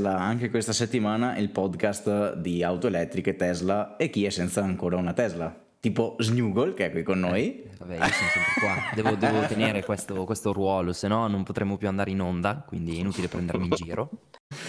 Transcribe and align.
Tesla, 0.00 0.18
anche 0.18 0.48
questa 0.48 0.72
settimana 0.72 1.36
il 1.36 1.50
podcast 1.50 2.36
di 2.36 2.62
auto 2.62 2.86
elettriche 2.86 3.36
Tesla 3.36 3.96
e 3.96 4.08
chi 4.08 4.24
è 4.24 4.30
senza 4.30 4.62
ancora 4.62 4.96
una 4.96 5.12
Tesla. 5.12 5.54
Tipo 5.78 6.16
Snugol 6.18 6.72
che 6.72 6.86
è 6.86 6.90
qui 6.90 7.02
con 7.02 7.20
noi. 7.20 7.62
Eh, 7.64 7.70
vabbè, 7.78 7.96
io 7.96 8.04
sono 8.04 8.30
sempre 8.30 8.52
qua, 8.60 8.74
devo, 8.94 9.14
devo 9.16 9.46
tenere 9.46 9.84
questo, 9.84 10.24
questo 10.24 10.54
ruolo, 10.54 10.94
se 10.94 11.06
no 11.06 11.26
non 11.26 11.42
potremo 11.42 11.76
più 11.76 11.88
andare 11.88 12.10
in 12.10 12.20
onda, 12.22 12.64
quindi 12.66 12.96
è 12.96 13.00
inutile 13.00 13.28
prendermi 13.28 13.66
in 13.66 13.72
giro. 13.72 14.10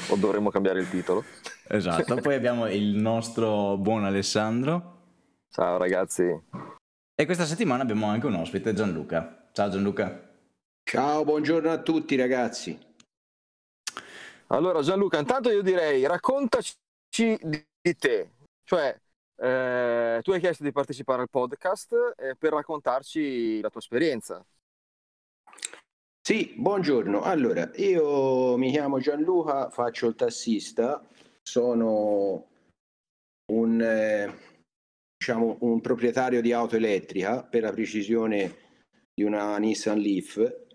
O 0.09 0.15
dovremmo 0.17 0.49
cambiare 0.49 0.81
il 0.81 0.89
titolo. 0.89 1.23
Esatto, 1.69 2.15
poi 2.15 2.35
abbiamo 2.35 2.67
il 2.67 2.95
nostro 2.95 3.77
buon 3.77 4.03
Alessandro. 4.03 4.99
Ciao 5.49 5.77
ragazzi. 5.77 6.23
E 7.15 7.25
questa 7.25 7.45
settimana 7.45 7.83
abbiamo 7.83 8.07
anche 8.07 8.25
un 8.25 8.35
ospite, 8.35 8.73
Gianluca. 8.73 9.47
Ciao 9.53 9.69
Gianluca. 9.69 10.29
Ciao, 10.83 11.23
buongiorno 11.23 11.71
a 11.71 11.77
tutti 11.77 12.17
ragazzi. 12.17 12.77
Allora 14.51 14.81
Gianluca, 14.81 15.17
intanto 15.17 15.49
io 15.49 15.61
direi 15.61 16.05
raccontaci 16.05 16.75
di 17.39 17.95
te, 17.97 18.31
cioè 18.65 18.93
eh, 19.37 20.19
tu 20.21 20.31
hai 20.31 20.39
chiesto 20.41 20.63
di 20.63 20.73
partecipare 20.73 21.21
al 21.21 21.29
podcast 21.29 22.15
eh, 22.17 22.35
per 22.35 22.51
raccontarci 22.51 23.61
la 23.61 23.69
tua 23.69 23.79
esperienza. 23.79 24.45
Sì, 26.21 26.53
buongiorno. 26.57 27.21
Allora, 27.21 27.71
io 27.75 28.57
mi 28.57 28.71
chiamo 28.71 28.99
Gianluca, 28.99 29.69
faccio 29.69 30.07
il 30.07 30.15
tassista, 30.15 31.01
sono 31.41 32.49
un, 33.53 33.81
eh, 33.81 34.37
diciamo, 35.15 35.59
un 35.61 35.79
proprietario 35.79 36.41
di 36.41 36.51
auto 36.51 36.75
elettrica, 36.75 37.41
per 37.41 37.61
la 37.61 37.71
precisione 37.71 38.57
di 39.13 39.23
una 39.23 39.57
Nissan 39.57 39.97
Leaf, 39.97 40.65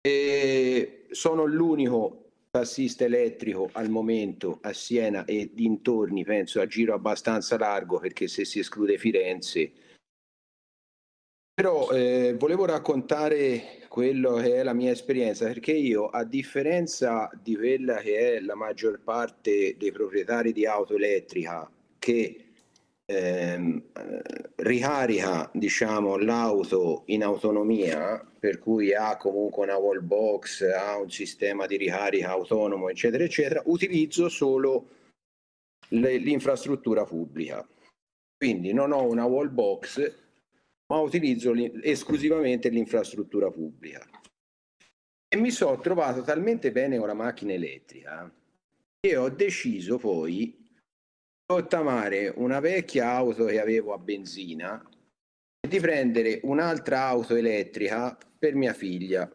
e 0.00 1.06
sono 1.12 1.44
l'unico 1.44 2.23
tassista 2.54 3.04
elettrico 3.04 3.68
al 3.72 3.90
momento 3.90 4.60
a 4.62 4.72
Siena 4.72 5.24
e 5.24 5.50
dintorni, 5.52 6.22
penso 6.22 6.60
a 6.60 6.66
giro 6.66 6.94
abbastanza 6.94 7.58
largo 7.58 7.98
perché 7.98 8.28
se 8.28 8.44
si 8.44 8.60
esclude 8.60 8.96
Firenze. 8.96 9.72
Però 11.52 11.90
eh, 11.90 12.36
volevo 12.38 12.64
raccontare 12.64 13.86
quello 13.88 14.34
che 14.34 14.54
è 14.54 14.62
la 14.62 14.72
mia 14.72 14.92
esperienza 14.92 15.46
perché 15.46 15.72
io, 15.72 16.06
a 16.06 16.22
differenza 16.22 17.28
di 17.42 17.56
quella 17.56 17.96
che 17.96 18.36
è 18.36 18.40
la 18.40 18.54
maggior 18.54 19.00
parte 19.00 19.74
dei 19.76 19.90
proprietari 19.90 20.52
di 20.52 20.64
auto 20.64 20.94
elettrica 20.94 21.68
che 21.98 22.52
ehm, 23.06 23.82
ricarica 24.56 25.50
diciamo, 25.52 26.16
l'auto 26.16 27.02
in 27.06 27.22
autonomia, 27.22 28.24
per 28.38 28.58
cui 28.58 28.94
ha 28.94 29.16
comunque 29.16 29.64
una 29.64 29.76
wall 29.76 30.04
box, 30.04 30.62
ha 30.62 30.98
un 30.98 31.10
sistema 31.10 31.66
di 31.66 31.76
ricarica 31.76 32.30
autonomo, 32.30 32.88
eccetera, 32.88 33.24
eccetera, 33.24 33.62
utilizzo 33.66 34.28
solo 34.28 34.88
le, 35.88 36.16
l'infrastruttura 36.16 37.04
pubblica. 37.04 37.66
Quindi 38.36 38.72
non 38.72 38.92
ho 38.92 39.02
una 39.02 39.24
wall 39.24 39.52
box, 39.52 40.22
ma 40.86 40.98
utilizzo 40.98 41.54
esclusivamente 41.82 42.68
l'infrastruttura 42.68 43.50
pubblica. 43.50 44.06
E 45.28 45.36
mi 45.36 45.50
sono 45.50 45.80
trovato 45.80 46.22
talmente 46.22 46.70
bene 46.70 46.98
con 46.98 47.08
la 47.08 47.14
macchina 47.14 47.52
elettrica 47.52 48.32
che 49.00 49.16
ho 49.16 49.28
deciso 49.30 49.98
poi 49.98 50.63
rottamare 51.54 52.32
una 52.36 52.60
vecchia 52.60 53.10
auto 53.10 53.46
che 53.46 53.60
avevo 53.60 53.92
a 53.92 53.98
benzina 53.98 54.82
e 55.60 55.68
di 55.68 55.80
prendere 55.80 56.40
un'altra 56.42 57.04
auto 57.06 57.34
elettrica 57.34 58.16
per 58.38 58.54
mia 58.54 58.72
figlia. 58.72 59.32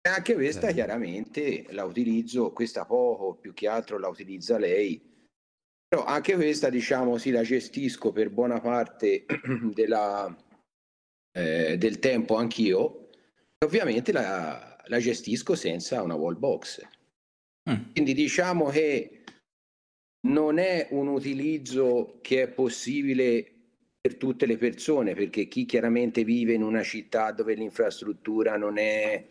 E 0.00 0.08
anche 0.08 0.34
questa 0.34 0.70
chiaramente 0.70 1.66
la 1.70 1.84
utilizzo, 1.84 2.52
questa 2.52 2.84
poco, 2.84 3.34
più 3.34 3.52
che 3.52 3.66
altro 3.66 3.98
la 3.98 4.08
utilizza 4.08 4.58
lei. 4.58 5.04
Però 5.88 6.04
anche 6.04 6.34
questa, 6.34 6.68
diciamo, 6.68 7.16
sì, 7.16 7.30
la 7.30 7.42
gestisco 7.42 8.12
per 8.12 8.30
buona 8.30 8.60
parte 8.60 9.24
della, 9.74 10.34
eh, 11.32 11.76
del 11.78 11.98
tempo 11.98 12.36
anch'io. 12.36 13.08
Ovviamente 13.64 14.12
la, 14.12 14.76
la 14.84 14.98
gestisco 14.98 15.54
senza 15.54 16.02
una 16.02 16.14
wall 16.14 16.38
box. 16.38 16.86
Mm. 17.68 17.92
Quindi 17.92 18.14
diciamo 18.14 18.68
che 18.68 19.17
non 20.26 20.58
è 20.58 20.88
un 20.90 21.08
utilizzo 21.08 22.18
che 22.20 22.42
è 22.42 22.48
possibile 22.48 23.52
per 24.00 24.16
tutte 24.16 24.46
le 24.46 24.56
persone, 24.56 25.14
perché 25.14 25.46
chi 25.46 25.64
chiaramente 25.64 26.24
vive 26.24 26.54
in 26.54 26.62
una 26.62 26.82
città 26.82 27.30
dove 27.32 27.54
l'infrastruttura 27.54 28.56
non 28.56 28.78
è 28.78 29.26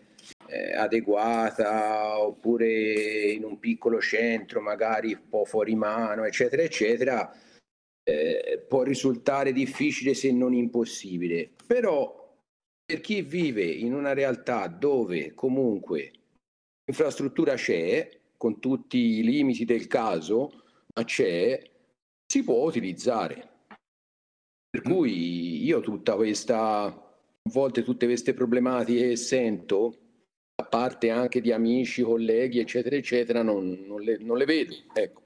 eh, 0.48 0.74
adeguata, 0.74 2.22
oppure 2.22 3.32
in 3.32 3.44
un 3.44 3.60
piccolo 3.60 4.00
centro, 4.00 4.62
magari 4.62 5.14
un 5.14 5.30
po' 5.30 5.46
fuori 5.46 5.76
mano, 5.76 6.24
eccetera, 6.26 6.62
eccetera, 6.62 7.34
eh, 8.04 8.66
può 8.68 8.84
risultare 8.84 9.52
difficile 9.52 10.14
se 10.14 10.32
non 10.32 10.54
impossibile. 10.54 11.50
Però 11.66 12.36
per 12.86 13.02
chi 13.02 13.22
vive 13.22 13.64
in 13.64 13.94
una 13.94 14.14
realtà 14.14 14.68
dove 14.68 15.34
comunque 15.34 16.12
l'infrastruttura 16.86 17.56
c'è, 17.56 18.10
con 18.38 18.60
tutti 18.60 18.98
i 18.98 19.24
limiti 19.24 19.66
del 19.66 19.88
caso, 19.88 20.67
c'è, 21.04 21.62
si 22.26 22.44
può 22.44 22.66
utilizzare. 22.66 23.56
Per 24.70 24.88
mm. 24.88 24.92
cui 24.92 25.64
io 25.64 25.80
tutta 25.82 26.16
questa, 26.16 26.84
a 26.84 27.12
volte 27.52 27.84
tutte 27.84 28.06
queste 28.06 28.34
problematiche 28.34 29.10
che 29.10 29.16
sento, 29.16 29.98
a 30.56 30.64
parte 30.66 31.10
anche 31.10 31.40
di 31.42 31.52
amici, 31.52 32.02
colleghi, 32.02 32.60
eccetera, 32.60 32.96
eccetera, 32.96 33.44
non, 33.44 33.86
non, 33.86 34.02
le, 34.02 34.18
non 34.20 34.38
le, 34.38 34.46
vedo. 34.46 34.76
Ecco. 34.94 35.22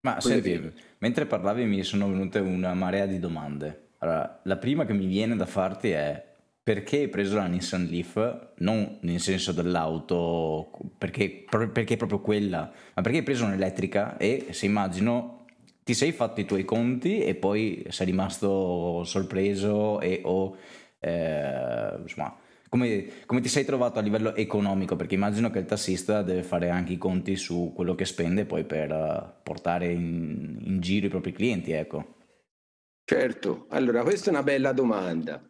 Ma 0.00 0.20
senti, 0.20 0.72
mentre 0.98 1.26
parlavi 1.26 1.64
mi 1.64 1.82
sono 1.82 2.08
venute 2.08 2.38
una 2.38 2.74
marea 2.74 3.06
di 3.06 3.18
domande. 3.18 3.86
Allora, 3.98 4.40
la 4.44 4.56
prima 4.58 4.84
che 4.84 4.92
mi 4.92 5.06
viene 5.06 5.34
da 5.36 5.46
farti 5.46 5.90
è 5.90 6.27
perché 6.68 6.98
hai 6.98 7.08
preso 7.08 7.36
la 7.36 7.46
Nissan 7.46 7.86
Leaf, 7.86 8.50
non 8.58 8.98
nel 9.00 9.20
senso 9.20 9.52
dell'auto, 9.52 10.70
perché, 10.98 11.46
perché 11.48 11.96
proprio 11.96 12.20
quella, 12.20 12.70
ma 12.94 13.00
perché 13.00 13.16
hai 13.16 13.24
preso 13.24 13.46
un'elettrica 13.46 14.18
e 14.18 14.48
se 14.50 14.66
immagino 14.66 15.46
ti 15.82 15.94
sei 15.94 16.12
fatto 16.12 16.42
i 16.42 16.44
tuoi 16.44 16.66
conti 16.66 17.20
e 17.20 17.34
poi 17.36 17.86
sei 17.88 18.04
rimasto 18.04 19.02
sorpreso 19.04 19.98
e 20.02 20.20
o 20.24 20.58
eh, 20.98 21.96
insomma 22.02 22.36
come, 22.68 23.06
come, 23.24 23.40
ti 23.40 23.48
sei 23.48 23.64
trovato 23.64 23.98
a 23.98 24.02
livello 24.02 24.34
economico? 24.34 24.94
Perché 24.94 25.14
immagino 25.14 25.48
che 25.48 25.60
il 25.60 25.64
tassista 25.64 26.20
deve 26.20 26.42
fare 26.42 26.68
anche 26.68 26.92
i 26.92 26.98
conti 26.98 27.36
su 27.36 27.72
quello 27.74 27.94
che 27.94 28.04
spende 28.04 28.44
poi 28.44 28.64
per 28.64 29.40
portare 29.42 29.90
in, 29.90 30.58
in 30.60 30.80
giro 30.80 31.06
i 31.06 31.08
propri 31.08 31.32
clienti, 31.32 31.72
ecco. 31.72 32.16
Certo, 33.04 33.64
allora 33.70 34.02
questa 34.02 34.26
è 34.26 34.34
una 34.34 34.42
bella 34.42 34.72
domanda. 34.72 35.42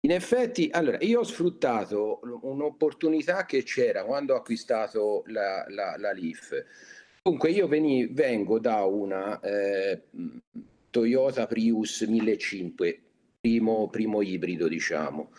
In 0.00 0.12
effetti, 0.12 0.68
allora, 0.70 0.98
io 1.00 1.20
ho 1.20 1.24
sfruttato 1.24 2.20
un'opportunità 2.42 3.44
che 3.44 3.64
c'era 3.64 4.04
quando 4.04 4.34
ho 4.34 4.36
acquistato 4.36 5.24
la, 5.26 5.64
la, 5.68 5.96
la 5.98 6.12
Leaf. 6.12 6.64
Comunque 7.20 7.50
io 7.50 7.66
veni, 7.66 8.06
vengo 8.06 8.60
da 8.60 8.84
una 8.84 9.40
eh, 9.40 10.04
Toyota 10.90 11.46
Prius 11.46 12.02
1500, 12.02 12.84
primo, 13.40 13.88
primo 13.88 14.22
ibrido 14.22 14.68
diciamo. 14.68 15.32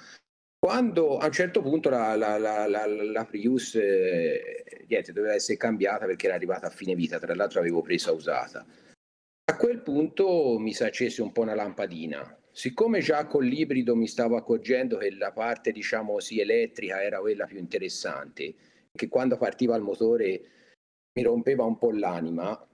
Quando 0.59 1.17
a 1.17 1.27
un 1.27 1.31
certo 1.31 1.61
punto 1.61 1.89
la, 1.89 2.17
la, 2.17 2.37
la, 2.37 2.67
la 2.67 3.25
Prius 3.25 3.75
eh, 3.75 4.83
niente, 4.87 5.13
doveva 5.13 5.35
essere 5.35 5.57
cambiata 5.57 6.05
perché 6.05 6.25
era 6.25 6.35
arrivata 6.35 6.67
a 6.67 6.71
fine 6.71 6.95
vita, 6.95 7.17
tra 7.17 7.33
l'altro 7.33 7.61
avevo 7.61 7.81
presa 7.81 8.11
usata. 8.11 8.65
A 9.45 9.55
quel 9.55 9.81
punto 9.81 10.59
mi 10.59 10.73
si 10.73 10.83
accese 10.83 11.21
un 11.21 11.31
po' 11.31 11.41
una 11.41 11.55
lampadina 11.55 12.38
Siccome 12.51 12.99
già 12.99 13.25
con 13.25 13.43
l'ibrido 13.43 13.95
mi 13.95 14.07
stavo 14.07 14.35
accorgendo 14.35 14.97
che 14.97 15.11
la 15.11 15.31
parte, 15.31 15.71
diciamo, 15.71 16.19
sì, 16.19 16.39
elettrica 16.39 17.01
era 17.03 17.19
quella 17.19 17.45
più 17.45 17.57
interessante, 17.57 18.53
che 18.91 19.07
quando 19.07 19.37
partiva 19.37 19.75
il 19.75 19.83
motore 19.83 20.41
mi 21.13 21.23
rompeva 21.23 21.63
un 21.63 21.77
po' 21.77 21.91
l'anima, 21.91 22.67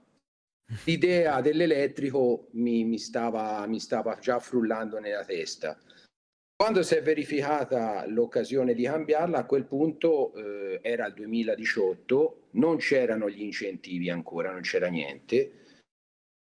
l'idea 0.84 1.40
dell'elettrico 1.40 2.48
mi, 2.52 2.84
mi, 2.84 2.98
stava, 2.98 3.66
mi 3.66 3.78
stava 3.78 4.18
già 4.18 4.38
frullando 4.38 4.98
nella 4.98 5.24
testa. 5.24 5.78
Quando 6.56 6.82
si 6.82 6.94
è 6.94 7.02
verificata 7.02 8.06
l'occasione 8.06 8.72
di 8.72 8.84
cambiarla, 8.84 9.38
a 9.38 9.44
quel 9.44 9.66
punto 9.66 10.32
eh, 10.34 10.80
era 10.82 11.06
il 11.06 11.12
2018, 11.12 12.48
non 12.52 12.78
c'erano 12.78 13.28
gli 13.28 13.42
incentivi 13.42 14.08
ancora, 14.08 14.52
non 14.52 14.62
c'era 14.62 14.88
niente, 14.88 15.52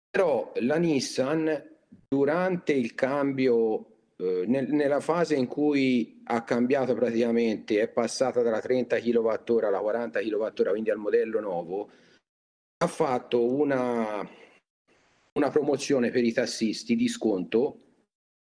però 0.09 0.51
la 0.61 0.77
Nissan 0.77 1.77
durante 2.07 2.73
il 2.73 2.95
cambio, 2.95 3.85
eh, 4.17 4.45
nel, 4.47 4.67
nella 4.69 4.99
fase 4.99 5.35
in 5.35 5.47
cui 5.47 6.21
ha 6.25 6.43
cambiato 6.43 6.93
praticamente, 6.93 7.81
è 7.81 7.87
passata 7.87 8.41
dalla 8.41 8.61
30 8.61 8.99
kWh 8.99 9.65
alla 9.65 9.79
40 9.79 10.19
kWh, 10.19 10.69
quindi 10.69 10.89
al 10.89 10.97
modello 10.97 11.39
nuovo, 11.39 11.89
ha 12.81 12.87
fatto 12.87 13.43
una, 13.45 14.27
una 15.33 15.49
promozione 15.49 16.11
per 16.11 16.23
i 16.23 16.31
tassisti 16.31 16.95
di 16.95 17.07
sconto 17.07 17.81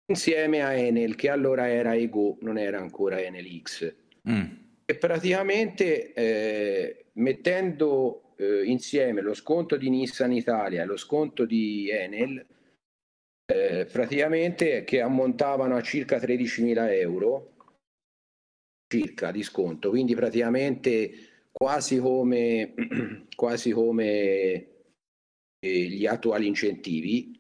insieme 0.07 0.61
a 0.61 0.73
Enel, 0.73 1.15
che 1.15 1.29
allora 1.29 1.69
era 1.69 1.95
Ego, 1.95 2.37
non 2.41 2.57
era 2.57 2.79
ancora 2.79 3.19
Enel 3.19 3.61
X. 3.61 3.95
Mm. 4.29 4.43
E 4.85 4.95
praticamente 4.95 6.13
eh, 6.13 7.05
mettendo 7.13 8.33
eh, 8.37 8.63
insieme 8.65 9.21
lo 9.21 9.33
sconto 9.33 9.77
di 9.77 9.89
Nissan 9.89 10.31
Italia 10.31 10.83
e 10.83 10.85
lo 10.85 10.97
sconto 10.97 11.45
di 11.45 11.89
Enel, 11.89 12.45
eh, 13.45 13.85
praticamente 13.91 14.83
che 14.83 15.01
ammontavano 15.01 15.75
a 15.75 15.81
circa 15.81 16.17
13.000 16.17 16.91
euro 16.99 17.53
circa 18.87 19.31
di 19.31 19.43
sconto, 19.43 19.89
quindi 19.89 20.15
praticamente 20.15 21.11
quasi 21.51 21.97
come, 21.99 22.73
quasi 23.35 23.71
come 23.71 24.67
eh, 25.59 25.81
gli 25.87 26.05
attuali 26.05 26.47
incentivi. 26.47 27.39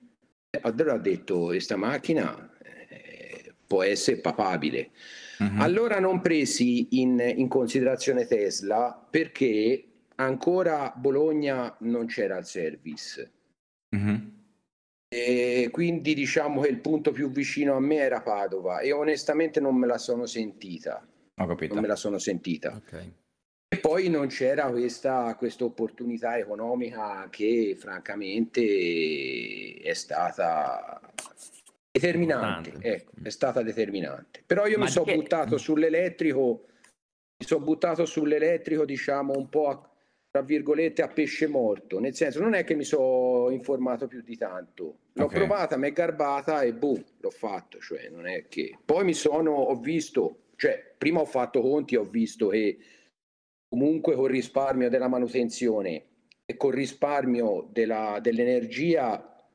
Allora 0.61 0.93
ha 0.93 0.99
detto, 0.99 1.45
questa 1.45 1.75
macchina 1.75 2.49
eh, 2.89 3.53
può 3.67 3.83
essere 3.83 4.21
papabile. 4.21 4.91
Uh-huh. 5.39 5.61
Allora 5.61 5.99
non 5.99 6.21
presi 6.21 7.01
in, 7.01 7.19
in, 7.19 7.49
considerazione 7.49 8.25
Tesla 8.25 9.05
perché 9.09 9.85
ancora 10.15 10.93
Bologna 10.95 11.75
non 11.79 12.05
c'era 12.05 12.37
il 12.37 12.45
service. 12.45 13.31
Uh-huh. 13.89 14.24
E 15.65 15.71
quindi 15.71 16.13
diciamo 16.13 16.61
che 16.61 16.67
il 16.67 16.77
punto 16.77 17.11
più 17.11 17.31
vicino 17.31 17.75
a 17.75 17.79
me 17.79 17.95
era 17.95 18.21
Padova 18.21 18.81
e 18.81 18.91
onestamente 18.91 19.59
non 19.59 19.75
me 19.75 19.87
la 19.87 19.97
sono 19.97 20.27
sentita. 20.27 21.03
Ho 21.37 21.47
capito. 21.47 21.73
Non 21.73 21.81
me 21.81 21.89
la 21.89 21.95
sono 21.95 22.19
sentita. 22.19 22.79
Okay. 22.85 23.11
E 23.67 23.79
poi 23.79 24.07
non 24.07 24.27
c'era 24.27 24.69
questa 24.69 25.35
opportunità 25.61 26.37
economica 26.37 27.27
che 27.31 27.75
francamente 27.79 28.61
è 29.81 29.93
stata 29.93 31.01
determinante, 31.91 32.73
ecco, 32.79 33.11
è 33.23 33.29
stata 33.29 33.63
determinante. 33.63 34.43
Però 34.45 34.67
io 34.67 34.77
Ma 34.77 34.83
mi 34.83 34.91
sono 34.91 35.05
che... 35.05 35.15
buttato 35.15 35.57
sull'elettrico, 35.57 36.65
mi 37.39 37.45
sono 37.47 37.65
buttato 37.65 38.05
sull'elettrico 38.05 38.85
diciamo 38.85 39.33
un 39.35 39.49
po' 39.49 39.69
a, 39.69 39.94
tra 40.35 40.43
virgolette 40.43 41.01
a 41.01 41.07
pesce 41.07 41.47
morto, 41.47 41.97
nel 41.97 42.13
senso 42.13 42.41
non 42.41 42.55
è 42.55 42.65
che 42.65 42.75
mi 42.75 42.83
sono 42.83 43.51
informato 43.51 44.05
più 44.05 44.21
di 44.21 44.35
tanto, 44.35 44.97
l'ho 45.13 45.23
okay. 45.23 45.37
provata, 45.37 45.77
mi 45.77 45.87
è 45.87 45.93
garbata 45.93 46.61
e 46.61 46.73
boom, 46.73 47.01
l'ho 47.19 47.29
fatto, 47.29 47.79
cioè 47.79 48.09
non 48.09 48.27
è 48.27 48.49
che... 48.49 48.77
Poi 48.83 49.05
mi 49.05 49.13
sono, 49.13 49.51
ho 49.53 49.79
visto 49.79 50.47
cioè, 50.57 50.93
prima 50.97 51.21
ho 51.21 51.25
fatto 51.25 51.61
conti 51.61 51.95
e 51.95 51.99
ho 51.99 52.03
visto 52.03 52.49
che 52.49 52.77
comunque 53.69 54.15
col 54.15 54.29
risparmio 54.29 54.89
della 54.89 55.07
manutenzione 55.07 56.03
e 56.45 56.57
col 56.57 56.73
risparmio 56.73 57.69
della, 57.71 58.19
dell'energia 58.21 59.49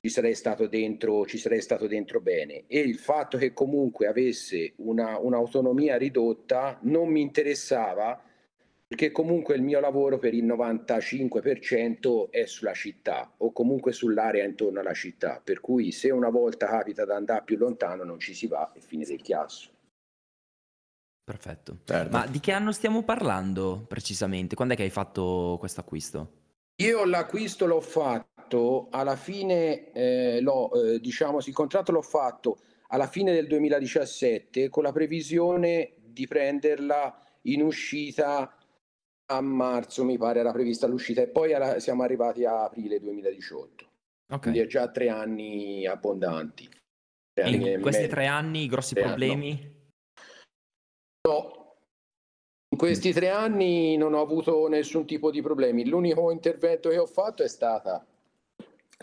ci 0.00 0.10
sarei 0.10 0.36
stato 0.36 0.68
dentro, 0.68 1.26
ci 1.26 1.38
sarei 1.38 1.60
stato 1.60 1.88
dentro 1.88 2.20
bene. 2.20 2.66
E 2.68 2.78
il 2.78 2.98
fatto 2.98 3.36
che 3.36 3.52
comunque 3.52 4.06
avesse 4.06 4.74
una, 4.76 5.18
un'autonomia 5.18 5.96
ridotta 5.96 6.78
non 6.82 7.08
mi 7.08 7.20
interessava 7.20 8.22
perché 8.88 9.12
comunque 9.12 9.54
il 9.54 9.60
mio 9.60 9.80
lavoro 9.80 10.18
per 10.18 10.32
il 10.32 10.46
95% 10.46 12.30
è 12.30 12.46
sulla 12.46 12.72
città 12.72 13.34
o 13.36 13.52
comunque 13.52 13.92
sull'area 13.92 14.46
intorno 14.46 14.80
alla 14.80 14.94
città, 14.94 15.42
per 15.44 15.60
cui 15.60 15.92
se 15.92 16.10
una 16.10 16.30
volta 16.30 16.66
capita 16.68 17.04
di 17.04 17.10
andare 17.10 17.44
più 17.44 17.58
lontano 17.58 18.02
non 18.02 18.18
ci 18.18 18.32
si 18.32 18.46
va 18.46 18.72
e 18.72 18.80
fine 18.80 19.04
del 19.04 19.20
chiasso. 19.20 19.68
Perfetto. 21.22 21.80
Certo. 21.84 22.16
Ma 22.16 22.26
di 22.26 22.40
che 22.40 22.52
anno 22.52 22.72
stiamo 22.72 23.02
parlando 23.02 23.84
precisamente? 23.86 24.54
Quando 24.54 24.72
è 24.72 24.76
che 24.78 24.84
hai 24.84 24.90
fatto 24.90 25.56
questo 25.58 25.80
acquisto? 25.80 26.32
Io 26.76 27.04
l'acquisto 27.04 27.66
l'ho 27.66 27.82
fatto 27.82 28.88
alla 28.90 29.16
fine, 29.16 29.92
eh, 29.92 30.40
l'ho, 30.40 30.72
eh, 30.72 30.98
diciamo, 30.98 31.40
il 31.44 31.52
contratto 31.52 31.92
l'ho 31.92 32.00
fatto 32.00 32.60
alla 32.86 33.06
fine 33.06 33.34
del 33.34 33.46
2017 33.48 34.70
con 34.70 34.82
la 34.82 34.92
previsione 34.92 35.92
di 36.02 36.26
prenderla 36.26 37.22
in 37.42 37.60
uscita 37.60 38.57
a 39.30 39.40
marzo, 39.40 40.04
mi 40.04 40.16
pare 40.16 40.40
era 40.40 40.52
prevista 40.52 40.86
l'uscita, 40.86 41.20
e 41.20 41.28
poi 41.28 41.52
alla, 41.52 41.78
siamo 41.80 42.02
arrivati 42.02 42.44
a 42.44 42.64
aprile 42.64 42.98
2018. 42.98 43.86
Okay. 44.30 44.40
Quindi 44.40 44.60
è 44.60 44.66
già 44.66 44.88
tre 44.88 45.08
anni 45.08 45.86
abbondanti. 45.86 46.68
Tre 47.32 47.48
in 47.48 47.62
anni 47.62 47.80
questi 47.80 48.06
tre 48.08 48.26
anni 48.26 48.66
grossi 48.66 48.94
tre 48.94 49.04
problemi? 49.04 49.76
No. 51.26 51.32
No, 51.32 51.76
in 52.70 52.78
questi 52.78 53.12
tre 53.12 53.28
anni 53.28 53.96
non 53.96 54.14
ho 54.14 54.20
avuto 54.20 54.66
nessun 54.68 55.06
tipo 55.06 55.30
di 55.30 55.42
problemi. 55.42 55.86
L'unico 55.86 56.30
intervento 56.30 56.88
che 56.88 56.98
ho 56.98 57.06
fatto 57.06 57.42
è 57.42 57.48
stata 57.48 58.04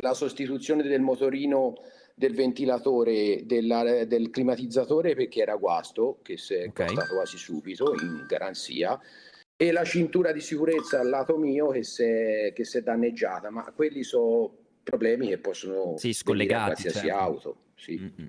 la 0.01 0.13
sostituzione 0.13 0.83
del 0.83 1.01
motorino 1.01 1.75
del 2.15 2.33
ventilatore 2.33 3.45
della, 3.45 4.05
del 4.05 4.29
climatizzatore 4.29 5.15
perché 5.15 5.41
era 5.41 5.55
guasto, 5.55 6.19
che 6.21 6.37
si 6.37 6.53
è 6.53 6.67
okay. 6.67 6.87
costato 6.87 7.15
quasi 7.15 7.37
subito 7.37 7.93
in 7.93 8.25
garanzia, 8.27 8.99
e 9.57 9.71
la 9.71 9.83
cintura 9.83 10.31
di 10.31 10.41
sicurezza 10.41 10.99
al 10.99 11.09
lato 11.09 11.37
mio 11.37 11.69
che 11.69 11.83
si 11.83 12.03
è, 12.03 12.53
che 12.53 12.65
si 12.65 12.77
è 12.77 12.81
danneggiata, 12.81 13.49
ma 13.49 13.63
quelli 13.75 14.03
sono 14.03 14.51
problemi 14.83 15.29
che 15.29 15.37
possono 15.37 15.95
sì, 15.97 16.13
scollegati 16.13 16.81
qualsiasi 16.81 17.07
certo. 17.07 17.17
auto. 17.17 17.57
Sì. 17.75 17.99
Mm-hmm. 17.99 18.27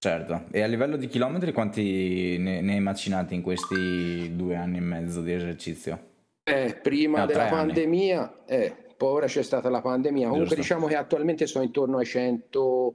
Certo, 0.00 0.44
e 0.52 0.62
a 0.62 0.66
livello 0.66 0.96
di 0.96 1.08
chilometri 1.08 1.52
quanti 1.52 2.36
ne, 2.38 2.60
ne 2.60 2.74
hai 2.74 2.80
macinati 2.80 3.34
in 3.34 3.42
questi 3.42 4.36
due 4.36 4.54
anni 4.54 4.76
e 4.76 4.80
mezzo 4.80 5.22
di 5.22 5.32
esercizio? 5.32 6.06
Eh, 6.44 6.78
prima 6.80 7.20
no, 7.20 7.26
della 7.26 7.46
pandemia, 7.46 8.44
eh, 8.46 8.76
poi 8.96 9.12
ora 9.12 9.26
c'è 9.26 9.42
stata 9.42 9.68
la 9.68 9.80
pandemia, 9.80 10.28
comunque 10.28 10.54
Giusto. 10.54 10.62
diciamo 10.62 10.86
che 10.86 10.94
attualmente 10.94 11.46
sono 11.48 11.64
intorno 11.64 11.98
ai 11.98 12.06
100, 12.06 12.94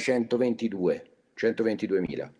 122, 0.00 1.10
122.000. 1.36 2.30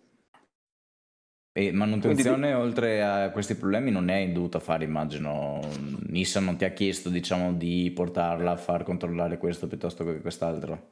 E 1.56 1.71
manutenzione 1.71 2.51
Quindi... 2.51 2.67
oltre 2.67 3.03
a 3.05 3.31
questi 3.31 3.55
problemi 3.55 3.93
non 3.93 4.06
ne 4.06 4.15
hai 4.15 4.33
dovuta 4.33 4.59
fare, 4.59 4.83
immagino. 4.83 5.61
Nissan 6.09 6.45
non 6.45 6.56
ti 6.56 6.65
ha 6.65 6.71
chiesto, 6.71 7.11
diciamo, 7.11 7.53
di 7.53 7.93
portarla 7.95 8.51
a 8.51 8.56
far 8.56 8.83
controllare 8.83 9.39
questo 9.39 9.69
piuttosto 9.69 10.05
che 10.05 10.21
quest'altro? 10.21 10.91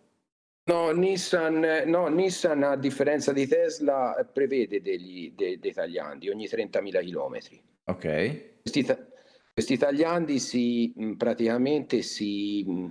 No 0.64 0.93
Nissan, 0.93 1.82
no, 1.87 2.06
Nissan 2.06 2.62
a 2.62 2.76
differenza 2.76 3.32
di 3.32 3.49
Tesla 3.49 4.14
prevede 4.32 4.81
degli, 4.81 5.32
de, 5.35 5.59
dei 5.59 5.73
tagliandi 5.73 6.29
ogni 6.29 6.47
30.000 6.47 7.11
km. 7.11 7.38
Ok. 7.87 8.61
Questi, 8.61 8.87
questi 9.53 9.76
tagliandi 9.76 10.38
si 10.38 10.94
praticamente 11.19 12.03
si 12.03 12.88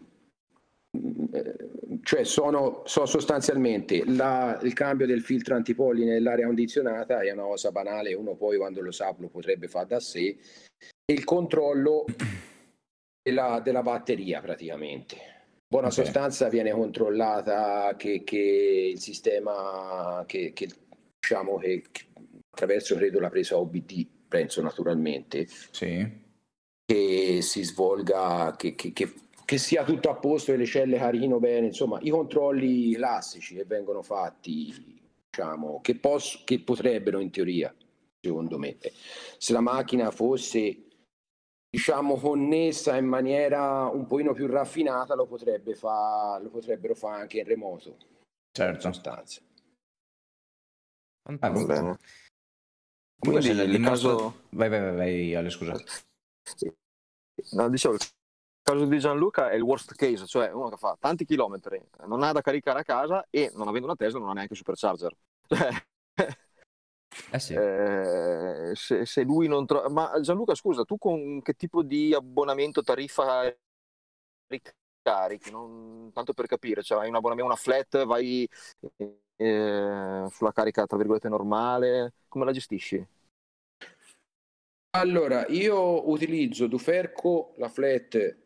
cioè 2.04 2.24
sono, 2.26 2.82
sono 2.86 3.06
sostanzialmente 3.06 4.04
la, 4.06 4.60
il 4.64 4.74
cambio 4.74 5.06
del 5.06 5.22
filtro 5.22 5.56
antipolline 5.56 6.14
nell'aria 6.14 6.46
condizionata 6.46 7.22
è 7.22 7.32
una 7.32 7.44
cosa 7.44 7.72
banale, 7.72 8.14
uno 8.14 8.36
poi 8.36 8.58
quando 8.58 8.82
lo 8.82 8.92
sa 8.92 9.16
lo 9.18 9.30
potrebbe 9.30 9.68
fare 9.68 9.88
da 9.88 10.00
sé, 10.00 10.38
e 10.78 11.14
il 11.14 11.24
controllo 11.24 12.06
della, 13.22 13.62
della 13.64 13.84
batteria 13.84 14.42
praticamente 14.42 15.18
buona 15.72 15.88
okay. 15.88 16.04
sostanza 16.04 16.50
viene 16.50 16.72
controllata 16.72 17.96
che, 17.96 18.24
che 18.26 18.92
il 18.94 19.00
sistema 19.00 20.24
che, 20.28 20.52
che 20.54 20.68
diciamo 21.18 21.58
che, 21.58 21.84
attraverso 22.50 22.96
credo 22.96 23.20
la 23.22 23.30
presa 23.30 23.58
OBD 23.58 24.06
penso 24.28 24.62
naturalmente 24.62 25.48
sì. 25.48 26.06
che 26.86 27.40
si 27.42 27.64
svolga 27.64 28.54
che, 28.58 28.76
che, 29.52 29.58
sia 29.58 29.84
tutto 29.84 30.10
a 30.10 30.16
posto 30.16 30.54
e 30.54 30.56
le 30.56 30.66
celle 30.66 30.98
carichino 30.98 31.38
bene 31.38 31.68
insomma 31.68 32.00
i 32.02 32.10
controlli 32.10 32.94
classici 32.94 33.56
che 33.56 33.66
vengono 33.66 34.02
fatti 34.02 35.02
diciamo 35.30 35.82
che, 35.82 35.96
posso, 35.96 36.42
che 36.46 36.62
potrebbero 36.62 37.20
in 37.20 37.32
teoria 37.32 37.74
secondo 38.22 38.58
me 38.58 38.78
se 39.38 39.52
la 39.52 39.60
macchina 39.60 40.10
fosse 40.10 40.88
diciamo 41.70 42.16
connessa 42.16 42.96
in 42.96 43.06
maniera 43.06 43.88
un 43.88 44.06
pochino 44.06 44.34
più 44.34 44.48
raffinata 44.48 45.16
lo, 45.16 45.26
potrebbe 45.26 45.76
fa, 45.76 46.40
lo 46.42 46.50
potrebbero 46.50 46.96
fare 46.96 47.22
anche 47.22 47.40
in 47.40 47.46
remoto 47.46 47.98
certo. 48.52 48.88
in 48.88 48.94
sostanza. 48.94 49.42
Ah, 51.40 51.50
va 51.50 51.66
bene. 51.66 51.98
Quindi 53.20 53.54
nel 53.54 53.80
nostro... 53.80 54.16
caso 54.16 54.42
vai 54.52 54.70
vai 54.70 54.82
vai, 54.82 54.96
vai 54.96 55.36
Ale 55.36 55.50
scusa. 55.50 55.76
No, 57.52 57.70
dicevo 57.70 57.94
il 57.94 58.00
caso 58.72 58.86
di 58.86 59.00
Gianluca 59.00 59.50
è 59.50 59.56
il 59.56 59.62
worst 59.62 59.96
case 59.96 60.26
cioè 60.26 60.52
uno 60.52 60.70
che 60.70 60.78
fa 60.78 60.98
tanti 61.00 61.26
chilometri 61.26 61.82
non 62.06 62.24
ha 62.24 62.32
da 62.32 62.42
caricare 62.42 62.80
a 62.80 62.84
casa 62.84 63.26
e 63.30 63.52
non 63.56 63.68
avendo 63.68 63.88
una 63.88 63.96
Tesla 63.96 64.20
non 64.20 64.30
ha 64.30 64.34
neanche 64.34 64.56
supercharger 64.56 65.16
cioè 65.48 65.70
eh 67.32 67.40
sì. 67.40 67.54
eh, 67.54 68.72
se, 68.74 69.06
se, 69.06 69.24
lui 69.24 69.48
non 69.48 69.66
trova... 69.66 69.90
Ma 69.90 70.20
Gianluca, 70.22 70.56
scusa, 70.56 70.86
tu 70.86 70.98
con 70.98 71.42
che 71.42 71.54
tipo 71.54 71.84
di 71.84 72.14
abbonamento, 72.14 72.82
tariffa 72.82 73.54
ricarichi? 74.48 75.52
Non... 75.52 76.12
Tanto 76.14 76.34
per 76.34 76.46
capire, 76.46 76.82
cioè 76.84 77.02
hai 77.02 77.10
un 77.10 77.16
abbonamento, 77.16 77.52
una 77.52 77.60
flat, 77.60 78.06
vai 78.06 78.48
eh, 79.36 80.26
sulla 80.30 80.52
carica, 80.54 80.86
tra 80.86 80.98
virgolette, 80.98 81.28
normale, 81.28 82.14
come 82.30 82.46
la 82.46 82.52
gestisci? 82.54 83.06
Allora, 84.94 85.48
io 85.48 86.10
utilizzo 86.10 86.68
Duferco, 86.68 87.54
la 87.58 87.70
flat 87.70 88.41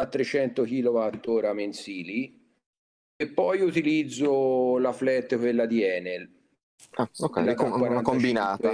a 0.00 0.06
300 0.06 0.64
kWh 0.64 1.52
mensili 1.52 2.38
e 3.16 3.28
poi 3.28 3.60
utilizzo 3.60 4.78
la 4.78 4.92
flat, 4.92 5.36
quella 5.38 5.66
di 5.66 5.82
Enel 5.82 6.28
Ah, 6.92 7.08
ok, 7.18 7.36
una, 7.36 7.74
una 7.74 8.02
combinata. 8.02 8.72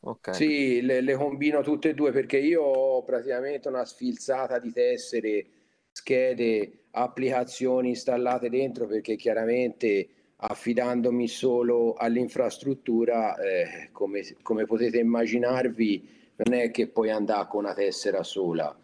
Ok. 0.00 0.34
Sì, 0.34 0.80
le, 0.80 1.00
le 1.00 1.14
combino 1.14 1.60
tutte 1.62 1.90
e 1.90 1.94
due 1.94 2.10
perché 2.12 2.38
io 2.38 2.62
ho 2.62 3.02
praticamente 3.02 3.68
una 3.68 3.84
sfilzata 3.84 4.58
di 4.58 4.72
tessere, 4.72 5.46
schede, 5.92 6.84
applicazioni 6.92 7.90
installate 7.90 8.48
dentro 8.48 8.86
perché 8.86 9.16
chiaramente 9.16 10.08
affidandomi 10.36 11.28
solo 11.28 11.94
all'infrastruttura, 11.94 13.36
eh, 13.36 13.88
come, 13.92 14.22
come 14.42 14.64
potete 14.64 14.98
immaginarvi, 14.98 16.08
non 16.36 16.54
è 16.58 16.70
che 16.70 16.88
puoi 16.88 17.10
andare 17.10 17.48
con 17.48 17.64
una 17.64 17.74
tessera 17.74 18.22
sola, 18.22 18.74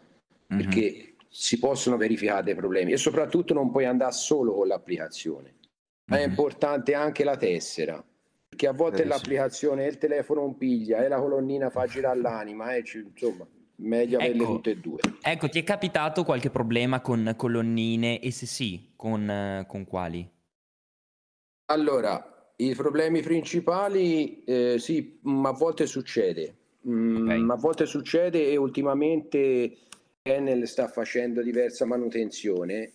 Mhm. 0.49 0.57
perché 0.59 1.12
si 1.35 1.59
possono 1.59 1.97
verificare 1.97 2.43
dei 2.43 2.55
problemi 2.55 2.93
e 2.93 2.99
soprattutto 2.99 3.55
non 3.55 3.71
puoi 3.71 3.87
andare 3.87 4.13
solo 4.13 4.53
con 4.55 4.67
l'applicazione. 4.67 5.55
Ma 6.11 6.19
è 6.19 6.25
Mhm. 6.25 6.29
importante 6.29 6.93
anche 6.93 7.25
la 7.25 7.39
tessera, 7.39 8.05
perché 8.51 8.67
a 8.67 8.73
volte 8.73 8.99
Eh, 8.99 9.05
sì. 9.05 9.09
l'applicazione 9.09 9.87
e 9.87 9.89
il 9.89 9.97
telefono 9.97 10.43
non 10.43 10.59
piglia 10.59 11.03
e 11.03 11.09
la 11.09 11.19
colonnina 11.19 11.71
fa 11.71 11.87
girare 11.87 12.21
l'anima, 12.21 12.75
e 12.75 12.85
ci- 12.85 12.99
insomma, 12.99 13.47
meglio 13.77 14.19
averle 14.19 14.43
Ecco. 14.43 14.55
tutte 14.57 14.71
e 14.73 14.77
due. 14.77 15.01
Ecco, 15.23 15.49
ti 15.49 15.59
è 15.59 15.65
capitato 15.65 16.23
qualche 16.23 16.51
problema 16.51 17.01
con 17.01 17.33
colonnine? 17.35 18.21
E 18.21 18.31
se 18.31 18.45
sì, 18.45 18.93
con, 18.95 19.29
eh, 19.31 19.65
con 19.67 19.87
quali? 19.87 20.29
Allora, 21.67 22.53
i 22.57 22.75
problemi 22.75 23.23
principali, 23.23 24.45
eh, 24.45 24.77
sì, 24.79 25.19
a 25.25 25.53
volte 25.53 25.87
succede. 25.87 26.57
Mm, 26.87 27.29
Ok. 27.49 27.51
A 27.51 27.57
volte 27.57 27.87
succede 27.87 28.51
e 28.51 28.57
ultimamente 28.57 29.77
Enel 30.25 30.69
sta 30.69 30.87
facendo 30.87 31.43
diversa 31.43 31.85
manutenzione 31.85 32.93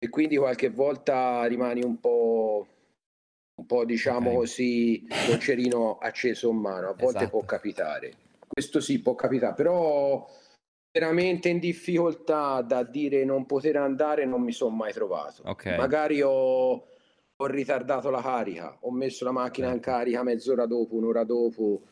e 0.00 0.08
quindi 0.08 0.36
qualche 0.36 0.68
volta 0.68 1.44
rimani 1.44 1.82
un 1.84 2.00
po', 2.00 2.66
un 3.54 3.66
po' 3.66 3.84
diciamo 3.84 4.34
così, 4.34 5.06
col 5.26 5.38
cerino 5.38 5.98
acceso 5.98 6.50
in 6.50 6.56
mano. 6.56 6.88
A 6.88 6.94
volte 6.94 7.18
Esatto. 7.24 7.28
può 7.28 7.44
capitare. 7.44 8.16
Questo 8.48 8.80
sì, 8.80 9.00
può 9.00 9.14
capitare, 9.14 9.54
però 9.54 10.28
veramente 10.90 11.50
in 11.50 11.60
difficoltà 11.60 12.62
da 12.62 12.82
dire 12.82 13.24
non 13.24 13.46
poter 13.46 13.76
andare 13.76 14.24
non 14.24 14.42
mi 14.42 14.52
sono 14.52 14.74
mai 14.74 14.92
trovato. 14.92 15.42
Ok. 15.44 15.66
Magari 15.76 16.20
ho, 16.20 16.86
ho 17.36 17.46
ritardato 17.46 18.10
la 18.10 18.22
carica, 18.22 18.76
ho 18.80 18.90
messo 18.90 19.24
la 19.24 19.32
macchina 19.32 19.70
in 19.70 19.78
carica 19.78 20.24
mezz'ora 20.24 20.66
dopo, 20.66 20.96
un'ora 20.96 21.22
dopo, 21.22 21.82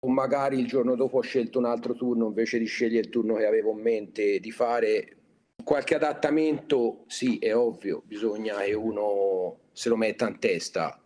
o 0.00 0.08
magari 0.08 0.58
il 0.58 0.66
giorno 0.66 0.94
dopo 0.94 1.18
ho 1.18 1.22
scelto 1.22 1.58
un 1.58 1.64
altro 1.64 1.94
turno 1.94 2.26
invece 2.26 2.58
di 2.58 2.66
scegliere 2.66 3.06
il 3.06 3.10
turno 3.10 3.34
che 3.34 3.46
avevo 3.46 3.72
in 3.72 3.80
mente 3.80 4.38
di 4.38 4.50
fare. 4.50 5.16
Qualche 5.62 5.96
adattamento, 5.96 7.04
sì, 7.08 7.38
è 7.38 7.54
ovvio, 7.54 8.02
bisogna 8.04 8.58
che 8.58 8.74
uno 8.74 9.58
se 9.72 9.88
lo 9.88 9.96
metta 9.96 10.28
in 10.28 10.38
testa 10.38 11.00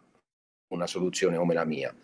una 0.68 0.86
soluzione 0.86 1.36
come 1.36 1.54
la 1.54 1.64
mia. 1.64 1.94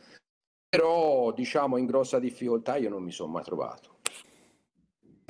Però, 0.69 1.33
diciamo, 1.33 1.77
in 1.77 1.87
grossa 1.87 2.19
difficoltà 2.19 2.77
io 2.77 2.89
non 2.89 3.03
mi 3.03 3.11
sono 3.11 3.33
mai 3.33 3.45
trovato. 3.45 3.97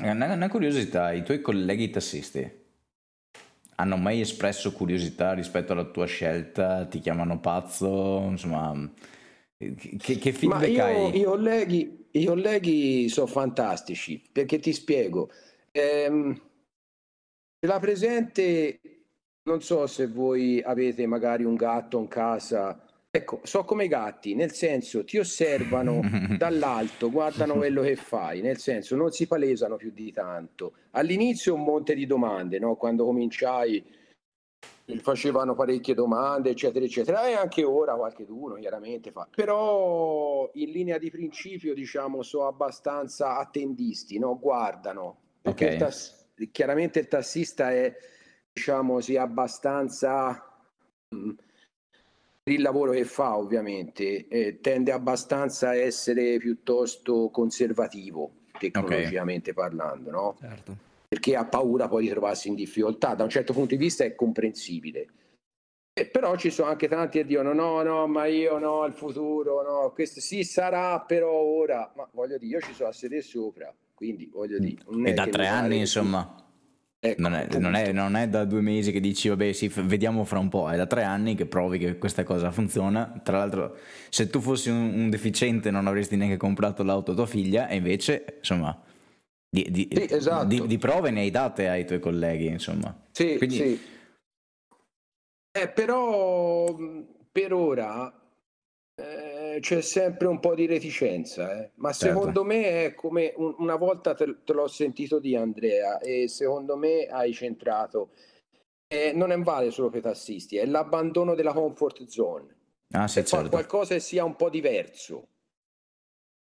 Una, 0.02 0.32
una 0.32 0.48
curiosità, 0.48 1.12
i 1.12 1.22
tuoi 1.22 1.40
colleghi 1.40 1.90
tassisti 1.90 2.66
hanno 3.80 3.96
mai 3.96 4.20
espresso 4.20 4.72
curiosità 4.72 5.34
rispetto 5.34 5.72
alla 5.72 5.84
tua 5.84 6.06
scelta? 6.06 6.86
Ti 6.86 6.98
chiamano 6.98 7.38
pazzo? 7.38 8.20
Insomma, 8.28 8.90
che, 9.58 10.18
che 10.18 10.30
Ma 10.46 10.60
feedback 10.60 10.68
io, 10.68 10.84
hai? 10.84 11.18
i 11.18 11.22
colleghi, 11.24 12.06
i 12.12 12.24
colleghi 12.24 13.08
sono 13.08 13.26
fantastici, 13.26 14.22
perché 14.30 14.60
ti 14.60 14.72
spiego. 14.72 15.30
Ehm, 15.72 16.40
l'ha 17.60 17.78
presente, 17.80 18.80
non 19.42 19.60
so 19.60 19.86
se 19.88 20.06
voi 20.06 20.62
avete 20.62 21.06
magari 21.06 21.42
un 21.42 21.56
gatto 21.56 21.98
in 21.98 22.06
casa. 22.06 22.84
Ecco, 23.10 23.40
so 23.42 23.64
come 23.64 23.86
i 23.86 23.88
gatti, 23.88 24.34
nel 24.34 24.52
senso 24.52 25.02
ti 25.04 25.18
osservano 25.18 26.02
dall'alto, 26.38 27.10
guardano 27.10 27.54
quello 27.54 27.82
che 27.82 27.96
fai, 27.96 28.40
nel 28.42 28.58
senso 28.58 28.94
non 28.94 29.10
si 29.10 29.26
palesano 29.26 29.74
più 29.74 29.90
di 29.90 30.12
tanto. 30.12 30.74
All'inizio 30.92 31.54
un 31.54 31.64
monte 31.64 31.94
di 31.94 32.06
domande, 32.06 32.60
no? 32.60 32.76
Quando 32.76 33.04
cominciai 33.04 33.82
facevano 34.96 35.54
parecchie 35.54 35.94
domande, 35.94 36.50
eccetera, 36.50 36.84
eccetera, 36.84 37.28
e 37.28 37.34
anche 37.34 37.62
ora 37.64 37.94
qualche 37.94 38.24
uno 38.28 38.54
chiaramente 38.54 39.10
fa. 39.10 39.28
Però 39.34 40.50
in 40.54 40.70
linea 40.70 40.98
di 40.98 41.10
principio, 41.10 41.74
diciamo, 41.74 42.22
sono 42.22 42.46
abbastanza 42.46 43.38
attendisti, 43.38 44.18
no? 44.18 44.38
Guardano, 44.38 45.18
perché 45.42 45.66
Ok. 45.66 45.72
il 45.72 45.78
tass- 45.78 46.24
chiaramente 46.50 47.00
il 47.00 47.08
tassista 47.08 47.70
è, 47.70 47.94
diciamo, 48.52 49.00
sì, 49.00 49.16
abbastanza... 49.16 50.42
mm, 51.14 51.30
per 52.42 52.56
il 52.56 52.62
lavoro 52.62 52.92
che 52.92 53.04
fa 53.04 53.36
ovviamente 53.36 54.26
eh, 54.26 54.60
tende 54.62 54.90
abbastanza 54.90 55.68
a 55.68 55.76
essere 55.76 56.38
piuttosto 56.38 57.28
conservativo 57.28 58.30
tecnologicamente 58.58 59.52
parlando 59.52 60.10
no? 60.10 60.36
Certo. 60.40 60.76
Perché 61.08 61.34
ha 61.34 61.46
paura 61.46 61.88
poi 61.88 62.04
di 62.04 62.10
trovarsi 62.10 62.48
in 62.48 62.54
difficoltà. 62.54 63.14
Da 63.14 63.24
un 63.24 63.30
certo 63.30 63.54
punto 63.54 63.70
di 63.74 63.76
vista 63.76 64.04
è 64.04 64.14
comprensibile. 64.14 65.06
Eh, 65.98 66.06
però 66.06 66.36
ci 66.36 66.50
sono 66.50 66.68
anche 66.68 66.86
tanti 66.86 67.18
che 67.18 67.24
dicono 67.24 67.52
no 67.52 67.82
no 67.82 68.06
ma 68.06 68.26
io 68.26 68.58
no 68.58 68.84
il 68.84 68.92
futuro 68.92 69.62
no 69.62 69.90
questo 69.92 70.20
sì 70.20 70.44
sarà 70.44 71.00
però 71.00 71.32
ora. 71.32 71.90
Ma 71.96 72.06
voglio 72.12 72.36
dire 72.38 72.58
io 72.58 72.60
ci 72.60 72.74
sono 72.74 72.90
a 72.90 72.92
sedere 72.92 73.22
sopra 73.22 73.74
quindi 73.94 74.30
voglio 74.32 74.58
dire 74.58 74.82
non 74.88 75.06
E 75.06 75.14
da 75.14 75.26
tre 75.26 75.46
anni, 75.48 75.74
che- 75.74 75.80
insomma, 75.80 76.44
Ecco, 77.00 77.20
non 77.20 77.34
è, 77.34 77.46
non 77.58 77.74
è- 77.74 77.92
non 77.92 78.16
è 78.16 78.28
da 78.28 78.44
due 78.44 78.60
mesi 78.60 78.90
che 78.92 78.98
dici, 79.00 79.28
vabbè, 79.28 79.52
sì, 79.52 79.68
vediamo 79.68 80.24
fra 80.24 80.38
un 80.40 80.48
po', 80.48 80.68
è 80.68 80.76
da 80.76 80.86
tre 80.86 81.04
anni 81.04 81.34
che 81.36 81.46
provi 81.46 81.78
che 81.78 81.96
questa 81.96 82.22
cosa 82.24 82.50
funziona. 82.50 83.20
Tra 83.24 83.38
l'altro, 83.38 83.76
se 84.08 84.28
tu 84.28 84.40
fossi 84.40 84.68
un, 84.68 84.92
un 84.94 85.10
deficiente 85.10 85.70
non 85.70 85.86
avresti 85.86 86.16
neanche 86.16 86.36
comprato 86.36 86.82
l'auto 86.82 87.12
a 87.12 87.14
tua 87.14 87.26
figlia, 87.26 87.68
e 87.68 87.76
invece, 87.76 88.36
insomma, 88.38 88.76
di, 89.50 89.66
di- 89.70 89.88
Sì, 89.90 90.06
esatto. 90.14 90.46
di- 90.46 90.66
di 90.66 90.78
prove 90.78 91.10
ne 91.10 91.20
hai 91.20 91.30
date 91.30 91.68
ai 91.68 91.86
tuoi 91.86 92.00
colleghi, 92.00 92.46
insomma. 92.46 92.94
Sì, 93.12 93.36
Quindi- 93.36 93.56
sì. 93.56 93.80
Eh, 95.58 95.68
però 95.70 96.66
mh, 96.72 97.06
per 97.32 97.52
ora 97.52 98.12
eh, 99.00 99.58
c'è 99.60 99.80
sempre 99.80 100.26
un 100.26 100.38
po' 100.40 100.54
di 100.54 100.66
reticenza, 100.66 101.52
eh. 101.62 101.70
Ma 101.76 101.92
Certo. 101.92 102.18
secondo 102.18 102.44
me 102.44 102.84
è 102.86 102.94
come 102.94 103.32
un- 103.36 103.54
una 103.58 103.76
volta 103.76 104.14
te, 104.14 104.42
te 104.44 104.52
l'ho 104.52 104.68
sentito 104.68 105.18
di 105.18 105.34
Andrea 105.34 105.98
e 105.98 106.28
secondo 106.28 106.76
me 106.76 107.06
hai 107.06 107.32
centrato. 107.32 108.10
Eh, 108.86 109.12
non 109.12 109.30
è 109.32 109.38
vale 109.38 109.70
solo 109.70 109.88
per 109.90 110.00
i 110.00 110.02
tassisti, 110.02 110.56
è 110.56 110.64
l'abbandono 110.66 111.34
della 111.34 111.52
comfort 111.52 112.04
zone. 112.06 112.56
Ah, 112.92 113.06
sì, 113.06 113.24
certo. 113.24 113.50
qualcosa 113.50 113.94
che 113.94 114.00
sia 114.00 114.24
un 114.24 114.34
po' 114.36 114.48
diverso. 114.50 115.28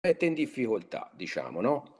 Mette 0.07 0.25
in 0.25 0.33
difficoltà, 0.33 1.11
diciamo, 1.13 1.59
no? 1.61 1.98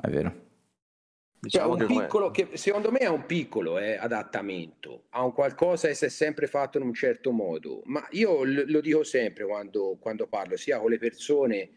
È 0.00 0.08
vero. 0.08 0.28
Cioè, 0.30 1.62
Diciamo 1.62 1.70
come- 1.76 1.86
piccolo, 1.86 2.30
che 2.30 2.48
secondo 2.58 2.90
me 2.90 2.98
è 2.98 3.08
un 3.08 3.24
piccolo 3.24 3.78
eh, 3.78 3.96
adattamento 3.96 5.04
a 5.10 5.24
un 5.24 5.32
qualcosa 5.32 5.88
che 5.88 5.94
si 5.94 6.04
è 6.04 6.08
sempre 6.10 6.46
fatto 6.46 6.76
in 6.76 6.84
un 6.84 6.92
certo 6.92 7.30
modo, 7.32 7.80
ma 7.86 8.06
io 8.10 8.44
l- 8.44 8.64
lo 8.70 8.80
dico 8.82 9.02
sempre 9.04 9.46
quando, 9.46 9.96
quando 9.98 10.26
parlo, 10.26 10.56
sia 10.58 10.78
con 10.78 10.90
le 10.90 10.98
persone, 10.98 11.70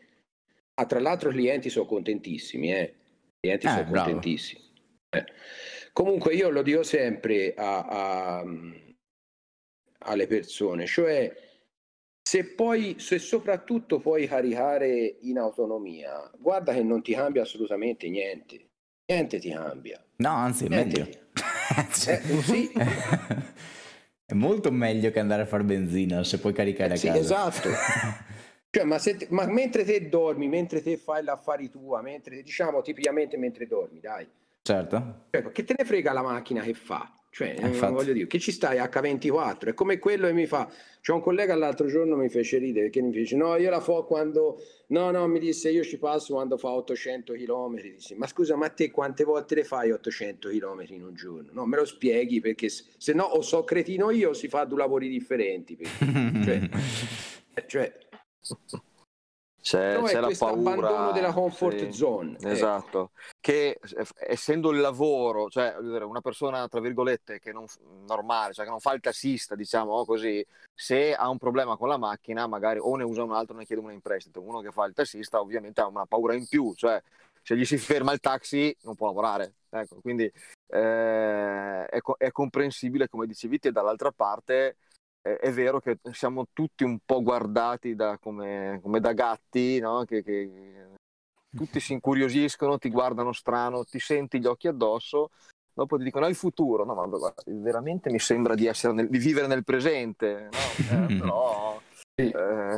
ah, 0.74 0.86
tra 0.86 1.00
l'altro 1.00 1.30
i 1.30 1.34
clienti 1.34 1.70
sono 1.70 1.86
contentissimi, 1.86 2.74
eh. 2.74 2.82
i 2.82 3.40
clienti 3.40 3.66
Eh, 3.68 3.70
sono 3.70 3.90
bravo. 3.90 4.10
contentissimi. 4.12 4.62
Eh. 5.16 5.26
Comunque 5.94 6.34
io 6.34 6.50
lo 6.50 6.62
dico 6.62 6.84
sempre 6.84 7.54
a- 7.54 7.86
a- 8.40 8.46
alle 10.06 10.28
persone, 10.28 10.86
cioè 10.86 11.34
se 12.34 12.46
poi, 12.46 12.96
se 12.98 13.20
soprattutto 13.20 14.00
puoi 14.00 14.26
caricare 14.26 15.18
in 15.20 15.38
autonomia, 15.38 16.32
guarda 16.40 16.74
che 16.74 16.82
non 16.82 17.04
ti 17.04 17.14
cambia 17.14 17.44
assolutamente 17.44 18.10
niente. 18.10 18.70
Niente 19.06 19.38
ti 19.38 19.52
cambia. 19.52 20.04
No, 20.16 20.30
anzi, 20.30 20.66
è 20.66 20.68
Niente. 20.68 21.00
meglio. 21.00 21.18
Cioè, 21.94 22.22
Eh, 22.26 22.42
sì. 22.42 22.72
È 24.26 24.34
molto 24.34 24.72
meglio 24.72 25.12
che 25.12 25.20
andare 25.20 25.44
a 25.44 25.46
fare 25.46 25.64
benzina 25.64 26.24
se 26.24 26.40
puoi 26.40 26.54
caricare 26.54 26.94
a 26.94 26.96
Sì, 26.96 27.06
casa. 27.06 27.20
esatto. 27.20 27.70
Cioè, 28.72 28.84
ma, 28.84 28.98
te- 28.98 29.28
ma 29.30 29.46
mentre 29.46 29.84
te 29.84 30.10
dormi, 30.10 30.48
mentre 30.48 30.82
te 30.82 30.98
fai 30.98 31.24
l'affari 31.24 31.70
tua, 31.70 32.02
mentre 32.02 32.42
diciamo 32.42 32.82
tipicamente 32.82 33.38
mentre 33.38 33.68
dormi, 33.68 34.00
dai. 34.00 34.28
Certo. 34.64 35.26
Cioè, 35.30 35.52
che 35.52 35.64
te 35.64 35.76
ne 35.78 35.86
frega 35.86 36.12
la 36.12 36.24
macchina 36.24 36.64
che 36.64 36.74
fa? 36.74 37.14
Cioè, 37.34 37.56
eh, 37.58 37.66
infatti. 37.66 37.94
voglio 37.94 38.14
dire, 38.14 38.28
che 38.28 38.38
ci 38.38 38.52
stai 38.52 38.78
H24? 38.78 39.70
È 39.70 39.74
come 39.74 39.98
quello 39.98 40.28
che 40.28 40.34
mi 40.34 40.46
fa. 40.46 40.72
C'è 41.02 41.12
un 41.14 41.20
collega 41.20 41.56
l'altro 41.56 41.88
giorno 41.88 42.16
mi 42.16 42.30
fece 42.30 42.60
ridere 42.60 42.84
perché 42.86 43.02
mi 43.02 43.10
dice: 43.10 43.36
No, 43.36 43.56
io 43.56 43.72
la 43.72 43.80
fo 43.80 44.06
quando. 44.06 44.62
No, 44.90 45.10
no, 45.10 45.28
mi 45.28 45.40
disse 45.40 45.72
io 45.72 45.84
ci 45.84 45.98
passo 45.98 46.36
quando 46.36 46.58
fa 46.58 46.70
800 46.70 47.34
km. 47.34 47.82
Dissi, 47.82 48.14
ma 48.14 48.28
scusa, 48.28 48.56
ma 48.56 48.70
te 48.70 48.92
quante 48.92 49.24
volte 49.24 49.56
le 49.56 49.64
fai 49.64 49.90
800 49.90 50.50
km 50.50 50.84
in 50.90 51.04
un 51.04 51.16
giorno? 51.16 51.50
No, 51.54 51.66
me 51.66 51.78
lo 51.78 51.86
spieghi 51.86 52.40
perché 52.40 52.70
se 52.70 53.14
no 53.14 53.24
o 53.24 53.42
so 53.42 53.64
cretino 53.64 54.12
io 54.12 54.30
o 54.30 54.34
si 54.34 54.48
fa 54.48 54.66
due 54.66 54.78
lavori 54.78 55.10
differenti. 55.10 55.76
perché- 55.76 56.44
cioè, 56.44 56.70
eh, 57.56 57.66
cioè, 57.66 57.98
c'è, 59.64 59.98
No, 59.98 60.04
c'è 60.04 60.20
la 60.20 60.30
paura 60.38 61.12
della 61.14 61.32
comfort 61.32 61.78
sì, 61.78 61.94
zone, 61.94 62.34
ecco. 62.34 62.48
esatto. 62.50 63.12
Che 63.40 63.80
eh, 63.82 64.06
essendo 64.28 64.72
il 64.72 64.82
lavoro 64.82 65.48
cioè 65.50 65.74
una 65.78 66.20
persona 66.20 66.68
tra 66.68 66.82
virgolette 66.82 67.40
che 67.40 67.54
non 67.54 67.66
normale 68.06 68.52
cioè 68.52 68.66
che 68.66 68.72
non 68.72 68.82
fa 68.82 68.92
il 68.92 69.00
tassista 69.00 69.56
diciamo 69.56 70.04
così 70.04 70.46
se 70.74 71.16
ha 71.16 71.30
un 71.30 71.38
problema 71.38 71.78
con 71.78 71.88
la 71.88 71.96
macchina 71.96 72.46
magari 72.46 72.80
o 72.80 72.94
ne 72.98 73.06
usa 73.06 73.24
un 73.24 73.32
altro 73.32 73.56
o 73.56 73.60
ne 73.60 73.66
chiede 73.66 73.82
uno 73.82 73.94
in 73.94 74.02
prestito. 74.02 74.42
Uno 74.42 74.60
che 74.60 74.72
fa 74.72 74.84
il 74.84 74.94
tassista 74.94 75.40
ovviamente 75.40 75.80
ha 75.80 75.88
una 75.88 76.06
paura 76.06 76.34
in 76.34 76.46
più 76.46 76.74
cioè 76.76 77.02
se 77.42 77.56
gli 77.56 77.64
si 77.64 77.78
ferma 77.78 78.12
il 78.12 78.20
taxi 78.20 78.76
non 78.82 78.96
può 78.96 79.08
lavorare 79.08 79.54
ecco. 79.70 80.02
Quindi 80.02 80.26
eh, 80.26 81.86
è, 81.86 82.00
è 82.18 82.32
comprensibile 82.32 83.08
come 83.08 83.28
dicevi 83.28 83.60
te 83.60 83.72
dall'altra 83.72 84.12
parte 84.12 84.76
è, 85.24 85.30
è 85.30 85.52
vero 85.52 85.80
che 85.80 85.98
siamo 86.12 86.48
tutti 86.54 86.84
un 86.84 87.00
po' 87.04 87.24
guardati 87.24 87.96
da, 87.96 88.18
come, 88.20 88.80
come 88.84 89.00
da 89.00 89.14
gatti, 89.14 89.80
no? 89.80 90.04
che, 90.04 90.22
che 90.22 90.92
tutti 91.56 91.80
si 91.80 91.94
incuriosiscono, 91.94 92.78
ti 92.78 92.90
guardano 92.90 93.32
strano, 93.32 93.86
ti 93.86 94.00
senti 94.00 94.40
gli 94.40 94.46
occhi 94.46 94.68
addosso, 94.68 95.30
dopo 95.74 95.98
ti 95.98 96.04
dicono 96.04 96.26
hai 96.26 96.32
il 96.32 96.38
futuro. 96.38 96.84
No, 96.84 96.94
ma 96.94 97.06
guarda, 97.06 97.42
veramente 97.46 98.12
mi 98.12 98.20
sembra 98.20 98.54
di, 98.54 98.68
essere 98.68 98.94
nel- 98.94 99.10
di 99.10 99.18
vivere 99.18 99.48
nel 99.48 99.64
presente, 99.64 100.50
no? 100.52 100.60
Eh, 100.92 101.16
però... 101.18 101.80
Sì. 102.16 102.30
eh, 102.30 102.78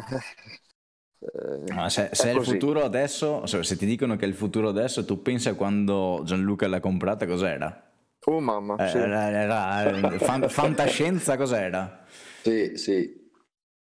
eh, 1.20 1.74
Ma 1.74 1.90
se, 1.90 2.10
è 2.10 2.16
se 2.16 2.30
è 2.30 2.34
il 2.34 2.44
futuro 2.44 2.84
adesso, 2.84 3.46
se, 3.48 3.64
se 3.64 3.76
ti 3.76 3.86
dicono 3.86 4.16
che 4.16 4.26
è 4.26 4.28
il 4.28 4.36
futuro 4.36 4.70
adesso, 4.70 5.04
tu 5.04 5.22
pensi 5.22 5.50
a 5.50 5.56
quando 5.56 6.22
Gianluca 6.24 6.68
l'ha 6.68 6.80
comprata, 6.80 7.26
cos'era? 7.26 7.82
Oh 8.28 8.40
mamma, 8.40 8.78
Eh, 8.78 8.84
sì. 8.90 8.98
Era, 8.98 9.30
era- 9.30 10.20
fan- 10.20 10.50
fantascienza 10.50 11.38
cos'era? 11.38 12.04
Sì, 12.46 12.78
sì. 12.78 13.32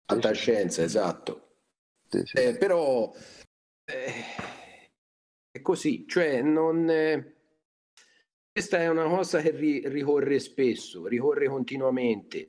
Fantascienza, 0.06 0.82
esatto. 0.82 1.56
Sì, 2.08 2.22
sì. 2.24 2.36
Eh, 2.38 2.56
però 2.56 3.12
eh, 3.84 4.12
è 5.50 5.60
così, 5.60 6.06
cioè 6.08 6.40
non... 6.40 6.88
eh, 6.88 7.34
questa 8.50 8.78
è 8.78 8.88
una 8.88 9.04
cosa 9.06 9.42
che 9.42 9.50
ri- 9.50 9.86
ricorre 9.86 10.38
spesso, 10.38 11.06
ricorre 11.06 11.46
continuamente, 11.46 12.48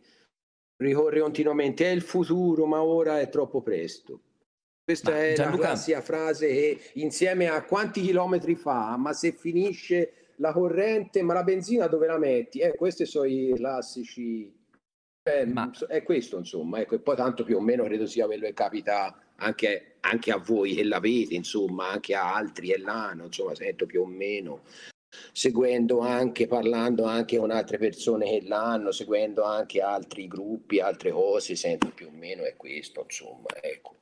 ricorre 0.78 1.20
continuamente, 1.20 1.86
è 1.86 1.90
il 1.90 2.02
futuro, 2.02 2.66
ma 2.66 2.82
ora 2.82 3.20
è 3.20 3.28
troppo 3.28 3.62
presto. 3.62 4.22
Questa 4.86 5.12
Ma 5.12 5.22
è 5.22 5.34
Gianluca- 5.34 5.64
la 5.64 5.68
classica 5.74 6.00
frase 6.02 6.48
che 6.48 6.80
insieme 6.94 7.50
a 7.50 7.66
quanti 7.66 8.00
chilometri 8.00 8.56
fa, 8.56 8.96
ma 8.96 9.12
se 9.12 9.34
finisce 9.34 10.34
la 10.38 10.54
corrente, 10.54 11.22
ma 11.24 11.34
la 11.34 11.44
benzina 11.44 11.88
dove 11.88 12.08
la 12.08 12.18
metti? 12.18 12.60
Eh, 12.60 12.74
questi 12.74 13.06
sono 13.06 13.26
i 13.26 13.52
classici... 13.54 14.64
eh, 15.28 15.46
Ma- 15.46 15.72
È 15.88 16.04
questo, 16.04 16.38
insomma, 16.38 16.80
ecco, 16.80 16.96
e 16.96 17.00
poi 17.00 17.16
tanto 17.16 17.44
più 17.44 17.58
o 17.58 17.60
meno 17.60 17.84
credo 17.84 18.06
sia 18.06 18.26
quello 18.28 18.46
che 18.46 18.54
capita 18.54 19.18
anche, 19.38 19.96
anche 20.02 20.32
a 20.32 20.38
voi 20.38 20.76
che 20.76 20.84
l'avete, 20.84 21.34
insomma, 21.34 21.90
anche 21.90 22.14
a 22.14 22.36
altri 22.36 22.68
che 22.68 22.78
l'hanno, 22.78 23.26
insomma, 23.26 23.56
sento 23.56 23.86
più 23.88 24.02
o 24.02 24.06
meno, 24.06 24.62
seguendo 25.32 26.00
anche, 26.00 26.46
parlando 26.48 27.06
anche 27.06 27.38
con 27.38 27.50
altre 27.50 27.78
persone 27.80 28.30
che 28.30 28.46
l'hanno, 28.48 28.92
seguendo 28.92 29.44
anche 29.44 29.82
altri 29.82 30.28
gruppi, 30.28 30.80
altre 30.80 31.12
cose, 31.12 31.56
sento 31.56 31.90
più 31.90 32.08
o 32.08 32.12
meno 32.12 32.44
è 32.44 32.56
questo, 32.56 33.02
insomma, 33.02 33.48
ecco. 33.62 33.96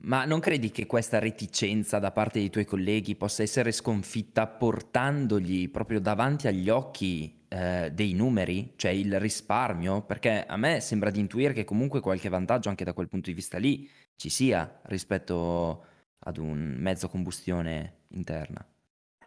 Ma 0.00 0.24
non 0.24 0.40
credi 0.40 0.70
che 0.70 0.86
questa 0.86 1.18
reticenza 1.18 1.98
da 1.98 2.12
parte 2.12 2.38
dei 2.38 2.50
tuoi 2.50 2.64
colleghi 2.64 3.16
possa 3.16 3.42
essere 3.42 3.72
sconfitta 3.72 4.46
portandogli 4.46 5.70
proprio 5.70 6.00
davanti 6.00 6.46
agli 6.46 6.68
occhi 6.68 7.44
eh, 7.48 7.90
dei 7.92 8.12
numeri, 8.12 8.74
cioè 8.76 8.92
il 8.92 9.18
risparmio? 9.18 10.02
Perché 10.02 10.44
a 10.46 10.56
me 10.56 10.80
sembra 10.80 11.10
di 11.10 11.18
intuire 11.18 11.52
che 11.52 11.64
comunque 11.64 12.00
qualche 12.00 12.28
vantaggio 12.28 12.68
anche 12.68 12.84
da 12.84 12.92
quel 12.92 13.08
punto 13.08 13.28
di 13.28 13.34
vista 13.34 13.58
lì 13.58 13.90
ci 14.14 14.30
sia 14.30 14.80
rispetto 14.84 15.84
ad 16.20 16.36
un 16.36 16.76
mezzo 16.78 17.06
a 17.06 17.10
combustione 17.10 18.02
interna. 18.08 18.64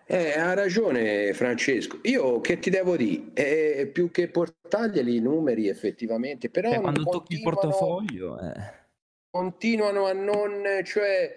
Eh, 0.06 0.38
ha 0.38 0.54
ragione 0.54 1.34
Francesco. 1.34 2.00
Io 2.04 2.42
che 2.42 2.60
ti 2.60 2.70
devo 2.70 2.96
dire? 2.98 3.32
Eh, 3.34 3.88
più 3.88 4.12
che 4.12 4.30
portarglieli 4.30 5.16
i 5.16 5.22
numeri 5.22 5.68
effettivamente, 5.68 6.50
però 6.50 6.72
Cioè, 6.72 6.82
quando 6.82 7.04
tocchi 7.04 7.34
il 7.36 7.42
continuano- 7.42 7.78
portafoglio... 7.78 8.40
eh. 8.40 8.80
Continuano 9.32 10.06
a 10.06 10.14
non, 10.14 10.64
cioè, 10.84 11.34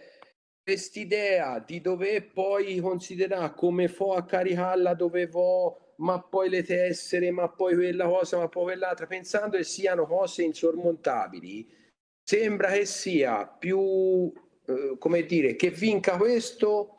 quest'idea 0.63 1.61
di 1.61 1.81
dover 1.81 2.33
poi 2.33 2.81
considerare 2.81 3.55
come 3.55 3.89
fo 3.89 4.15
a 4.15 4.25
caricarla 4.25 4.95
dove 4.95 5.27
vo, 5.29 5.95
ma 5.99 6.21
poi 6.21 6.49
le 6.49 6.63
tessere, 6.65 7.31
ma 7.31 7.49
poi 7.49 7.75
quella 7.75 8.07
cosa, 8.07 8.39
ma 8.39 8.49
poi 8.49 8.65
quell'altra, 8.65 9.07
pensando 9.07 9.57
che 9.57 9.65
siano 9.65 10.07
cose 10.07 10.43
insormontabili, 10.43 11.73
sembra 12.23 12.73
che 12.73 12.85
sia 12.85 13.47
più, 13.47 14.33
eh, 14.67 14.97
come 14.99 15.25
dire, 15.25 15.55
che 15.55 15.71
vinca 15.71 16.17
questo 16.17 16.97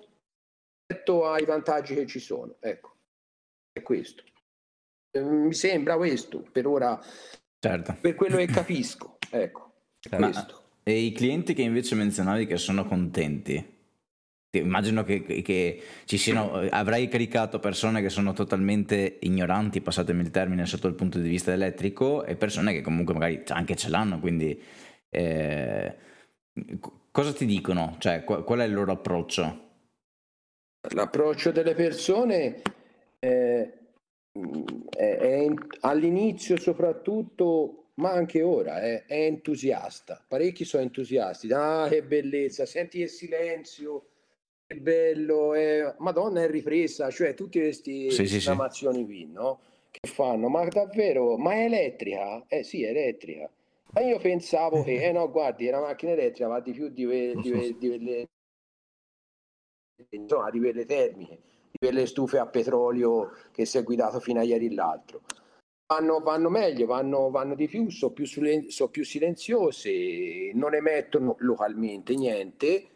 rispetto 0.87 1.27
ai 1.27 1.43
vantaggi 1.45 1.95
che 1.95 2.05
ci 2.05 2.19
sono. 2.19 2.55
Ecco, 2.59 2.95
è 3.73 3.81
questo. 3.81 4.23
Eh, 5.11 5.21
Mi 5.21 5.53
sembra 5.53 5.97
questo, 5.97 6.41
per 6.51 6.67
ora, 6.67 6.99
Certo. 7.59 7.97
per 7.99 8.15
quello 8.15 8.37
che 8.37 8.45
capisco. 8.53 9.17
Ecco, 9.31 9.73
Certo. 9.99 10.19
Ma- 10.19 10.31
questo. 10.31 10.63
E 10.87 10.99
i 10.99 11.11
clienti 11.13 11.55
che 11.55 11.63
invece 11.63 11.95
menzionavi 11.95 12.45
che 12.45 12.57
sono 12.57 12.85
contenti? 12.85 13.73
Ti- 14.51 14.59
Immagino 14.59 15.03
che, 15.03 15.23
che 15.23 15.81
ci 16.05 16.17
siano, 16.17 16.51
avrai 16.69 17.07
caricato 17.07 17.59
persone 17.59 18.01
che 18.01 18.09
sono 18.09 18.33
totalmente 18.33 19.17
ignoranti, 19.21 19.81
passatemi 19.81 20.21
il 20.21 20.29
termine, 20.29 20.67
sotto 20.67 20.87
il 20.87 20.93
punto 20.93 21.17
di 21.17 21.27
vista 21.27 21.51
elettrico 21.51 22.23
e 22.23 22.35
persone 22.35 22.71
che 22.71 22.81
comunque 22.81 23.15
magari 23.15 23.41
anche 23.47 23.75
ce 23.75 23.89
l'hanno, 23.89 24.19
quindi 24.19 24.61
eh, 25.09 25.95
co- 26.79 27.07
cosa 27.09 27.33
ti 27.33 27.45
dicono? 27.47 27.95
Cioè, 27.97 28.23
qual, 28.23 28.59
è 28.59 28.65
il 28.65 28.73
loro 28.73 28.91
approccio? 28.91 29.63
L'approccio 30.93 31.51
delle 31.51 31.73
persone 31.73 32.61
eh, 33.17 33.73
è, 34.89 35.17
è 35.17 35.35
in- 35.37 35.67
all'inizio 35.81 36.57
soprattutto, 36.59 37.84
ma 37.95 38.11
anche 38.11 38.41
ora, 38.41 38.81
eh, 38.81 39.05
è 39.05 39.25
entusiasta. 39.25 40.23
Parecchi 40.27 40.65
sono 40.65 40.83
entusiasti. 40.83 41.51
Ah, 41.51 41.87
che 41.89 42.03
bellezza, 42.03 42.65
senti 42.65 42.99
che 42.99 43.07
silenzio, 43.07 44.07
che 44.65 44.75
bello, 44.77 45.53
eh. 45.53 45.93
Madonna 45.99 46.43
è 46.43 46.49
ripresa, 46.49 47.09
cioè 47.09 47.33
tutte 47.33 47.59
queste 47.61 47.91
Sì, 47.91 48.09
sì, 48.09 48.27
sì. 48.27 48.35
esclamazioni 48.37 49.05
qui, 49.05 49.25
no? 49.27 49.59
Che 49.91 50.09
fanno, 50.11 50.49
ma 50.49 50.65
davvero, 50.67 51.37
ma 51.37 51.53
è 51.53 51.65
elettrica? 51.65 52.43
Eh 52.47 52.63
sì, 52.63 52.83
è 52.83 52.89
elettrica. 52.89 53.49
Ma 53.93 54.01
io 54.01 54.19
pensavo 54.19 54.83
che, 54.83 55.01
eh 55.01 55.11
no, 55.13 55.29
guardi, 55.31 55.69
la 55.69 55.79
macchina 55.79 56.11
elettrica 56.11 56.47
va 56.47 56.59
di 56.59 56.73
più 56.73 56.89
di, 56.89 57.05
que- 57.05 57.37
di 57.41 57.49
que- 57.49 57.77
di 57.77 57.87
quelle 57.87 58.25
insomma, 60.09 60.49
di 60.49 60.59
quelle 60.59 60.85
termiche, 60.85 61.39
di 61.71 61.77
quelle 61.79 62.05
stufe 62.05 62.37
a 62.37 62.47
petrolio 62.47 63.31
che 63.51 63.65
si 63.65 63.77
è 63.77 63.83
guidato 63.83 64.19
fino 64.19 64.39
a 64.39 64.43
ieri 64.43 64.73
l'altro. 64.73 65.21
Vanno, 65.87 66.19
vanno 66.19 66.49
meglio, 66.49 66.87
vanno, 66.87 67.29
vanno 67.29 67.53
di 67.53 67.67
più, 67.67 67.89
sono 67.91 68.11
più, 68.11 68.25
sono 68.25 68.89
più 68.89 69.05
silenziose, 69.05 70.51
non 70.53 70.73
emettono 70.73 71.35
localmente 71.39 72.15
niente, 72.15 72.87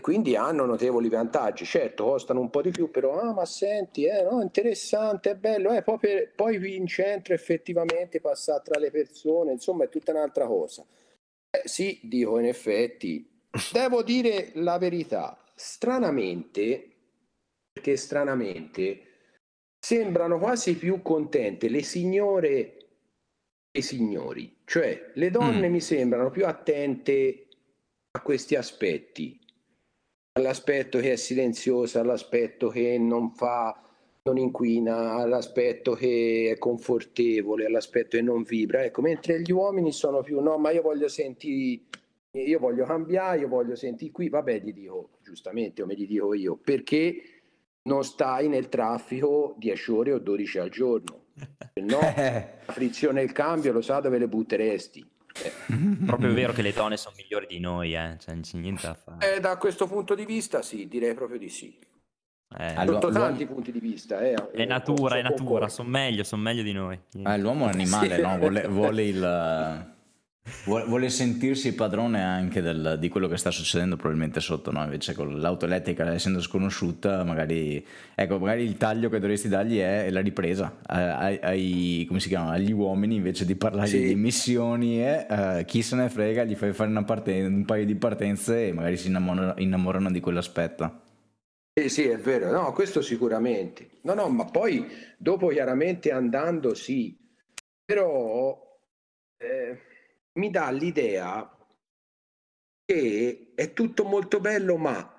quindi 0.00 0.36
hanno 0.36 0.64
notevoli 0.64 1.08
vantaggi. 1.08 1.64
Certo, 1.64 2.04
costano 2.04 2.38
un 2.40 2.48
po' 2.50 2.62
di 2.62 2.70
più, 2.70 2.90
però, 2.92 3.18
ah, 3.18 3.32
ma 3.32 3.44
senti, 3.44 4.04
eh, 4.04 4.22
no, 4.22 4.40
interessante, 4.40 5.32
è 5.32 5.34
bello, 5.34 5.72
eh, 5.72 5.82
poi, 5.82 5.98
per- 5.98 6.32
poi 6.34 6.76
in 6.76 6.86
centro 6.86 7.34
effettivamente 7.34 8.20
passare 8.20 8.62
tra 8.64 8.78
le 8.78 8.92
persone, 8.92 9.50
insomma, 9.52 9.84
è 9.84 9.88
tutta 9.88 10.12
un'altra 10.12 10.46
cosa. 10.46 10.84
Eh, 11.50 11.66
sì, 11.68 11.98
dico 12.04 12.38
in 12.38 12.46
effetti, 12.46 13.28
devo 13.72 14.02
dire 14.04 14.50
la 14.54 14.78
verità, 14.78 15.42
stranamente, 15.56 16.88
perché 17.72 17.96
stranamente 17.96 19.02
sembrano 19.88 20.38
quasi 20.38 20.76
più 20.76 21.00
contente 21.00 21.70
le 21.70 21.82
signore 21.82 22.76
e 23.70 23.78
i 23.78 23.80
signori, 23.80 24.58
cioè 24.66 25.12
le 25.14 25.30
donne 25.30 25.66
Mm. 25.66 25.72
mi 25.72 25.80
sembrano 25.80 26.28
più 26.28 26.44
attente 26.44 27.46
a 28.10 28.20
questi 28.20 28.54
aspetti, 28.54 29.40
all'aspetto 30.32 30.98
che 30.98 31.12
è 31.12 31.16
silenziosa, 31.16 32.00
all'aspetto 32.00 32.68
che 32.68 32.98
non 32.98 33.30
fa, 33.30 33.82
non 34.24 34.36
inquina, 34.36 35.14
all'aspetto 35.14 35.94
che 35.94 36.50
è 36.52 36.58
confortevole, 36.58 37.64
all'aspetto 37.64 38.18
che 38.18 38.22
non 38.22 38.42
vibra. 38.42 38.84
Ecco, 38.84 39.00
mentre 39.00 39.40
gli 39.40 39.52
uomini 39.52 39.90
sono 39.90 40.20
più, 40.20 40.38
no, 40.40 40.58
ma 40.58 40.70
io 40.70 40.82
voglio 40.82 41.08
sentire, 41.08 41.84
io 42.32 42.58
voglio 42.58 42.84
cambiare, 42.84 43.38
io 43.40 43.48
voglio 43.48 43.74
sentire 43.74 44.12
qui, 44.12 44.28
vabbè, 44.28 44.60
gli 44.60 44.74
dico, 44.74 45.12
giustamente, 45.22 45.80
come 45.80 45.94
gli 45.94 46.06
dico 46.06 46.34
io, 46.34 46.56
perché 46.56 47.37
non 47.82 48.04
stai 48.04 48.48
nel 48.48 48.68
traffico 48.68 49.54
10 49.58 49.90
ore 49.90 50.12
o 50.12 50.18
12 50.18 50.58
al 50.58 50.68
giorno? 50.70 51.24
Se 51.74 51.80
no, 51.80 51.98
la 52.66 52.72
frizione 52.72 53.20
e 53.20 53.24
il 53.24 53.32
cambio 53.32 53.72
lo 53.72 53.80
sa 53.80 54.00
dove 54.00 54.18
le 54.18 54.28
butteresti. 54.28 55.06
Eh. 55.42 55.52
Proprio 56.04 56.32
vero 56.32 56.52
che 56.52 56.62
le 56.62 56.72
donne 56.72 56.96
sono 56.96 57.14
migliori 57.16 57.46
di 57.46 57.60
noi, 57.60 57.94
eh? 57.94 58.16
Cioè, 58.18 58.34
non 58.34 58.42
c'è 58.42 58.56
niente 58.58 58.86
da 58.86 58.94
fare. 58.94 59.36
Eh, 59.36 59.40
da 59.40 59.56
questo 59.56 59.86
punto 59.86 60.14
di 60.14 60.24
vista 60.24 60.62
sì, 60.62 60.88
direi 60.88 61.14
proprio 61.14 61.38
di 61.38 61.48
sì. 61.48 61.78
Eh, 62.58 62.74
Allora, 62.74 63.00
Sotto 63.00 63.08
l'uomo- 63.10 63.26
tanti 63.26 63.46
punti 63.46 63.70
di 63.70 63.78
vista. 63.78 64.20
Eh, 64.20 64.32
è 64.52 64.64
natura, 64.64 65.16
è 65.16 65.22
Sono 65.22 65.34
natura, 65.34 65.68
sono 65.68 65.88
meglio, 65.90 66.24
sono 66.24 66.42
meglio 66.42 66.62
di 66.62 66.72
noi. 66.72 66.98
Ah, 67.22 67.36
l'uomo 67.36 67.66
è 67.68 67.74
un 67.74 67.80
animale, 67.80 68.14
Sì. 68.16 68.20
no? 68.22 68.38
Vuole, 68.38 68.66
vuole 68.68 69.04
il... 69.04 69.86
Vuole 70.64 71.08
sentirsi 71.08 71.74
padrone 71.74 72.22
anche 72.22 72.60
del, 72.60 72.96
di 72.98 73.08
quello 73.08 73.28
che 73.28 73.36
sta 73.36 73.50
succedendo 73.50 73.96
probabilmente 73.96 74.40
sotto, 74.40 74.70
no? 74.70 74.82
Invece 74.82 75.14
con 75.14 75.40
l'auto 75.40 75.64
elettrica 75.64 76.12
essendo 76.12 76.40
sconosciuta, 76.40 77.24
magari, 77.24 77.84
ecco, 78.14 78.38
magari 78.38 78.64
il 78.64 78.76
taglio 78.76 79.08
che 79.08 79.18
dovresti 79.18 79.48
dargli 79.48 79.78
è 79.78 80.10
la 80.10 80.20
ripresa 80.20 80.78
ai, 80.86 81.38
ai 81.42 82.04
come 82.06 82.20
si 82.20 82.28
chiama, 82.28 82.52
agli 82.52 82.72
uomini 82.72 83.16
invece 83.16 83.44
di 83.44 83.56
parlargli 83.56 83.88
sì. 83.88 84.00
di 84.00 84.12
emissioni 84.12 85.02
e 85.02 85.26
uh, 85.28 85.64
chi 85.64 85.82
se 85.82 85.96
ne 85.96 86.08
frega 86.08 86.44
gli 86.44 86.54
fai 86.54 86.72
fare 86.72 87.02
parten- 87.04 87.52
un 87.52 87.64
paio 87.64 87.84
di 87.84 87.94
partenze 87.94 88.68
e 88.68 88.72
magari 88.72 88.96
si 88.96 89.08
innamorano, 89.08 89.54
innamorano 89.56 90.10
di 90.10 90.20
quell'aspetto. 90.20 91.00
Sì, 91.78 91.88
sì, 91.88 92.08
è 92.08 92.18
vero, 92.18 92.50
no, 92.50 92.72
questo 92.72 93.02
sicuramente. 93.02 93.88
No, 94.02 94.14
no, 94.14 94.28
ma 94.28 94.44
poi 94.44 94.86
dopo 95.16 95.48
chiaramente 95.48 96.10
andando 96.10 96.74
sì, 96.74 97.16
però... 97.84 98.66
Eh 99.40 99.87
mi 100.38 100.50
dà 100.50 100.70
l'idea 100.70 101.52
che 102.84 103.52
è 103.54 103.72
tutto 103.74 104.04
molto 104.04 104.40
bello, 104.40 104.76
ma 104.76 105.12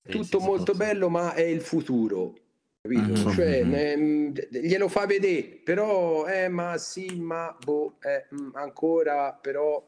tutto 0.00 0.38
sì, 0.40 0.46
molto 0.46 0.72
sì, 0.72 0.78
bello, 0.78 1.08
ma 1.10 1.34
è 1.34 1.42
il 1.42 1.60
futuro. 1.60 2.34
Capito? 2.80 3.12
Mm-hmm. 3.12 3.30
Cioè, 3.30 3.62
ne, 3.64 4.32
glielo 4.50 4.88
fa 4.88 5.06
vedere, 5.06 5.42
però, 5.42 6.26
eh, 6.26 6.48
ma 6.48 6.78
sì, 6.78 7.18
ma 7.20 7.56
boh, 7.62 7.96
eh, 8.00 8.26
mm, 8.34 8.50
ancora, 8.54 9.32
però. 9.32 9.86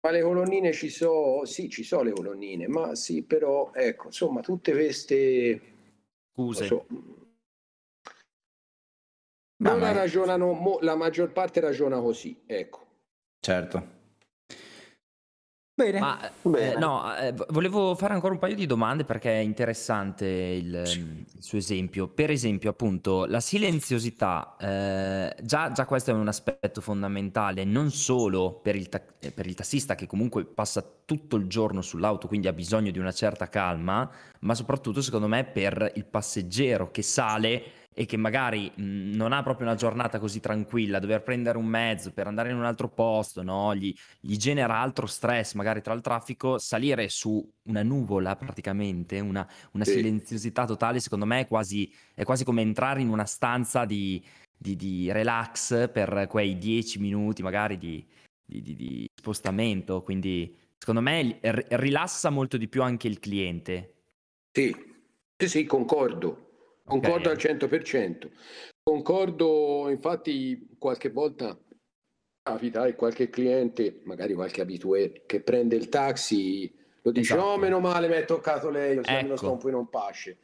Ma 0.00 0.10
le 0.12 0.22
colonnine 0.22 0.72
ci 0.72 0.90
sono, 0.90 1.44
sì, 1.44 1.68
ci 1.68 1.82
sono 1.82 2.02
le 2.02 2.12
colonnine, 2.12 2.68
ma 2.68 2.94
sì, 2.94 3.22
però, 3.22 3.72
ecco, 3.74 4.06
insomma, 4.06 4.40
tutte 4.40 4.72
queste 4.72 5.60
scuse. 6.32 6.66
So, 6.66 6.86
non 9.58 9.78
ma... 9.78 9.92
ragionano, 9.92 10.52
mo, 10.52 10.78
la 10.80 10.96
maggior 10.96 11.32
parte 11.32 11.60
ragiona 11.60 12.00
così, 12.00 12.42
ecco. 12.46 12.86
Certo. 13.40 13.96
Bene. 15.78 16.00
Ma, 16.00 16.18
Bene. 16.42 16.72
Eh, 16.74 16.76
no, 16.76 17.14
eh, 17.14 17.32
volevo 17.50 17.94
fare 17.94 18.12
ancora 18.12 18.32
un 18.32 18.40
paio 18.40 18.56
di 18.56 18.66
domande 18.66 19.04
perché 19.04 19.30
è 19.30 19.42
interessante 19.42 20.26
il, 20.26 20.82
sì. 20.84 20.98
il 20.98 21.42
suo 21.42 21.56
esempio. 21.56 22.08
Per 22.08 22.32
esempio, 22.32 22.70
appunto, 22.70 23.26
la 23.26 23.38
silenziosità, 23.38 24.56
eh, 24.58 25.36
già, 25.40 25.70
già, 25.70 25.86
questo 25.86 26.10
è 26.10 26.14
un 26.14 26.26
aspetto 26.26 26.80
fondamentale, 26.80 27.62
non 27.62 27.92
solo 27.92 28.54
per 28.54 28.74
il, 28.74 28.88
ta- 28.88 29.00
per 29.32 29.46
il 29.46 29.54
tassista 29.54 29.94
che 29.94 30.08
comunque 30.08 30.46
passa 30.46 30.84
tutto 31.04 31.36
il 31.36 31.46
giorno 31.46 31.80
sull'auto, 31.80 32.26
quindi 32.26 32.48
ha 32.48 32.52
bisogno 32.52 32.90
di 32.90 32.98
una 32.98 33.12
certa 33.12 33.48
calma, 33.48 34.10
ma 34.40 34.54
soprattutto, 34.56 35.00
secondo 35.00 35.28
me, 35.28 35.44
per 35.44 35.92
il 35.94 36.06
passeggero 36.06 36.90
che 36.90 37.02
sale 37.02 37.62
e 37.98 38.06
che 38.06 38.16
magari 38.16 38.70
mh, 38.72 39.16
non 39.16 39.32
ha 39.32 39.42
proprio 39.42 39.66
una 39.66 39.74
giornata 39.74 40.20
così 40.20 40.38
tranquilla, 40.38 41.00
dover 41.00 41.24
prendere 41.24 41.58
un 41.58 41.66
mezzo 41.66 42.12
per 42.12 42.28
andare 42.28 42.50
in 42.52 42.56
un 42.56 42.64
altro 42.64 42.88
posto, 42.88 43.42
no? 43.42 43.74
gli, 43.74 43.92
gli, 44.20 44.36
genera 44.36 44.78
altro 44.78 45.06
stress, 45.06 45.54
magari 45.54 45.82
tra 45.82 45.94
il 45.94 46.00
traffico, 46.00 46.58
salire 46.58 47.08
su 47.08 47.44
una 47.64 47.82
nuvola 47.82 48.36
praticamente, 48.36 49.18
una, 49.18 49.44
una 49.72 49.82
sì. 49.82 49.94
silenziosità 49.94 50.64
totale, 50.64 51.00
secondo 51.00 51.24
me 51.26 51.40
è 51.40 51.46
quasi, 51.48 51.92
è 52.14 52.22
quasi, 52.22 52.44
come 52.44 52.62
entrare 52.62 53.00
in 53.00 53.08
una 53.08 53.24
stanza 53.24 53.84
di, 53.84 54.24
di, 54.56 54.76
di 54.76 55.10
relax 55.10 55.90
per 55.90 56.28
quei 56.28 56.56
dieci 56.56 57.00
minuti 57.00 57.42
magari 57.42 57.78
di, 57.78 58.06
di 58.44 59.08
spostamento, 59.12 60.04
quindi 60.04 60.56
secondo 60.78 61.00
me 61.00 61.40
rilassa 61.40 62.30
molto 62.30 62.58
di 62.58 62.68
più 62.68 62.80
anche 62.80 63.08
il 63.08 63.18
cliente. 63.18 63.94
Sì, 64.52 64.72
sì, 65.36 65.48
sì, 65.48 65.64
concordo. 65.64 66.46
Concordo 66.88 67.30
okay. 67.30 67.50
al 67.50 67.56
100%. 67.56 68.28
Concordo, 68.82 69.86
infatti, 69.90 70.76
qualche 70.78 71.10
volta 71.10 71.58
capita 72.42 72.86
e 72.86 72.94
qualche 72.94 73.28
cliente, 73.28 74.00
magari 74.04 74.32
qualche 74.32 74.62
abitué, 74.62 75.24
che 75.26 75.40
prende 75.40 75.76
il 75.76 75.88
taxi, 75.90 76.74
lo 77.02 77.10
dice, 77.10 77.34
esatto. 77.34 77.48
oh 77.48 77.58
meno 77.58 77.80
male 77.80 78.08
mi 78.08 78.14
è 78.14 78.24
toccato 78.24 78.70
lei, 78.70 78.96
o 78.96 79.04
se 79.04 79.18
ecco. 79.18 79.36
sto 79.36 79.52
un 79.52 79.58
po' 79.58 79.70
non 79.70 79.88
pasce. 79.88 80.38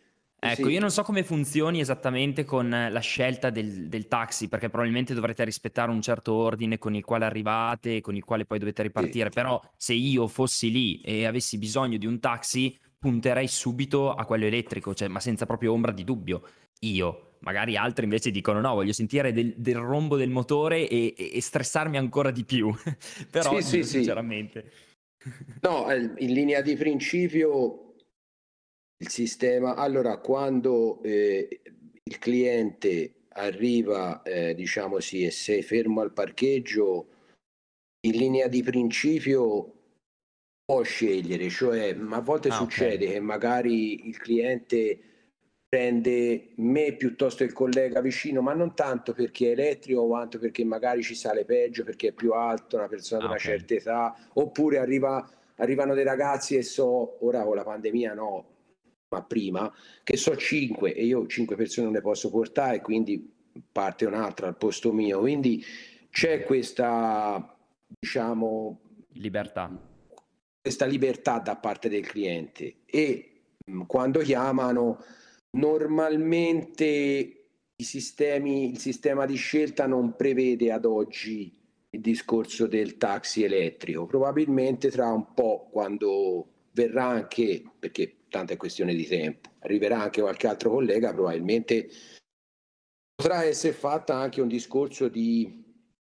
Ecco, 0.47 0.67
sì. 0.67 0.73
io 0.75 0.81
non 0.81 0.91
so 0.91 1.03
come 1.03 1.25
funzioni 1.25 1.81
esattamente 1.81 2.45
con 2.45 2.69
la 2.69 3.01
scelta 3.01 3.49
del, 3.49 3.89
del, 3.89 4.09
taxi, 4.09 4.49
perché 4.49 4.69
probabilmente 4.69 5.15
dovrete 5.15 5.43
rispettare 5.43 5.91
un 5.91 6.03
certo 6.03 6.35
ordine 6.35 6.77
con 6.77 6.95
il 6.95 7.03
quale 7.03 7.25
arrivate, 7.25 8.03
con 8.03 8.15
il 8.15 8.25
quale 8.25 8.45
poi 8.45 8.59
dovete 8.59 8.83
ripartire, 8.83 9.29
sì. 9.29 9.35
però 9.35 9.59
se 9.75 9.95
io 9.95 10.27
fossi 10.27 10.71
lì 10.71 11.01
e 11.01 11.25
avessi 11.25 11.57
bisogno 11.57 11.97
di 11.97 12.05
un 12.05 12.21
taxi, 12.21 12.79
punterei 13.05 13.49
subito 13.49 14.15
a 14.15 14.25
quello 14.25 14.47
elettrico, 14.47 14.95
cioè, 14.95 15.09
ma 15.09 15.21
senza 15.21 15.45
proprio 15.45 15.75
ombra 15.75 15.93
di 15.93 16.05
dubbio. 16.05 16.43
Io, 16.81 17.37
magari 17.41 17.77
altri 17.77 18.05
invece 18.05 18.31
dicono 18.31 18.63
no, 18.63 18.73
voglio 18.73 18.95
sentire 18.95 19.31
del, 19.31 19.53
del 19.59 19.77
rombo 19.77 20.17
del 20.17 20.31
motore 20.31 20.89
e, 20.89 21.15
e, 21.15 21.39
stressarmi 21.43 21.99
ancora 21.99 22.31
di 22.31 22.45
più. 22.45 22.73
Però 23.31 23.61
sì, 23.61 23.83
sì, 23.83 23.85
sinceramente. 23.85 24.73
Sì. 25.19 25.33
No, 25.61 25.93
in 25.93 26.33
linea 26.33 26.63
di 26.63 26.77
principio 26.77 27.97
il 28.97 29.09
sistema, 29.11 29.75
allora 29.75 30.17
quando 30.17 31.03
eh, 31.03 31.61
il 32.05 32.19
cliente 32.19 33.27
arriva, 33.35 34.23
eh, 34.23 34.55
diciamo 34.55 34.99
sì, 34.99 35.25
e 35.25 35.31
sei 35.31 35.61
fermo 35.61 36.01
al 36.01 36.15
parcheggio, 36.15 37.09
in 38.07 38.17
linea 38.17 38.49
di 38.49 38.63
principio 38.63 39.74
può 40.65 40.83
scegliere, 40.83 41.49
cioè, 41.51 41.97
a 42.11 42.21
volte 42.21 42.49
ah, 42.49 42.53
succede 42.53 43.05
okay. 43.05 43.13
che 43.13 43.21
magari 43.21 44.09
il 44.09 44.17
cliente 44.17 44.99
prende 45.69 46.53
me 46.57 46.95
piuttosto 46.95 47.45
il 47.45 47.53
collega 47.53 48.01
vicino, 48.01 48.41
ma 48.41 48.55
non 48.55 48.75
tanto 48.75 49.13
perché 49.13 49.49
è 49.49 49.51
elettrico 49.51 50.07
quanto 50.07 50.39
perché 50.39 50.65
magari 50.65 51.03
ci 51.03 51.15
sale 51.15 51.45
peggio, 51.45 51.85
perché 51.85 52.09
è 52.09 52.13
più 52.13 52.33
alto, 52.33 52.77
una 52.77 52.89
persona 52.89 53.19
ah, 53.19 53.23
di 53.23 53.27
una 53.33 53.41
okay. 53.41 53.59
certa 53.59 53.75
età, 53.75 54.17
oppure 54.35 54.79
arriva, 54.79 55.29
arrivano 55.57 55.95
dei 55.95 56.05
ragazzi 56.05 56.57
e 56.57 56.63
so, 56.63 57.25
ora 57.27 57.43
con 57.43 57.57
la 57.57 57.65
pandemia 57.65 58.15
no, 58.15 58.49
ma 59.09 59.23
prima, 59.23 59.73
che 60.03 60.17
so 60.17 60.35
cinque 60.37 60.95
e 60.95 61.05
io 61.05 61.27
cinque 61.27 61.57
persone 61.57 61.87
non 61.87 61.95
le 61.95 62.01
posso 62.01 62.31
portare, 62.31 62.81
quindi 62.81 63.33
parte 63.71 64.07
un'altra 64.07 64.47
al 64.47 64.57
posto 64.57 64.93
mio, 64.93 65.21
quindi 65.21 65.63
c'è 66.09 66.45
questa, 66.45 67.55
diciamo... 68.01 68.81
Libertà 69.15 69.93
questa 70.65 70.87
libertà 70.87 71.41
da 71.41 71.57
parte 71.57 71.91
del 71.91 72.07
cliente 72.07 72.77
e 72.87 73.43
mh, 73.67 73.83
quando 73.83 74.21
chiamano 74.21 75.05
normalmente 75.59 77.05
i 77.77 77.85
sistemi, 77.85 78.71
il 78.71 78.79
sistema 78.79 79.27
di 79.27 79.35
scelta 79.35 79.87
non 79.87 80.17
prevede 80.17 80.73
ad 80.73 80.87
oggi 80.87 81.55
il 81.91 82.01
discorso 82.01 82.67
del 82.67 82.97
taxi 82.97 83.43
elettrico, 83.43 84.07
probabilmente 84.07 84.91
tra 84.91 85.13
un 85.13 85.35
po' 85.35 85.69
quando 85.71 86.47
verrà 86.71 87.09
anche, 87.09 87.63
perché 87.79 88.21
tanto 88.31 88.55
è 88.55 88.57
questione 88.57 88.95
di 88.95 89.07
tempo, 89.07 89.51
arriverà 89.59 90.01
anche 90.01 90.23
qualche 90.23 90.47
altro 90.47 90.71
collega, 90.71 91.13
probabilmente 91.13 91.91
potrà 93.15 93.45
essere 93.45 93.75
fatta 93.75 94.15
anche 94.15 94.41
un 94.41 94.49
discorso 94.49 95.09
di 95.09 95.64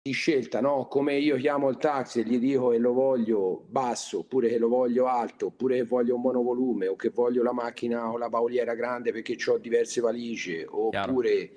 di 0.07 0.13
scelta, 0.13 0.61
no? 0.61 0.87
Come 0.87 1.17
io 1.17 1.35
chiamo 1.35 1.69
il 1.69 1.77
taxi 1.77 2.21
e 2.21 2.23
gli 2.23 2.39
dico 2.39 2.69
che 2.69 2.77
lo 2.77 2.93
voglio 2.93 3.65
basso, 3.67 4.19
oppure 4.19 4.47
che 4.47 4.57
lo 4.57 4.69
voglio 4.69 5.07
alto, 5.07 5.47
oppure 5.47 5.77
che 5.77 5.83
voglio 5.83 6.15
un 6.15 6.21
monovolume, 6.21 6.87
o 6.87 6.95
che 6.95 7.09
voglio 7.09 7.43
la 7.43 7.53
macchina 7.53 8.09
o 8.09 8.17
la 8.17 8.29
pauliera 8.29 8.73
grande 8.73 9.11
perché 9.11 9.37
ho 9.49 9.57
diverse 9.57 9.99
valigie, 9.99 10.65
oppure 10.67 11.51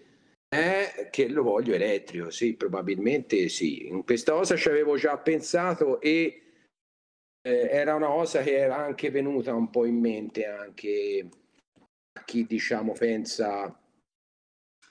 eh, 0.49 1.09
che 1.11 1.29
lo 1.29 1.45
voglio 1.45 1.75
elettrico. 1.75 2.31
Sì, 2.31 2.55
probabilmente 2.55 3.49
sì. 3.49 3.87
In 3.87 4.05
questa 4.05 4.33
cosa 4.33 4.57
ci 4.57 4.69
avevo 4.69 4.97
già 4.97 5.17
pensato 5.19 6.01
e 6.01 6.43
eh, 7.43 7.69
era 7.71 7.95
una 7.95 8.09
cosa 8.09 8.43
che 8.43 8.57
era 8.57 8.77
anche 8.77 9.11
venuta 9.11 9.55
un 9.55 9.71
po' 9.71 9.85
in 9.85 9.99
mente 9.99 10.45
anche 10.45 11.29
a 12.19 12.25
chi 12.25 12.45
diciamo 12.45 12.93
pensa 12.93 13.75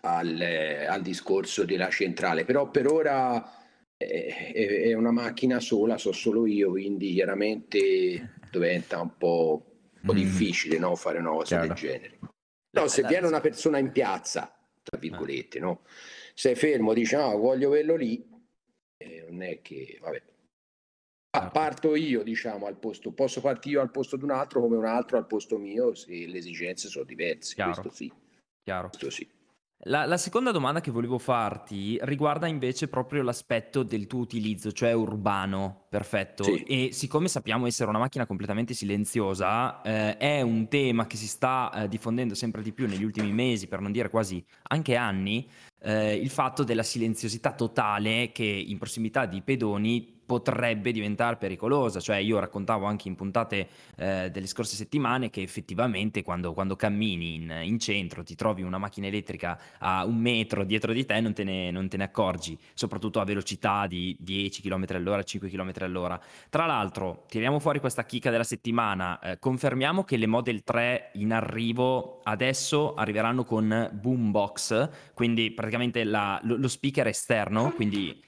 al, 0.02 0.86
al 0.88 1.02
discorso 1.02 1.66
della 1.66 1.90
centrale, 1.90 2.46
però 2.46 2.70
per 2.70 2.88
ora 2.88 3.60
è, 3.98 4.52
è, 4.54 4.94
una 4.94 5.12
macchina 5.12 5.60
sola, 5.60 5.98
so 5.98 6.12
solo 6.12 6.46
io, 6.46 6.70
quindi 6.70 7.14
chiaramente 7.14 8.36
diventa 8.50 9.02
un 9.02 9.18
po', 9.18 9.66
un 9.94 10.02
po 10.06 10.14
mm. 10.14 10.16
difficile 10.16 10.78
no, 10.78 10.96
fare 10.96 11.20
una 11.20 11.32
cosa 11.32 11.58
Chiaro. 11.58 11.68
del 11.68 11.76
genere. 11.76 12.20
No, 12.72 12.88
se 12.88 13.04
viene 13.04 13.28
una 13.28 13.42
persona 13.42 13.80
in 13.80 13.92
piazza, 13.92 14.56
tra 14.84 14.98
virgolette, 14.98 15.60
no? 15.60 15.82
sei 16.34 16.56
fermo, 16.56 16.94
dici 16.94 17.16
no, 17.16 17.38
voglio 17.38 17.68
quello 17.68 17.96
lì, 17.96 18.26
eh, 18.96 19.26
non 19.28 19.42
è 19.42 19.62
che, 19.62 19.98
vabbè, 20.00 20.22
ah, 21.32 21.50
parto 21.50 21.96
io, 21.96 22.24
diciamo, 22.24 22.66
al 22.66 22.78
posto, 22.78 23.12
posso 23.12 23.42
partire 23.42 23.76
io 23.76 23.82
al 23.82 23.92
posto 23.92 24.16
di 24.16 24.24
un 24.24 24.32
altro 24.32 24.62
come 24.62 24.78
un 24.78 24.86
altro 24.86 25.18
al 25.18 25.28
posto 25.28 25.58
mio 25.58 25.94
se 25.96 26.28
le 26.28 26.38
esigenze 26.38 26.88
sono 26.88 27.04
diverse, 27.04 27.56
Chiaro. 27.56 27.74
questo 27.74 27.92
sì. 27.92 28.14
Chiaro. 28.64 28.88
Questo 28.88 29.10
sì. 29.10 29.28
La, 29.84 30.06
la 30.06 30.18
seconda 30.18 30.52
domanda 30.52 30.82
che 30.82 30.92
volevo 30.92 31.18
farti 31.18 31.98
riguarda 32.02 32.48
invece 32.48 32.90
proprio 32.90 33.22
l'aspetto 33.22 33.82
del 33.82 34.08
tuo 34.08 34.20
utilizzo, 34.20 34.74
cioè 34.74 34.92
urbano, 34.92 35.86
perfetto. 35.88 36.44
Sì. 36.44 36.64
E 36.64 36.90
siccome 36.92 37.30
sappiamo 37.30 37.66
essere 37.66 37.90
una 37.90 38.00
macchina 38.00 38.26
completamente 38.26 38.74
silenziosa, 38.74 39.82
eh, 39.82 40.18
è 40.18 40.42
un 40.42 40.68
tema 40.68 41.08
che 41.08 41.16
si 41.16 41.28
sta 41.28 41.72
eh, 41.74 41.88
diffondendo 41.88 42.36
sempre 42.36 42.62
di 42.62 42.74
più 42.74 42.88
negli 42.88 43.06
ultimi 43.06 43.32
mesi, 43.32 43.68
per 43.68 43.80
non 43.80 43.94
dire 43.94 44.10
quasi 44.10 44.44
anche 44.64 44.98
anni, 44.98 45.50
eh, 45.82 46.14
il 46.14 46.30
fatto 46.30 46.66
della 46.66 46.84
silenziosità 46.84 47.54
totale 47.54 48.34
che 48.34 48.44
in 48.44 48.78
prossimità 48.78 49.26
di 49.26 49.42
pedoni 49.42 50.19
potrebbe 50.30 50.92
diventare 50.92 51.38
pericolosa. 51.38 52.00
Cioè, 52.00 52.18
io 52.18 52.38
raccontavo 52.38 52.86
anche 52.86 53.08
in 53.08 53.16
puntate 53.16 53.68
eh, 53.96 54.30
delle 54.30 54.46
scorse 54.46 54.76
settimane 54.76 55.32
che 55.32 55.42
effettivamente 55.42 56.22
quando, 56.22 56.54
quando 56.54 56.76
cammini 56.76 57.34
in, 57.34 57.60
in, 57.64 57.80
centro 57.80 58.22
ti 58.22 58.36
trovi 58.36 58.62
una 58.62 58.78
macchina 58.78 59.08
elettrica 59.08 59.60
a 59.80 60.06
un 60.06 60.18
metro 60.18 60.64
dietro 60.66 60.94
di 60.94 61.04
te 61.04 61.20
non 61.20 61.34
te 61.34 61.44
ne, 61.44 61.72
non 61.72 61.90
te 61.90 61.98
ne 61.98 62.04
accorgi, 62.04 62.56
soprattutto 62.76 63.20
a 63.20 63.24
velocità 63.24 63.88
di 63.88 64.16
10 64.20 64.62
km 64.62 64.86
all'ora, 64.90 65.24
5 65.24 65.50
km 65.50 65.72
all'ora. 65.80 66.22
Tra 66.48 66.68
l'altro, 66.68 67.26
tiriamo 67.28 67.58
fuori 67.58 67.80
questa 67.80 68.06
chicca 68.06 68.30
della 68.30 68.44
settimana, 68.44 69.18
eh, 69.22 69.40
confermiamo 69.40 70.04
che 70.04 70.16
le 70.16 70.28
Model 70.28 70.64
3 70.64 71.14
in 71.14 71.34
arrivo 71.34 72.20
adesso 72.22 72.94
arriveranno 72.94 73.46
con 73.46 73.90
boombox, 73.92 74.90
quindi 75.16 75.50
praticamente 75.50 76.04
la, 76.04 76.40
lo, 76.44 76.56
lo 76.56 76.68
speaker 76.68 77.08
esterno, 77.08 77.72
quindi 77.72 78.28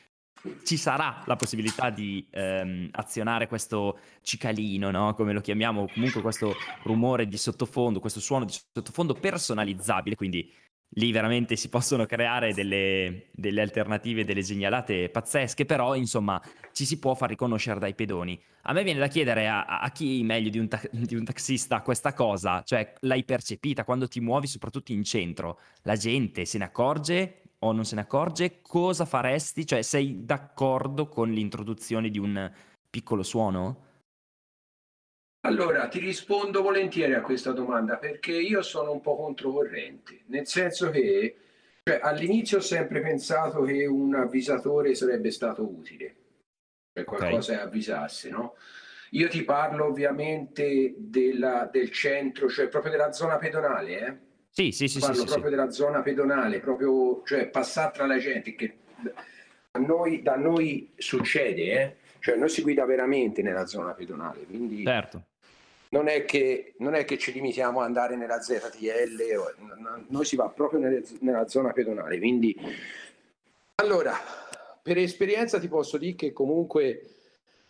ci 0.63 0.77
sarà 0.77 1.23
la 1.25 1.35
possibilità 1.35 1.89
di 1.89 2.25
ehm, 2.31 2.89
azionare 2.91 3.47
questo 3.47 3.99
cicalino, 4.21 4.91
no? 4.91 5.13
come 5.13 5.33
lo 5.33 5.41
chiamiamo, 5.41 5.87
comunque 5.93 6.21
questo 6.21 6.55
rumore 6.83 7.27
di 7.27 7.37
sottofondo, 7.37 7.99
questo 7.99 8.19
suono 8.19 8.45
di 8.45 8.53
sottofondo 8.73 9.13
personalizzabile, 9.13 10.15
quindi 10.15 10.51
lì 10.95 11.11
veramente 11.11 11.55
si 11.55 11.69
possono 11.69 12.05
creare 12.05 12.53
delle, 12.53 13.27
delle 13.31 13.61
alternative, 13.61 14.25
delle 14.25 14.41
genialate 14.41 15.09
pazzesche, 15.09 15.65
però 15.65 15.95
insomma 15.95 16.41
ci 16.73 16.85
si 16.85 16.99
può 16.99 17.13
far 17.13 17.29
riconoscere 17.29 17.79
dai 17.79 17.93
pedoni. 17.93 18.41
A 18.63 18.73
me 18.73 18.83
viene 18.83 18.99
da 18.99 19.07
chiedere 19.07 19.47
a, 19.47 19.63
a 19.65 19.89
chi 19.91 20.21
meglio 20.23 20.49
di 20.49 20.59
un, 20.59 20.67
ta- 20.67 20.81
di 20.91 21.15
un 21.15 21.23
taxista 21.23 21.81
questa 21.81 22.13
cosa, 22.13 22.61
cioè 22.63 22.93
l'hai 23.01 23.23
percepita 23.23 23.83
quando 23.83 24.07
ti 24.07 24.19
muovi 24.19 24.47
soprattutto 24.47 24.91
in 24.91 25.03
centro, 25.03 25.59
la 25.83 25.95
gente 25.95 26.45
se 26.45 26.57
ne 26.57 26.65
accorge 26.65 27.40
o 27.63 27.71
non 27.71 27.85
se 27.85 27.95
ne 27.95 28.01
accorge, 28.01 28.61
cosa 28.61 29.05
faresti? 29.05 29.65
Cioè, 29.65 29.81
sei 29.81 30.25
d'accordo 30.25 31.07
con 31.07 31.29
l'introduzione 31.29 32.09
di 32.09 32.17
un 32.17 32.51
piccolo 32.89 33.23
suono? 33.23 33.89
Allora, 35.43 35.87
ti 35.87 35.99
rispondo 35.99 36.61
volentieri 36.61 37.13
a 37.13 37.21
questa 37.21 37.51
domanda 37.51 37.97
perché 37.97 38.31
io 38.31 38.61
sono 38.61 38.91
un 38.91 39.01
po' 39.01 39.15
controcorrente, 39.15 40.21
nel 40.27 40.45
senso 40.45 40.91
che 40.91 41.35
cioè, 41.83 41.99
all'inizio 42.01 42.57
ho 42.57 42.61
sempre 42.61 43.01
pensato 43.01 43.63
che 43.63 43.85
un 43.87 44.13
avvisatore 44.13 44.93
sarebbe 44.93 45.31
stato 45.31 45.63
utile, 45.63 46.15
cioè 46.93 47.03
qualcosa 47.05 47.53
okay. 47.53 47.63
che 47.63 47.69
avvisasse, 47.69 48.29
no? 48.29 48.55
Io 49.11 49.27
ti 49.27 49.43
parlo 49.43 49.85
ovviamente 49.85 50.93
della, 50.95 51.67
del 51.71 51.91
centro, 51.91 52.47
cioè 52.47 52.67
proprio 52.67 52.91
della 52.91 53.11
zona 53.11 53.37
pedonale, 53.37 54.07
eh? 54.07 54.17
Sì, 54.53 54.71
sì, 54.71 54.89
sì. 54.89 54.99
Parlo 54.99 55.15
sì, 55.15 55.25
proprio 55.25 55.49
sì. 55.49 55.55
della 55.55 55.71
zona 55.71 56.01
pedonale, 56.01 56.59
proprio, 56.59 57.23
cioè 57.25 57.47
passare 57.47 57.93
tra 57.93 58.05
la 58.05 58.17
gente, 58.17 58.53
che 58.53 58.77
a 59.71 59.79
noi, 59.79 60.21
da 60.21 60.35
noi 60.35 60.91
succede, 60.97 61.61
eh? 61.63 61.95
Cioè 62.19 62.35
noi 62.35 62.49
si 62.49 62.61
guida 62.61 62.85
veramente 62.85 63.41
nella 63.41 63.65
zona 63.65 63.93
pedonale, 63.93 64.45
quindi 64.45 64.83
certo. 64.83 65.23
non, 65.89 66.07
è 66.07 66.25
che, 66.25 66.73
non 66.79 66.93
è 66.93 67.05
che 67.05 67.17
ci 67.17 67.31
limitiamo 67.31 67.79
ad 67.79 67.85
andare 67.85 68.17
nella 68.17 68.41
ZTL, 68.41 69.37
o, 69.37 69.53
noi 70.09 70.25
si 70.25 70.35
va 70.35 70.49
proprio 70.49 70.79
nelle, 70.79 71.03
nella 71.21 71.47
zona 71.47 71.71
pedonale, 71.71 72.19
quindi... 72.19 72.55
Allora, 73.75 74.13
per 74.83 74.97
esperienza 74.97 75.59
ti 75.59 75.69
posso 75.69 75.97
dire 75.97 76.15
che 76.15 76.33
comunque 76.33 77.20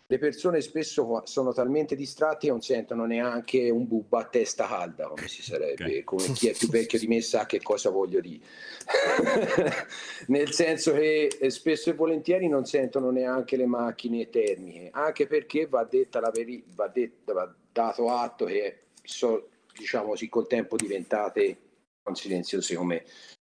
le 0.06 0.18
persone 0.18 0.60
spesso 0.60 1.22
sono 1.24 1.52
talmente 1.52 1.94
distratte 1.94 2.46
che 2.46 2.48
non 2.48 2.60
sentono 2.60 3.06
neanche 3.06 3.70
un 3.70 3.86
bubba 3.86 4.20
a 4.20 4.24
testa 4.24 4.66
calda, 4.66 5.08
come 5.08 5.28
si 5.28 5.42
sarebbe, 5.42 5.84
okay. 5.84 6.04
come 6.04 6.24
chi 6.32 6.48
è 6.48 6.52
più 6.52 6.68
vecchio 6.68 6.98
di 6.98 7.06
me 7.06 7.20
sa 7.20 7.46
che 7.46 7.62
cosa 7.62 7.90
voglio 7.90 8.20
dire. 8.20 8.44
Nel 10.28 10.52
senso 10.52 10.92
che 10.92 11.26
eh, 11.40 11.50
spesso 11.50 11.90
e 11.90 11.94
volentieri 11.94 12.48
non 12.48 12.64
sentono 12.64 13.10
neanche 13.10 13.56
le 13.56 13.66
macchine 13.66 14.28
termiche, 14.28 14.90
anche 14.92 15.26
perché 15.26 15.66
va 15.66 15.84
detta 15.84 16.20
la 16.20 16.30
verità, 16.30 16.66
va, 16.74 16.88
detta, 16.88 17.32
va 17.32 17.54
dato 17.70 18.10
atto 18.10 18.44
che 18.44 18.82
sono, 19.02 19.46
diciamo 19.74 20.08
così, 20.08 20.28
col 20.28 20.46
tempo 20.46 20.76
diventate 20.76 21.58
non 22.04 22.16
silenziose 22.16 22.74
come 22.74 23.04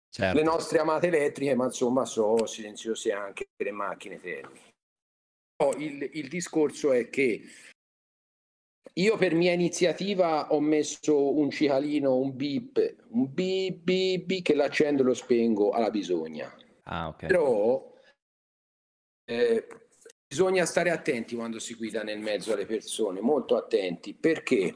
certo. 0.09 0.37
le 0.37 0.43
nostre 0.43 0.79
amate 0.79 1.07
elettriche, 1.07 1.55
ma 1.55 1.65
insomma 1.65 2.05
sono 2.05 2.45
silenziose 2.45 3.11
anche 3.11 3.47
le 3.57 3.71
macchine 3.71 4.21
termiche 4.21 4.71
il, 5.77 6.09
il 6.13 6.27
discorso 6.27 6.91
è 6.91 7.09
che 7.09 7.41
io 8.95 9.17
per 9.17 9.33
mia 9.33 9.53
iniziativa 9.53 10.53
ho 10.53 10.59
messo 10.59 11.35
un 11.35 11.49
cicalino, 11.49 12.15
un 12.15 12.35
beep, 12.35 12.95
un 13.09 13.33
beep, 13.33 13.77
beep, 13.77 14.25
beep 14.25 14.43
che 14.43 14.53
l'accendo 14.53 15.01
e 15.01 15.05
lo 15.05 15.13
spengo 15.13 15.71
alla 15.71 15.89
bisogna. 15.89 16.53
Ah, 16.83 17.07
ok. 17.07 17.25
Però 17.25 17.91
eh, 19.25 19.67
bisogna 20.27 20.65
stare 20.65 20.91
attenti 20.91 21.35
quando 21.35 21.59
si 21.59 21.73
guida 21.73 22.03
nel 22.03 22.19
mezzo 22.19 22.53
alle 22.53 22.65
persone, 22.65 23.19
molto 23.21 23.55
attenti, 23.55 24.13
perché 24.13 24.75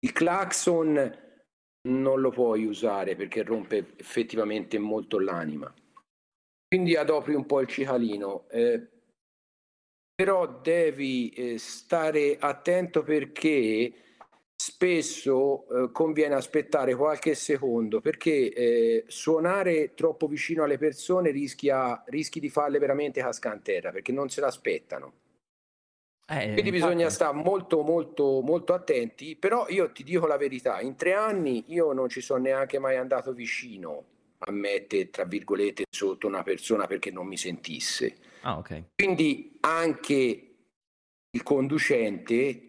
il 0.00 0.12
clacson 0.12 1.26
non 1.88 2.20
lo 2.20 2.30
puoi 2.30 2.64
usare 2.64 3.14
perché 3.14 3.42
rompe 3.42 3.94
effettivamente 3.96 4.78
molto 4.78 5.18
l'anima. 5.18 5.72
Quindi 6.66 6.96
adopri 6.96 7.34
un 7.34 7.46
po' 7.46 7.60
il 7.60 7.68
cicalino. 7.68 8.48
Eh, 8.50 8.97
però 10.18 10.48
devi 10.48 11.28
eh, 11.28 11.58
stare 11.58 12.38
attento 12.40 13.04
perché 13.04 13.92
spesso 14.52 15.68
eh, 15.68 15.92
conviene 15.92 16.34
aspettare 16.34 16.96
qualche 16.96 17.36
secondo 17.36 18.00
perché 18.00 18.52
eh, 18.52 19.04
suonare 19.06 19.94
troppo 19.94 20.26
vicino 20.26 20.64
alle 20.64 20.76
persone 20.76 21.30
rischia, 21.30 22.02
rischi 22.08 22.40
di 22.40 22.48
farle 22.48 22.80
veramente 22.80 23.24
terra 23.62 23.92
perché 23.92 24.10
non 24.10 24.28
se 24.28 24.40
l'aspettano. 24.40 25.12
Quindi 26.26 26.46
infatti... 26.46 26.70
bisogna 26.72 27.10
stare 27.10 27.36
molto 27.36 27.82
molto 27.82 28.40
molto 28.40 28.74
attenti, 28.74 29.36
però 29.36 29.68
io 29.68 29.92
ti 29.92 30.02
dico 30.02 30.26
la 30.26 30.36
verità, 30.36 30.80
in 30.80 30.96
tre 30.96 31.12
anni 31.12 31.66
io 31.68 31.92
non 31.92 32.08
ci 32.08 32.20
sono 32.20 32.42
neanche 32.42 32.80
mai 32.80 32.96
andato 32.96 33.32
vicino 33.32 34.04
a 34.38 34.50
mettere 34.50 35.10
tra 35.10 35.24
virgolette 35.24 35.84
sotto 35.88 36.26
una 36.26 36.42
persona 36.42 36.88
perché 36.88 37.12
non 37.12 37.28
mi 37.28 37.36
sentisse 37.36 38.16
Ah, 38.42 38.58
ok. 38.58 38.82
Quindi 38.94 39.58
anche 39.60 40.48
il 41.30 41.42
conducente 41.42 42.62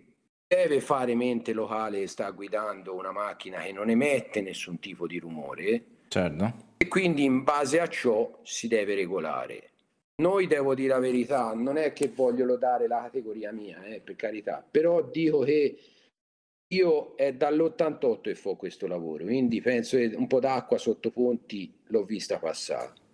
deve 0.48 0.82
fare 0.82 1.16
mente 1.16 1.54
locale 1.54 2.08
sta 2.08 2.30
guidando 2.32 2.96
una 2.96 3.12
macchina 3.12 3.60
che 3.60 3.72
non 3.72 3.90
emette 3.90 4.42
nessun 4.42 4.80
tipo 4.80 5.08
di 5.08 5.20
rumore. 5.20 5.84
Certo. 6.08 6.68
E 6.78 6.88
quindi 6.88 7.24
in 7.24 7.44
base 7.44 7.80
a 7.80 7.88
ciò 7.88 8.40
si 8.44 8.68
deve 8.68 8.96
regolare. 8.96 9.70
Noi 10.22 10.48
devo 10.48 10.76
dire 10.76 10.90
la 10.90 11.00
verità, 11.00 11.54
non 11.54 11.78
è 11.78 11.94
che 11.94 12.10
voglio 12.10 12.46
lodare 12.46 12.88
la 12.88 13.02
categoria 13.02 13.52
mia, 13.52 13.84
eh, 13.84 14.02
per 14.02 14.16
carità, 14.16 14.66
però 14.70 15.02
dico 15.02 15.40
che 15.40 15.80
io 16.72 17.16
è 17.16 17.34
dall'88 17.34 18.22
che 18.22 18.36
fa 18.36 18.54
questo 18.56 18.86
lavoro, 18.86 19.24
quindi 19.24 19.62
penso 19.62 19.96
che 19.98 20.14
un 20.16 20.28
po' 20.28 20.40
d'acqua 20.40 20.78
sotto 20.78 21.10
ponti 21.10 21.74
l'ho 21.86 22.04
vista 22.04 22.38
passare 22.38 23.08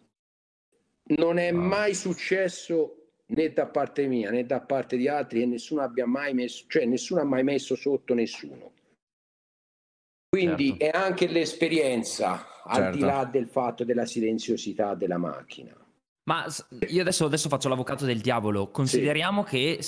non 1.18 1.38
è 1.38 1.52
mai 1.52 1.94
successo 1.94 3.12
né 3.28 3.52
da 3.52 3.66
parte 3.66 4.08
mia 4.08 4.30
né 4.30 4.46
da 4.46 4.62
parte 4.62 4.98
di 4.98 5.08
altri 5.08 5.42
e 5.42 5.46
nessuno 5.46 5.82
abbia 5.82 6.06
mai 6.06 6.34
messo, 6.34 6.66
cioè 6.68 6.86
nessuno 6.86 7.22
ha 7.22 7.26
mai 7.26 7.44
messo 7.44 7.76
sotto 7.76 8.14
nessuno. 8.14 8.74
Quindi 10.30 10.78
certo. 10.78 10.86
è 10.86 10.90
anche 10.90 11.28
l'esperienza, 11.28 12.38
certo. 12.38 12.70
al 12.70 12.92
di 12.92 13.00
là 13.00 13.24
del 13.26 13.48
fatto 13.48 13.86
della 13.86 14.06
silenziosità 14.06 14.94
della 14.94 15.18
macchina. 15.18 15.74
Ma 16.28 16.46
io 16.88 17.02
adesso, 17.02 17.26
adesso 17.26 17.50
faccio 17.50 17.70
l'avvocato 17.70 18.06
del 18.06 18.20
diavolo. 18.20 18.70
Consideriamo 18.70 19.46
sì. 19.46 19.50
che 19.50 19.80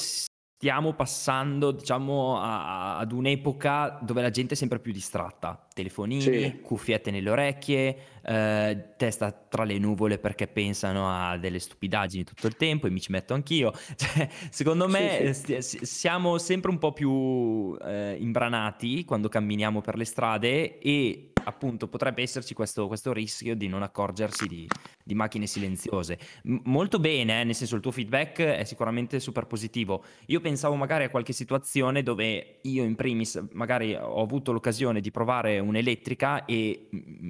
stiamo 0.58 0.94
passando, 0.94 1.70
diciamo, 1.70 2.40
a, 2.40 2.98
ad 2.98 3.12
un'epoca 3.12 4.00
dove 4.02 4.24
la 4.24 4.32
gente 4.32 4.56
è 4.56 4.58
sempre 4.58 4.80
più 4.80 4.92
distratta. 4.92 5.68
Telefonini, 5.72 6.22
sì. 6.22 6.60
cuffiette 6.64 7.12
nelle 7.12 7.30
orecchie, 7.30 7.98
eh, 8.24 8.94
testa 8.98 9.32
tra 9.32 9.64
le 9.64 9.78
nuvole 9.78 10.18
perché 10.18 10.48
pensano 10.48 11.08
a 11.08 11.38
delle 11.38 11.60
stupidaggini 11.60 12.24
tutto 12.24 12.48
il 12.48 12.56
tempo 12.56 12.88
e 12.88 12.90
mi 12.90 13.00
ci 13.00 13.12
metto 13.12 13.36
anch'io. 13.36 13.72
Cioè, 13.98 14.28
secondo 14.50 14.88
me 14.88 15.34
sì, 15.34 15.62
sì. 15.62 15.80
siamo 15.86 16.38
sempre 16.40 16.72
un 16.72 16.80
po' 16.80 16.92
più 16.92 17.78
eh, 17.84 18.16
imbranati 18.20 19.06
quando 19.06 19.28
camminiamo 19.28 19.82
per 19.82 19.96
le 19.96 20.06
strade 20.06 20.80
e 20.80 21.34
appunto 21.48 21.88
potrebbe 21.88 22.22
esserci 22.22 22.54
questo, 22.54 22.88
questo 22.88 23.14
rischio 23.14 23.56
di 23.56 23.68
non 23.68 23.82
accorgersi 23.82 24.48
di, 24.48 24.68
di 25.04 25.16
macchine 25.16 25.48
silenziose. 25.48 26.20
M- 26.44 26.58
molto 26.66 27.00
bene, 27.00 27.42
eh, 27.42 27.44
nel 27.46 27.56
senso 27.56 27.76
il 27.76 27.82
tuo 27.82 27.92
feedback 27.92 28.42
è 28.42 28.64
sicuramente 28.66 29.20
super 29.20 29.48
positivo. 29.48 30.04
Io 30.28 30.42
pensavo 30.42 30.76
magari 30.76 31.06
a 31.06 31.10
qualche 31.10 31.34
situazione 31.34 32.04
dove 32.04 32.60
io 32.62 32.84
in 32.84 32.96
primis 32.96 33.42
magari 33.54 33.96
ho 33.96 34.22
avuto 34.22 34.52
l'occasione 34.52 35.00
di 35.00 35.10
provare 35.10 35.60
un'elettrica 35.60 36.46
e 36.46 36.90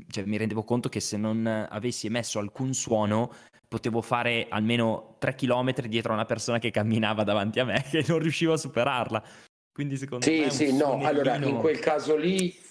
cioè, 0.09 0.25
mi 0.25 0.37
rendevo 0.37 0.63
conto 0.63 0.89
che 0.89 0.99
se 0.99 1.15
non 1.15 1.45
avessi 1.69 2.07
emesso 2.07 2.39
alcun 2.39 2.73
suono 2.73 3.31
potevo 3.67 4.01
fare 4.01 4.47
almeno 4.49 5.15
3 5.19 5.35
km 5.35 5.73
dietro 5.87 6.13
a 6.13 6.15
una 6.15 6.25
persona 6.25 6.57
che 6.57 6.71
camminava 6.71 7.23
davanti 7.23 7.59
a 7.59 7.65
me 7.65 7.83
che 7.89 8.03
non 8.07 8.19
riuscivo 8.19 8.53
a 8.53 8.57
superarla. 8.57 9.23
Quindi 9.71 9.97
secondo 9.97 10.25
sì, 10.25 10.39
me... 10.39 10.49
Sì, 10.49 10.67
sì, 10.67 10.75
no, 10.75 10.99
allora 11.03 11.35
in 11.35 11.57
quel 11.57 11.77
caso 11.77 12.15
lì... 12.15 12.65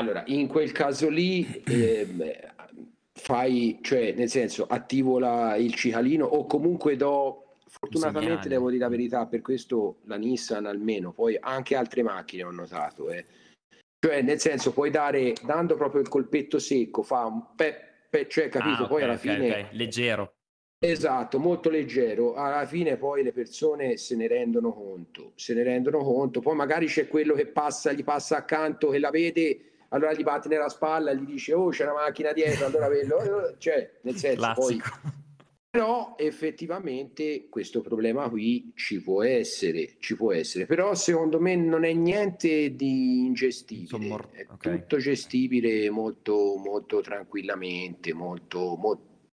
Allora, 0.00 0.22
in 0.26 0.46
quel 0.46 0.72
caso 0.72 1.10
lì 1.10 1.46
eh, 1.62 2.52
fai, 3.12 3.78
cioè 3.82 4.12
nel 4.12 4.30
senso 4.30 4.64
attivo 4.64 5.18
la, 5.18 5.56
il 5.56 5.74
cicalino 5.74 6.24
o 6.24 6.46
comunque 6.46 6.96
do... 6.96 7.44
Fortunatamente 7.72 8.48
devo 8.48 8.68
dire 8.68 8.82
la 8.82 8.88
verità, 8.88 9.26
per 9.26 9.42
questo 9.42 9.98
la 10.06 10.16
Nissan 10.16 10.66
almeno, 10.66 11.12
poi 11.12 11.38
anche 11.38 11.76
altre 11.76 12.02
macchine 12.02 12.42
ho 12.42 12.50
notato, 12.50 13.10
eh. 13.10 13.24
Cioè, 14.04 14.22
nel 14.22 14.40
senso, 14.40 14.72
puoi 14.72 14.90
dare, 14.90 15.34
dando 15.44 15.76
proprio 15.76 16.00
il 16.00 16.08
colpetto 16.08 16.58
secco, 16.58 17.02
fa 17.02 17.26
un 17.26 17.54
pe 17.54 18.26
cioè 18.26 18.48
capito, 18.48 18.84
ah, 18.84 18.88
poi 18.88 19.02
alla 19.02 19.12
okay, 19.12 19.34
fine... 19.34 19.48
Okay. 19.48 19.66
Leggero. 19.76 20.34
Esatto, 20.82 21.38
molto 21.38 21.70
leggero. 21.70 22.34
Alla 22.34 22.66
fine 22.66 22.96
poi 22.96 23.22
le 23.22 23.32
persone 23.32 23.96
se 23.98 24.16
ne 24.16 24.26
rendono 24.26 24.72
conto, 24.72 25.32
se 25.36 25.54
ne 25.54 25.62
rendono 25.62 25.98
conto. 25.98 26.40
Poi 26.40 26.56
magari 26.56 26.86
c'è 26.86 27.06
quello 27.06 27.34
che 27.34 27.46
passa, 27.46 27.92
gli 27.92 28.02
passa 28.02 28.38
accanto, 28.38 28.88
che 28.88 28.98
la 28.98 29.10
vede, 29.10 29.69
allora 29.90 30.12
gli 30.12 30.22
batte 30.22 30.48
nella 30.48 30.68
spalla, 30.68 31.12
gli 31.12 31.24
dice 31.24 31.54
oh 31.54 31.68
c'è 31.68 31.84
una 31.84 31.94
macchina 31.94 32.32
dietro, 32.32 32.66
allora 32.66 32.86
quello, 32.86 33.54
cioè 33.58 33.98
nel 34.02 34.16
senso 34.16 34.40
Classico. 34.40 34.98
poi 35.02 35.18
però 35.70 36.16
effettivamente 36.18 37.48
questo 37.48 37.80
problema 37.80 38.28
qui 38.28 38.72
ci 38.74 39.00
può 39.00 39.22
essere, 39.22 39.98
ci 40.00 40.16
può 40.16 40.32
essere, 40.32 40.66
però 40.66 40.96
secondo 40.96 41.38
me 41.38 41.54
non 41.54 41.84
è 41.84 41.92
niente 41.92 42.74
di 42.74 43.26
ingestibile, 43.26 44.08
mor- 44.08 44.30
è 44.32 44.46
okay. 44.50 44.80
tutto 44.80 44.96
gestibile 44.96 45.88
molto, 45.88 46.56
molto 46.56 47.00
tranquillamente, 47.02 48.12
molto, 48.12 48.74
molto... 48.74 49.28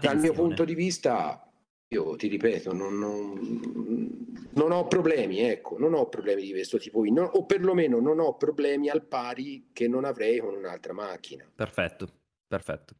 dal 0.00 0.18
mio 0.18 0.32
punto 0.32 0.64
di 0.64 0.74
vista, 0.74 1.49
io 1.92 2.14
ti 2.14 2.28
ripeto, 2.28 2.72
non, 2.72 2.98
non, 2.98 4.30
non, 4.52 4.70
ho 4.70 4.86
problemi, 4.86 5.40
ecco, 5.40 5.76
non 5.76 5.94
ho 5.94 6.08
problemi 6.08 6.42
di 6.42 6.50
questo 6.52 6.78
tipo, 6.78 7.02
non, 7.02 7.28
o 7.32 7.44
perlomeno 7.46 7.98
non 7.98 8.20
ho 8.20 8.36
problemi 8.36 8.88
al 8.88 9.02
pari 9.02 9.70
che 9.72 9.88
non 9.88 10.04
avrei 10.04 10.38
con 10.38 10.54
un'altra 10.54 10.92
macchina. 10.92 11.44
Perfetto, 11.52 12.08
perfetto. 12.46 12.94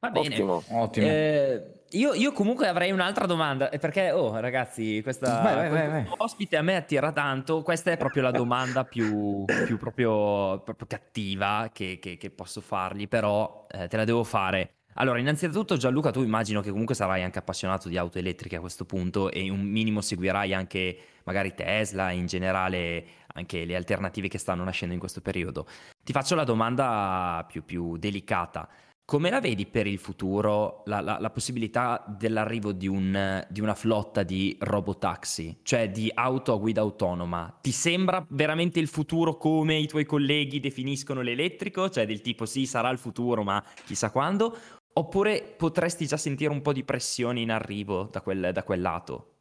Va 0.00 0.10
bene. 0.10 0.26
Ottimo. 0.26 0.62
Ottimo. 0.68 1.06
Eh, 1.06 1.84
io, 1.92 2.12
io, 2.12 2.32
comunque 2.32 2.68
avrei 2.68 2.90
un'altra 2.90 3.24
domanda, 3.24 3.70
eh, 3.70 3.78
perché, 3.78 4.10
oh 4.10 4.38
ragazzi, 4.38 5.00
questa 5.02 5.40
vai, 5.40 5.70
vai, 5.70 5.88
vai, 5.88 6.06
ospite 6.18 6.58
a 6.58 6.62
me 6.62 6.76
attira 6.76 7.12
tanto, 7.12 7.62
questa 7.62 7.92
è 7.92 7.96
proprio 7.96 8.24
la 8.24 8.30
domanda 8.30 8.84
più, 8.84 9.44
più 9.46 9.78
proprio, 9.78 10.60
proprio, 10.60 10.86
cattiva 10.86 11.70
che, 11.72 11.98
che, 11.98 12.18
che, 12.18 12.30
posso 12.30 12.60
fargli, 12.60 13.08
però 13.08 13.64
eh, 13.70 13.88
te 13.88 13.96
la 13.96 14.04
devo 14.04 14.22
fare. 14.22 14.80
Allora, 14.94 15.18
innanzitutto 15.18 15.76
Gianluca, 15.76 16.10
tu 16.10 16.22
immagino 16.22 16.60
che 16.60 16.70
comunque 16.70 16.94
sarai 16.94 17.22
anche 17.24 17.38
appassionato 17.38 17.88
di 17.88 17.96
auto 17.96 18.18
elettriche 18.18 18.56
a 18.56 18.60
questo 18.60 18.84
punto 18.84 19.30
e 19.30 19.50
un 19.50 19.60
minimo 19.60 20.00
seguirai 20.00 20.54
anche 20.54 20.98
magari 21.24 21.52
Tesla, 21.54 22.10
in 22.10 22.26
generale 22.26 23.04
anche 23.34 23.64
le 23.64 23.74
alternative 23.74 24.28
che 24.28 24.38
stanno 24.38 24.62
nascendo 24.62 24.94
in 24.94 25.00
questo 25.00 25.20
periodo. 25.20 25.66
Ti 26.02 26.12
faccio 26.12 26.36
la 26.36 26.44
domanda 26.44 27.44
più, 27.48 27.64
più 27.64 27.96
delicata. 27.96 28.68
Come 29.06 29.28
la 29.28 29.40
vedi 29.40 29.66
per 29.66 29.86
il 29.86 29.98
futuro 29.98 30.82
la, 30.86 31.00
la, 31.00 31.18
la 31.20 31.28
possibilità 31.28 32.02
dell'arrivo 32.06 32.72
di, 32.72 32.86
un, 32.86 33.44
di, 33.50 33.60
una 33.60 33.74
flotta 33.74 34.22
di 34.22 34.56
robotaxi, 34.58 35.58
cioè 35.62 35.90
di 35.90 36.10
auto 36.14 36.54
a 36.54 36.56
guida 36.56 36.80
autonoma? 36.80 37.58
Ti 37.60 37.70
sembra 37.70 38.24
veramente 38.30 38.80
il 38.80 38.88
futuro 38.88 39.36
come 39.36 39.76
i 39.76 39.86
tuoi 39.86 40.06
colleghi 40.06 40.58
definiscono 40.58 41.20
l'elettrico? 41.20 41.90
Cioè 41.90 42.06
del 42.06 42.22
tipo 42.22 42.46
sì, 42.46 42.64
sarà 42.64 42.88
il 42.88 42.98
futuro, 42.98 43.42
ma 43.42 43.62
chissà 43.84 44.10
quando? 44.10 44.56
Oppure 44.96 45.54
potresti 45.56 46.06
già 46.06 46.16
sentire 46.16 46.50
un 46.50 46.62
po' 46.62 46.72
di 46.72 46.84
pressione 46.84 47.40
in 47.40 47.50
arrivo 47.50 48.04
da 48.04 48.20
quel, 48.20 48.50
da 48.52 48.62
quel 48.62 48.80
lato? 48.80 49.32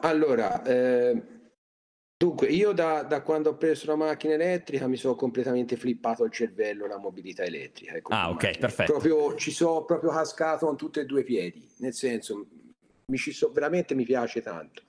Allora, 0.00 0.62
eh 0.64 1.38
Dunque, 2.20 2.48
io 2.48 2.72
da, 2.72 3.02
da, 3.02 3.22
quando 3.22 3.48
ho 3.48 3.56
preso 3.56 3.86
la 3.86 3.96
macchina 3.96 4.34
elettrica 4.34 4.86
mi 4.86 4.96
sono 4.96 5.14
completamente 5.14 5.78
flippato 5.78 6.22
il 6.24 6.30
cervello 6.30 6.86
la 6.86 6.98
mobilità 6.98 7.44
elettrica. 7.44 7.98
Ah, 8.08 8.28
ok, 8.28 8.42
macchina. 8.42 8.58
perfetto. 8.58 8.92
Proprio, 8.92 9.34
ci 9.36 9.50
sono 9.50 9.86
proprio 9.86 10.10
cascato 10.10 10.66
con 10.66 10.76
tutti 10.76 10.98
e 10.98 11.06
due 11.06 11.22
i 11.22 11.24
piedi, 11.24 11.66
nel 11.78 11.94
senso, 11.94 12.46
mi 13.06 13.16
ci 13.16 13.32
so, 13.32 13.50
veramente 13.52 13.94
mi 13.94 14.04
piace 14.04 14.42
tanto. 14.42 14.82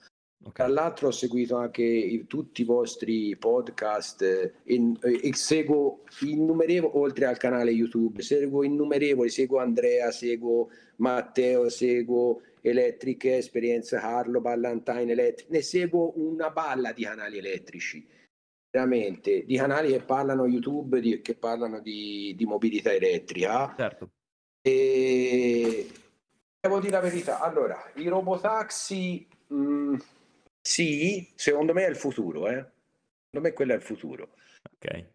Tra 0.53 0.67
l'altro 0.67 1.07
ho 1.07 1.11
seguito 1.11 1.55
anche 1.57 1.83
i, 1.83 2.25
tutti 2.25 2.61
i 2.61 2.65
vostri 2.65 3.35
podcast 3.37 4.21
eh, 4.23 4.53
in, 4.73 4.97
eh, 5.03 5.27
e 5.27 5.35
seguo 5.35 6.01
innumerevoli, 6.21 6.91
oltre 6.95 7.25
al 7.25 7.37
canale 7.37 7.69
YouTube, 7.69 8.23
seguo 8.23 8.63
innumerevoli, 8.63 9.29
seguo 9.29 9.59
Andrea, 9.59 10.09
seguo 10.09 10.69
Matteo, 10.97 11.69
seguo 11.69 12.41
Electric, 12.61 13.25
Esperienza 13.25 13.99
Carlo, 13.99 14.41
Ballantine 14.41 15.11
Electric, 15.11 15.49
ne 15.49 15.61
seguo 15.61 16.13
una 16.15 16.49
balla 16.49 16.91
di 16.91 17.03
canali 17.03 17.37
elettrici, 17.37 18.05
veramente, 18.71 19.45
di 19.45 19.55
canali 19.55 19.91
che 19.91 20.01
parlano 20.01 20.47
YouTube, 20.47 20.99
di, 20.99 21.21
che 21.21 21.35
parlano 21.35 21.79
di, 21.79 22.33
di 22.35 22.45
mobilità 22.45 22.91
elettrica. 22.91 23.73
Certo. 23.77 24.09
E 24.63 25.87
devo 26.59 26.79
dire 26.79 26.91
la 26.93 26.99
verità, 26.99 27.39
allora, 27.39 27.77
i 27.95 28.07
robotaxi, 28.07 29.27
mh, 29.47 29.55
mm, 29.55 29.95
sì, 30.61 31.31
secondo 31.35 31.73
me 31.73 31.85
è 31.85 31.89
il 31.89 31.95
futuro, 31.95 32.47
eh? 32.47 32.65
Secondo 33.25 33.47
me 33.47 33.53
quello 33.53 33.73
è 33.73 33.75
il 33.75 33.81
futuro. 33.81 34.29
Ok. 34.73 35.05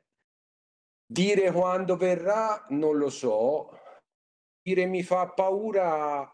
Dire 1.06 1.52
quando 1.52 1.96
verrà 1.96 2.66
non 2.70 2.98
lo 2.98 3.10
so. 3.10 3.78
Dire 4.60 4.86
mi 4.86 5.02
fa 5.02 5.28
paura 5.28 6.28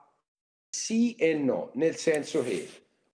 sì 0.68 1.14
e 1.16 1.35
no, 1.35 1.70
nel 1.75 1.96
senso 1.96 2.42
che 2.42 2.66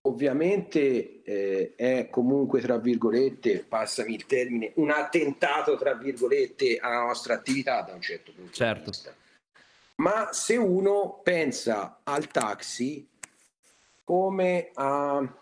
ovviamente 0.03 1.23
eh, 1.23 1.75
è 1.75 2.09
comunque, 2.09 2.61
tra 2.61 2.79
virgolette, 2.79 3.65
passami 3.65 4.15
il 4.15 4.27
termine, 4.27 4.73
un 4.77 4.91
attentato, 4.91 5.77
tra 5.77 5.95
virgolette, 5.95 6.79
alla 6.79 7.01
nostra 7.01 7.35
attività 7.35 7.83
da 7.83 7.95
un 7.95 8.01
certo 8.01 8.33
punto 8.33 8.53
certo. 8.53 8.85
di 8.85 8.91
vista. 8.91 9.15
Ma 9.97 10.33
se 10.33 10.57
uno 10.57 11.21
pensa 11.23 12.01
al 12.05 12.29
taxi 12.29 13.07
come 14.05 14.71
a, 14.75 15.37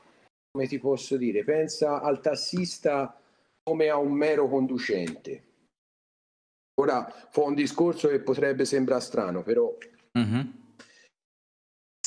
come 0.56 0.68
ti 0.68 0.78
posso 0.78 1.18
dire, 1.18 1.44
pensa 1.44 2.00
al 2.00 2.22
tassista 2.22 3.20
come 3.62 3.90
a 3.90 3.98
un 3.98 4.12
mero 4.12 4.48
conducente. 4.48 5.44
Ora 6.80 7.04
fa 7.04 7.42
un 7.42 7.54
discorso 7.54 8.08
che 8.08 8.20
potrebbe 8.20 8.64
sembrare 8.64 9.02
strano, 9.02 9.42
però... 9.42 9.76
Mm-hmm 10.18 10.64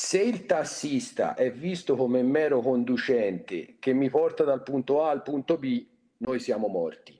se 0.00 0.18
il 0.22 0.46
tassista 0.46 1.34
è 1.34 1.52
visto 1.52 1.94
come 1.94 2.22
mero 2.22 2.60
conducente 2.62 3.76
che 3.78 3.92
mi 3.92 4.08
porta 4.08 4.42
dal 4.42 4.62
punto 4.62 5.04
A 5.04 5.10
al 5.10 5.22
punto 5.22 5.58
B, 5.58 5.86
noi 6.24 6.40
siamo 6.40 6.66
morti. 6.66 7.16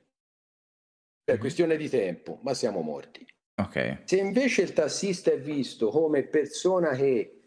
È 1.23 1.35
mhm. 1.35 1.39
questione 1.39 1.77
di 1.77 1.89
tempo, 1.91 2.41
ma 2.43 2.55
siamo 2.55 2.81
morti. 2.81 3.25
Okay. 3.55 3.99
Se 4.05 4.17
invece 4.17 4.63
il 4.63 4.73
tassista 4.73 5.31
è 5.31 5.39
visto 5.39 5.91
come 5.91 6.25
persona 6.25 6.93
che 6.97 7.40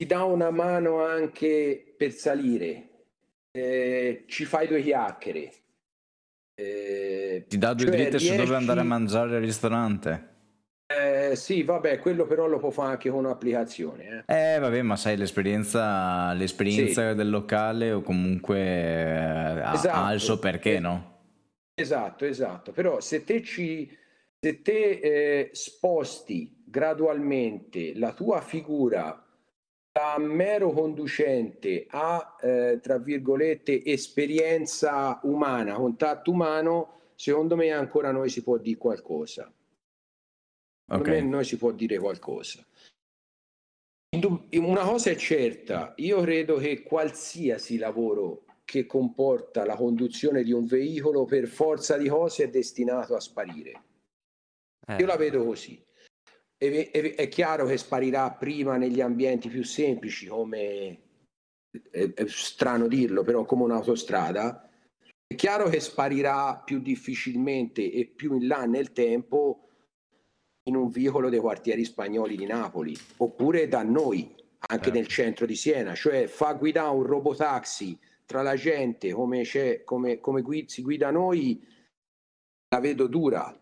ti 0.00 0.06
dà 0.06 0.24
una 0.24 0.48
mano 0.50 1.04
anche 1.04 1.94
per 1.94 2.12
salire, 2.12 2.88
eh, 3.50 4.24
ci 4.28 4.46
fai 4.46 4.66
due 4.66 4.80
chiacchiere, 4.80 5.52
eh, 6.54 7.44
ti 7.46 7.58
dà 7.58 7.74
due 7.74 7.84
cioè 7.84 7.94
dritte 7.94 8.16
riesci... 8.16 8.28
su 8.28 8.36
dove 8.36 8.56
andare 8.56 8.80
a 8.80 8.84
mangiare 8.84 9.36
al 9.36 9.42
ristorante. 9.42 10.28
Eh, 10.86 11.36
sì, 11.36 11.64
vabbè, 11.64 11.98
quello 11.98 12.26
però 12.26 12.46
lo 12.46 12.58
può 12.58 12.70
fare 12.70 12.92
anche 12.92 13.10
con 13.10 13.26
un'applicazione. 13.26 14.24
Eh, 14.24 14.54
eh 14.54 14.58
vabbè, 14.58 14.80
ma 14.80 14.96
sai, 14.96 15.18
l'esperienza, 15.18 16.32
l'esperienza 16.32 17.10
sì. 17.10 17.16
del 17.16 17.28
locale 17.28 17.92
o 17.92 18.00
comunque 18.00 18.58
eh, 18.58 19.70
esatto. 19.74 19.90
ha 19.90 20.12
il 20.14 20.20
suo 20.20 20.38
perché, 20.38 20.76
eh, 20.76 20.80
no? 20.80 21.18
Esatto, 21.74 22.24
esatto. 22.24 22.72
Però 22.72 23.00
se 23.00 23.22
te, 23.22 23.42
ci, 23.42 23.94
se 24.40 24.62
te 24.62 24.88
eh, 25.02 25.50
sposti 25.52 26.64
gradualmente 26.66 27.92
la 27.96 28.14
tua 28.14 28.40
figura 28.40 29.26
da 29.92 30.18
mero 30.18 30.70
conducente 30.72 31.86
a, 31.88 32.36
eh, 32.40 32.78
tra 32.80 32.98
virgolette, 32.98 33.84
esperienza 33.84 35.20
umana, 35.24 35.74
contatto 35.74 36.30
umano, 36.30 37.00
secondo 37.14 37.56
me 37.56 37.70
ancora 37.70 38.10
noi 38.10 38.28
si 38.28 38.42
può 38.42 38.56
dire 38.56 38.76
qualcosa 38.76 39.52
okay. 40.90 41.26
noi 41.26 41.44
si 41.44 41.56
può 41.56 41.70
dire 41.72 41.98
qualcosa. 41.98 42.64
Una 44.52 44.82
cosa 44.82 45.10
è 45.10 45.16
certa, 45.16 45.94
io 45.96 46.20
credo 46.22 46.56
che 46.56 46.82
qualsiasi 46.82 47.78
lavoro 47.78 48.44
che 48.64 48.86
comporta 48.86 49.64
la 49.64 49.76
conduzione 49.76 50.42
di 50.42 50.52
un 50.52 50.66
veicolo 50.66 51.24
per 51.24 51.46
forza 51.46 51.96
di 51.96 52.08
cose 52.08 52.44
è 52.44 52.50
destinato 52.50 53.14
a 53.14 53.20
sparire. 53.20 53.82
Eh. 54.86 54.96
Io 54.96 55.06
la 55.06 55.16
vedo 55.16 55.44
così. 55.44 55.80
È, 56.60 56.90
è, 56.90 57.14
è, 57.14 57.28
chiaro 57.28 57.64
che 57.64 57.78
sparirà 57.78 58.30
prima 58.32 58.76
negli 58.76 59.00
ambienti 59.00 59.48
più 59.48 59.64
semplici, 59.64 60.26
come 60.26 60.98
è, 61.90 62.12
è 62.12 62.26
strano 62.26 62.86
dirlo, 62.86 63.22
però 63.22 63.46
come 63.46 63.62
un'autostrada. 63.62 64.68
È 65.26 65.34
chiaro 65.36 65.70
che 65.70 65.80
sparirà 65.80 66.60
più 66.62 66.80
difficilmente 66.80 67.90
e 67.90 68.04
più 68.04 68.36
in 68.36 68.46
là 68.46 68.66
nel 68.66 68.92
tempo 68.92 69.68
in 70.64 70.76
un 70.76 70.90
vicolo 70.90 71.30
dei 71.30 71.40
quartieri 71.40 71.82
spagnoli 71.82 72.36
di 72.36 72.44
Napoli, 72.44 72.94
oppure 73.16 73.66
da 73.66 73.82
noi, 73.82 74.34
anche 74.58 74.84
certo. 74.84 74.98
nel 74.98 75.06
centro 75.06 75.46
di 75.46 75.54
Siena, 75.54 75.94
cioè 75.94 76.26
fa 76.26 76.52
guidare 76.52 76.94
un 76.94 77.04
robotaxi 77.04 77.98
tra 78.26 78.42
la 78.42 78.54
gente 78.54 79.12
come, 79.12 79.44
come, 79.84 80.20
come 80.20 80.42
guid, 80.42 80.68
si 80.68 80.82
guida 80.82 81.10
noi, 81.10 81.66
la 82.68 82.80
vedo 82.80 83.06
dura. 83.06 83.58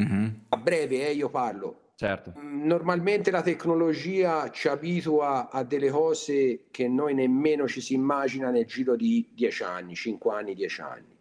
Mm-hmm. 0.00 0.28
A 0.48 0.56
breve, 0.56 1.06
eh, 1.08 1.12
io 1.12 1.30
parlo. 1.30 1.89
Certo. 2.00 2.32
Mm, 2.38 2.64
normalmente 2.64 3.30
la 3.30 3.42
tecnologia 3.42 4.50
ci 4.50 4.68
abitua 4.68 5.50
a 5.50 5.62
delle 5.64 5.90
cose 5.90 6.68
che 6.70 6.88
noi 6.88 7.12
nemmeno 7.12 7.68
ci 7.68 7.82
si 7.82 7.92
immagina 7.92 8.48
nel 8.48 8.64
giro 8.64 8.96
di 8.96 9.28
dieci 9.34 9.62
anni, 9.64 9.94
cinque 9.94 10.32
anni, 10.32 10.54
dieci 10.54 10.80
anni. 10.80 11.14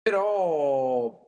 Però 0.00 1.22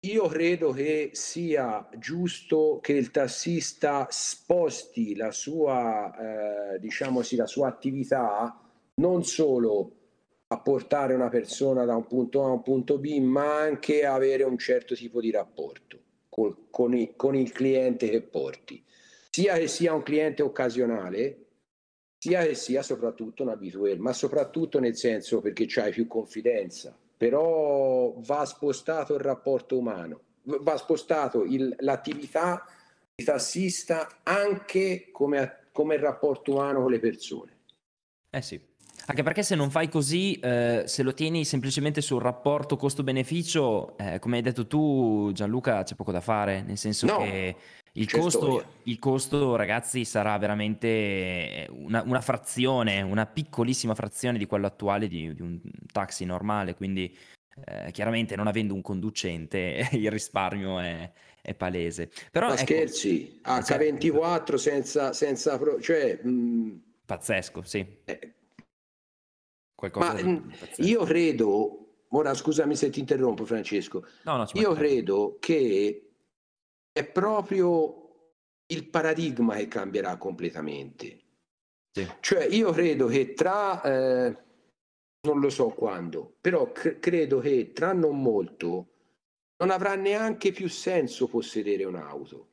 io 0.00 0.28
credo 0.28 0.72
che 0.72 1.10
sia 1.12 1.86
giusto 1.98 2.78
che 2.80 2.94
il 2.94 3.10
tassista 3.10 4.06
sposti 4.08 5.14
la 5.14 5.30
sua, 5.30 6.72
eh, 6.72 6.78
diciamo 6.78 7.20
sì, 7.20 7.36
la 7.36 7.46
sua 7.46 7.68
attività 7.68 8.62
non 8.94 9.24
solo 9.24 9.92
a 10.46 10.58
portare 10.58 11.12
una 11.12 11.28
persona 11.28 11.84
da 11.84 11.94
un 11.96 12.06
punto 12.06 12.44
A 12.44 12.48
a 12.48 12.52
un 12.52 12.62
punto 12.62 12.96
B, 12.98 13.18
ma 13.18 13.60
anche 13.60 14.06
avere 14.06 14.44
un 14.44 14.56
certo 14.56 14.94
tipo 14.94 15.20
di 15.20 15.30
rapporto 15.30 15.83
col, 16.34 16.66
con, 16.70 16.94
i, 16.94 17.12
con 17.14 17.36
il 17.36 17.52
cliente 17.52 18.08
che 18.08 18.22
porti, 18.22 18.82
sia 19.30 19.54
che 19.54 19.68
sia 19.68 19.94
un 19.94 20.02
cliente 20.02 20.42
occasionale, 20.42 21.44
sia 22.18 22.44
che 22.44 22.54
sia 22.54 22.82
soprattutto 22.82 23.42
un 23.42 23.50
abitué, 23.50 23.96
ma 23.96 24.12
soprattutto 24.12 24.80
nel 24.80 24.96
senso 24.96 25.40
perché 25.40 25.66
c'hai 25.68 25.92
più 25.92 26.06
confidenza 26.06 26.96
però 27.16 28.12
va 28.18 28.44
spostato 28.44 29.14
il 29.14 29.20
rapporto 29.20 29.78
umano, 29.78 30.20
va 30.42 30.76
spostato 30.76 31.44
il, 31.44 31.74
l'attività 31.78 32.66
di 33.14 33.24
tassista 33.24 34.20
anche 34.22 35.08
come, 35.12 35.68
come 35.72 35.96
rapporto 35.96 36.52
umano 36.52 36.82
con 36.82 36.90
le 36.90 36.98
persone. 36.98 37.58
Eh 38.30 38.42
sì. 38.42 38.60
Anche 39.06 39.22
perché 39.22 39.42
se 39.42 39.54
non 39.54 39.70
fai 39.70 39.88
così, 39.88 40.34
eh, 40.40 40.84
se 40.86 41.02
lo 41.02 41.12
tieni 41.12 41.44
semplicemente 41.44 42.00
sul 42.00 42.22
rapporto 42.22 42.76
costo-beneficio, 42.76 43.98
eh, 43.98 44.18
come 44.18 44.36
hai 44.36 44.42
detto 44.42 44.66
tu 44.66 45.30
Gianluca, 45.34 45.82
c'è 45.82 45.94
poco 45.94 46.10
da 46.10 46.22
fare, 46.22 46.62
nel 46.62 46.78
senso 46.78 47.06
no, 47.06 47.18
che 47.18 47.54
il 47.92 48.10
costo, 48.10 48.64
il 48.84 48.98
costo, 48.98 49.56
ragazzi, 49.56 50.06
sarà 50.06 50.36
veramente 50.38 51.68
una, 51.70 52.02
una, 52.02 52.22
frazione, 52.22 53.02
una 53.02 53.26
piccolissima 53.26 53.94
frazione 53.94 54.38
di 54.38 54.46
quello 54.46 54.66
attuale 54.66 55.06
di, 55.06 55.34
di 55.34 55.42
un 55.42 55.60
taxi 55.92 56.24
normale, 56.24 56.74
quindi 56.74 57.14
eh, 57.66 57.90
chiaramente 57.92 58.36
non 58.36 58.46
avendo 58.46 58.72
un 58.72 58.80
conducente 58.80 59.86
il 59.92 60.10
risparmio 60.10 60.80
è, 60.80 61.12
è 61.42 61.54
palese. 61.54 62.10
Però, 62.30 62.48
Ma 62.48 62.54
ecco, 62.54 62.64
scherzi, 62.64 63.40
H24 63.44 64.54
senza, 64.54 65.12
senza 65.12 65.60
cioè... 65.80 66.18
Mh... 66.22 66.28
Mm, 66.28 66.76
Pazzesco, 67.04 67.60
sì. 67.62 67.86
Eh, 68.06 68.32
Qualcosa 69.90 70.22
Ma 70.22 70.22
mm, 70.22 70.50
io 70.78 71.04
credo, 71.04 72.04
ora 72.08 72.32
scusami 72.32 72.74
se 72.74 72.90
ti 72.90 73.00
interrompo 73.00 73.44
Francesco, 73.44 74.06
no, 74.22 74.36
no, 74.38 74.46
io 74.54 74.72
credo 74.72 75.36
che 75.40 76.10
è 76.92 77.04
proprio 77.04 78.04
il 78.66 78.88
paradigma 78.88 79.56
che 79.56 79.68
cambierà 79.68 80.16
completamente. 80.16 81.18
Sì. 81.90 82.08
Cioè 82.20 82.44
io 82.44 82.72
credo 82.72 83.06
che 83.06 83.34
tra, 83.34 83.82
eh, 83.82 84.36
non 85.22 85.40
lo 85.40 85.50
so 85.50 85.68
quando, 85.68 86.36
però 86.40 86.72
cr- 86.72 86.98
credo 86.98 87.40
che 87.40 87.72
tra 87.72 87.92
non 87.92 88.20
molto 88.20 88.88
non 89.56 89.70
avrà 89.70 89.94
neanche 89.94 90.50
più 90.50 90.68
senso 90.68 91.28
possedere 91.28 91.84
un'auto. 91.84 92.48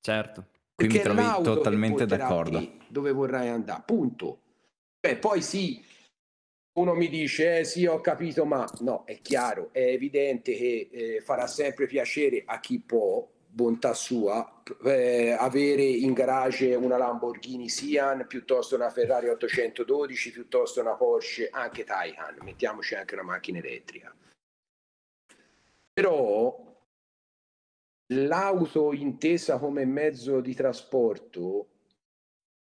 Certo. 0.00 0.46
Qui 0.74 0.86
mi 0.88 0.98
trovi 1.00 1.42
totalmente 1.42 2.06
d'accordo. 2.06 2.80
Dove 2.88 3.12
vorrai 3.12 3.48
andare, 3.48 3.82
punto. 3.84 4.40
Beh, 5.00 5.16
poi 5.16 5.42
sì, 5.42 5.84
uno 6.74 6.94
mi 6.94 7.08
dice, 7.08 7.58
eh 7.58 7.64
sì, 7.64 7.86
ho 7.86 8.00
capito, 8.00 8.44
ma 8.44 8.66
no, 8.80 9.04
è 9.04 9.20
chiaro, 9.20 9.68
è 9.72 9.82
evidente 9.82 10.54
che 10.54 10.88
eh, 10.90 11.20
farà 11.20 11.46
sempre 11.46 11.86
piacere 11.86 12.42
a 12.46 12.60
chi 12.60 12.80
può, 12.80 13.28
bontà 13.46 13.92
sua, 13.92 14.62
eh, 14.84 15.32
avere 15.32 15.82
in 15.82 16.14
garage 16.14 16.74
una 16.74 16.96
Lamborghini 16.96 17.68
Sian 17.68 18.26
piuttosto 18.26 18.74
una 18.74 18.88
Ferrari 18.88 19.28
812, 19.28 20.30
piuttosto 20.30 20.80
una 20.80 20.94
Porsche, 20.94 21.50
anche 21.50 21.84
Taycan, 21.84 22.38
mettiamoci 22.40 22.94
anche 22.94 23.14
una 23.14 23.24
macchina 23.24 23.58
elettrica. 23.58 24.14
Però 25.92 26.70
l'auto 28.14 28.92
intesa 28.94 29.58
come 29.58 29.84
mezzo 29.84 30.40
di 30.40 30.54
trasporto, 30.54 31.68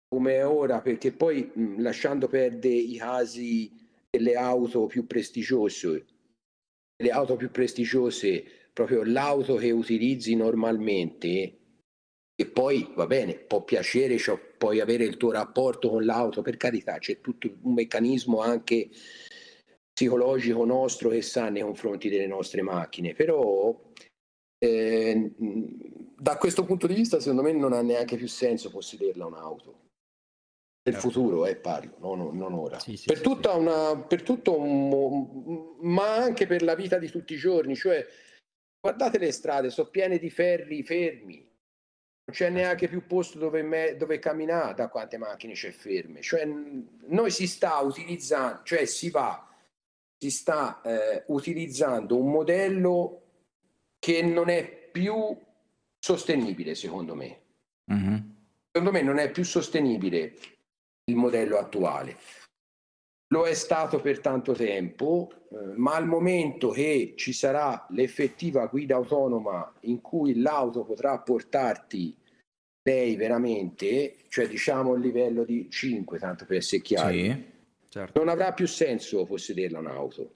come 0.08 0.42
ora, 0.42 0.80
perché 0.80 1.12
poi 1.12 1.48
mh, 1.54 1.80
lasciando 1.80 2.26
perdere 2.26 2.74
i 2.74 2.96
casi 2.96 3.79
delle 4.10 4.34
auto 4.34 4.86
più 4.86 5.06
prestigiose, 5.06 6.06
le 6.96 7.10
auto 7.10 7.36
più 7.36 7.50
prestigiose, 7.50 8.44
proprio 8.72 9.04
l'auto 9.04 9.54
che 9.54 9.70
utilizzi 9.70 10.34
normalmente, 10.34 11.58
e 12.34 12.46
poi 12.46 12.90
va 12.94 13.06
bene, 13.06 13.34
può 13.34 13.62
piacere, 13.62 14.18
cioè, 14.18 14.38
puoi 14.38 14.80
avere 14.80 15.04
il 15.04 15.16
tuo 15.16 15.30
rapporto 15.30 15.90
con 15.90 16.04
l'auto, 16.04 16.42
per 16.42 16.56
carità, 16.56 16.98
c'è 16.98 17.20
tutto 17.20 17.48
un 17.62 17.74
meccanismo 17.74 18.40
anche 18.40 18.90
psicologico 19.92 20.64
nostro 20.64 21.10
che 21.10 21.22
sta 21.22 21.48
nei 21.48 21.62
confronti 21.62 22.08
delle 22.08 22.26
nostre 22.26 22.62
macchine, 22.62 23.14
però 23.14 23.78
eh, 24.58 25.32
da 25.36 26.36
questo 26.36 26.64
punto 26.64 26.86
di 26.86 26.94
vista 26.94 27.20
secondo 27.20 27.42
me 27.42 27.52
non 27.52 27.72
ha 27.72 27.82
neanche 27.82 28.16
più 28.16 28.28
senso 28.28 28.70
possederla 28.70 29.26
un'auto 29.26 29.89
del 30.82 30.94
certo. 30.94 31.10
futuro, 31.10 31.46
eh, 31.46 31.56
parlo, 31.56 31.96
non, 31.98 32.36
non 32.36 32.54
ora. 32.54 32.78
Sì, 32.78 32.96
sì, 32.96 33.06
per, 33.06 33.18
sì, 33.18 33.22
tutta 33.22 33.54
una, 33.54 33.96
per 33.96 34.22
tutto 34.22 34.58
un, 34.58 35.76
ma 35.80 36.14
anche 36.14 36.46
per 36.46 36.62
la 36.62 36.74
vita 36.74 36.98
di 36.98 37.10
tutti 37.10 37.34
i 37.34 37.38
giorni, 37.38 37.76
cioè 37.76 38.06
guardate 38.80 39.18
le 39.18 39.30
strade, 39.30 39.70
sono 39.70 39.90
piene 39.90 40.18
di 40.18 40.30
ferri 40.30 40.82
fermi, 40.82 41.36
non 41.36 42.34
c'è 42.34 42.48
neanche 42.48 42.88
più 42.88 43.06
posto 43.06 43.38
dove, 43.38 43.62
me, 43.62 43.96
dove 43.96 44.18
camminare 44.18 44.74
da 44.74 44.88
quante 44.88 45.18
macchine 45.18 45.52
c'è 45.52 45.70
ferme, 45.70 46.22
cioè 46.22 46.46
noi 46.46 47.30
si 47.30 47.46
sta 47.46 47.78
utilizzando, 47.80 48.62
cioè 48.64 48.86
si 48.86 49.10
va, 49.10 49.46
si 50.16 50.30
sta 50.30 50.80
eh, 50.80 51.24
utilizzando 51.26 52.16
un 52.16 52.30
modello 52.30 53.22
che 53.98 54.22
non 54.22 54.48
è 54.48 54.66
più 54.90 55.36
sostenibile 55.98 56.74
secondo 56.74 57.14
me. 57.14 57.38
Mm-hmm. 57.92 58.16
Secondo 58.72 58.92
me 58.92 59.02
non 59.02 59.18
è 59.18 59.30
più 59.30 59.44
sostenibile 59.44 60.34
il 61.10 61.16
modello 61.16 61.58
attuale. 61.58 62.16
Lo 63.32 63.46
è 63.46 63.54
stato 63.54 64.00
per 64.00 64.20
tanto 64.20 64.54
tempo, 64.54 65.30
eh, 65.50 65.76
ma 65.76 65.94
al 65.94 66.06
momento 66.06 66.70
che 66.70 67.14
ci 67.16 67.32
sarà 67.32 67.86
l'effettiva 67.90 68.66
guida 68.66 68.96
autonoma 68.96 69.72
in 69.82 70.00
cui 70.00 70.40
l'auto 70.40 70.84
potrà 70.84 71.18
portarti 71.18 72.16
lei 72.82 73.14
veramente, 73.14 74.16
cioè 74.28 74.48
diciamo 74.48 74.94
il 74.94 75.02
livello 75.02 75.44
di 75.44 75.68
5, 75.70 76.18
tanto 76.18 76.44
per 76.44 76.56
essere 76.56 76.82
chiari, 76.82 77.30
sì, 77.30 77.44
certo. 77.90 78.18
non 78.18 78.28
avrà 78.28 78.52
più 78.52 78.66
senso 78.66 79.24
possederla 79.26 79.78
un'auto. 79.78 80.30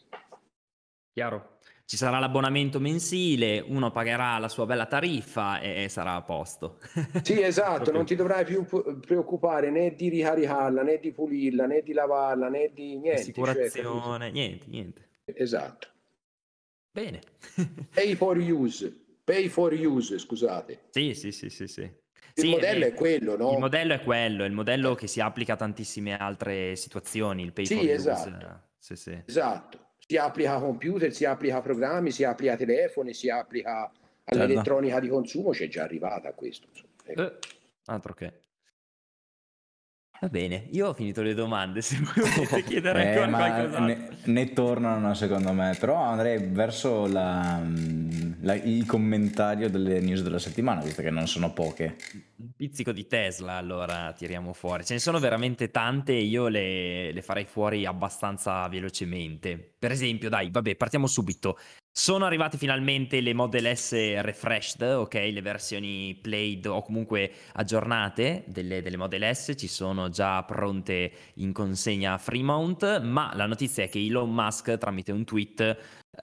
Chiaro 1.12 1.53
ci 1.86 1.98
sarà 1.98 2.18
l'abbonamento 2.18 2.80
mensile, 2.80 3.62
uno 3.66 3.90
pagherà 3.90 4.38
la 4.38 4.48
sua 4.48 4.64
bella 4.64 4.86
tariffa 4.86 5.60
e, 5.60 5.86
sarà 5.90 6.14
a 6.14 6.22
posto. 6.22 6.78
Sì, 7.22 7.40
esatto, 7.42 7.92
non 7.92 8.06
ti 8.06 8.14
dovrai 8.14 8.44
più 8.44 8.64
preoccupare 9.00 9.70
né 9.70 9.94
di 9.94 10.08
ricaricarla, 10.08 10.82
né 10.82 10.98
di 10.98 11.12
pulirla, 11.12 11.66
né 11.66 11.82
di 11.82 11.92
lavarla, 11.92 12.48
né 12.48 12.70
di 12.72 12.96
niente. 12.96 13.20
Assicurazione, 13.20 14.26
cioè, 14.26 14.32
niente, 14.32 14.66
niente. 14.68 15.08
Esatto. 15.24 15.88
Bene. 16.90 17.20
pay 17.92 18.14
for 18.14 18.38
use, 18.38 18.90
pay 19.22 19.48
for 19.48 19.72
use, 19.74 20.18
scusate. 20.18 20.84
Sì, 20.90 21.12
sì, 21.12 21.32
sì, 21.32 21.50
sì, 21.50 21.66
sì. 21.66 21.82
Il 22.36 22.44
sì, 22.44 22.48
modello 22.48 22.84
è, 22.86 22.88
è, 22.88 22.94
quello, 22.94 23.36
no? 23.36 23.52
Il 23.52 23.58
modello 23.58 23.92
è 23.92 24.00
quello, 24.00 24.44
il 24.44 24.52
modello 24.52 24.94
che 24.94 25.06
si 25.06 25.20
applica 25.20 25.52
a 25.52 25.56
tantissime 25.56 26.16
altre 26.16 26.76
situazioni, 26.76 27.42
il 27.42 27.52
pay 27.52 27.66
sì, 27.66 27.76
for 27.76 27.88
esatto. 27.88 28.28
use. 28.28 28.62
Sì, 28.78 28.96
sì. 28.96 29.22
Esatto 29.26 29.83
si 30.06 30.16
applica 30.16 30.56
a 30.56 30.60
computer, 30.60 31.12
si 31.12 31.24
applica 31.24 31.56
a 31.56 31.62
programmi, 31.62 32.10
si 32.10 32.24
applica 32.24 32.52
a 32.52 32.56
telefoni, 32.56 33.14
si 33.14 33.30
applica 33.30 33.90
all'elettronica 34.24 34.94
certo. 34.94 35.06
di 35.06 35.12
consumo, 35.12 35.50
c'è 35.50 35.68
già 35.68 35.82
arrivata 35.82 36.28
a 36.28 36.32
questo. 36.32 36.68
Ecco. 37.04 37.22
Eh, 37.22 37.38
altro 37.86 38.14
che. 38.14 38.43
Va 40.24 40.30
bene, 40.30 40.68
io 40.70 40.88
ho 40.88 40.94
finito 40.94 41.20
le 41.20 41.34
domande, 41.34 41.82
se 41.84 41.98
volete 42.00 42.64
chiedere 42.64 43.04
eh, 43.04 43.08
ancora 43.18 43.28
qualcosa. 43.28 43.78
Ne, 43.80 44.08
ne, 44.24 44.52
tornano 44.54 45.12
secondo 45.12 45.52
me, 45.52 45.76
però 45.78 45.96
andrei 45.96 46.38
verso 46.46 47.06
la, 47.06 47.60
la, 48.40 48.54
il 48.54 48.86
commentario 48.86 49.68
delle 49.68 50.00
news 50.00 50.22
della 50.22 50.38
settimana, 50.38 50.80
visto 50.80 51.02
che 51.02 51.10
non 51.10 51.26
sono 51.26 51.52
poche. 51.52 51.96
Un 52.36 52.52
pizzico 52.56 52.92
di 52.92 53.06
Tesla 53.06 53.52
allora 53.52 54.14
tiriamo 54.16 54.54
fuori, 54.54 54.86
ce 54.86 54.94
ne 54.94 55.00
sono 55.00 55.18
veramente 55.18 55.70
tante 55.70 56.14
e 56.14 56.22
io 56.22 56.48
le, 56.48 57.12
le 57.12 57.20
farei 57.20 57.44
fuori 57.44 57.84
abbastanza 57.84 58.66
velocemente. 58.68 59.74
Per 59.78 59.90
esempio, 59.90 60.30
dai, 60.30 60.48
vabbè, 60.50 60.74
partiamo 60.76 61.06
subito. 61.06 61.58
Sono 61.96 62.24
arrivate 62.24 62.58
finalmente 62.58 63.20
le 63.20 63.34
Model 63.34 63.76
S 63.76 63.92
refreshed, 64.20 64.82
ok? 64.82 65.14
Le 65.14 65.40
versioni 65.40 66.18
played 66.20 66.66
o 66.66 66.82
comunque 66.82 67.30
aggiornate 67.52 68.42
delle, 68.48 68.82
delle, 68.82 68.96
Model 68.96 69.32
S 69.32 69.52
ci 69.56 69.68
sono 69.68 70.08
già 70.08 70.42
pronte 70.42 71.12
in 71.34 71.52
consegna 71.52 72.14
a 72.14 72.18
Fremont, 72.18 73.00
ma 73.00 73.30
la 73.36 73.46
notizia 73.46 73.84
è 73.84 73.88
che 73.88 74.04
Elon 74.04 74.34
Musk 74.34 74.76
tramite 74.76 75.12
un 75.12 75.22
tweet 75.22 75.60
eh, 75.60 75.76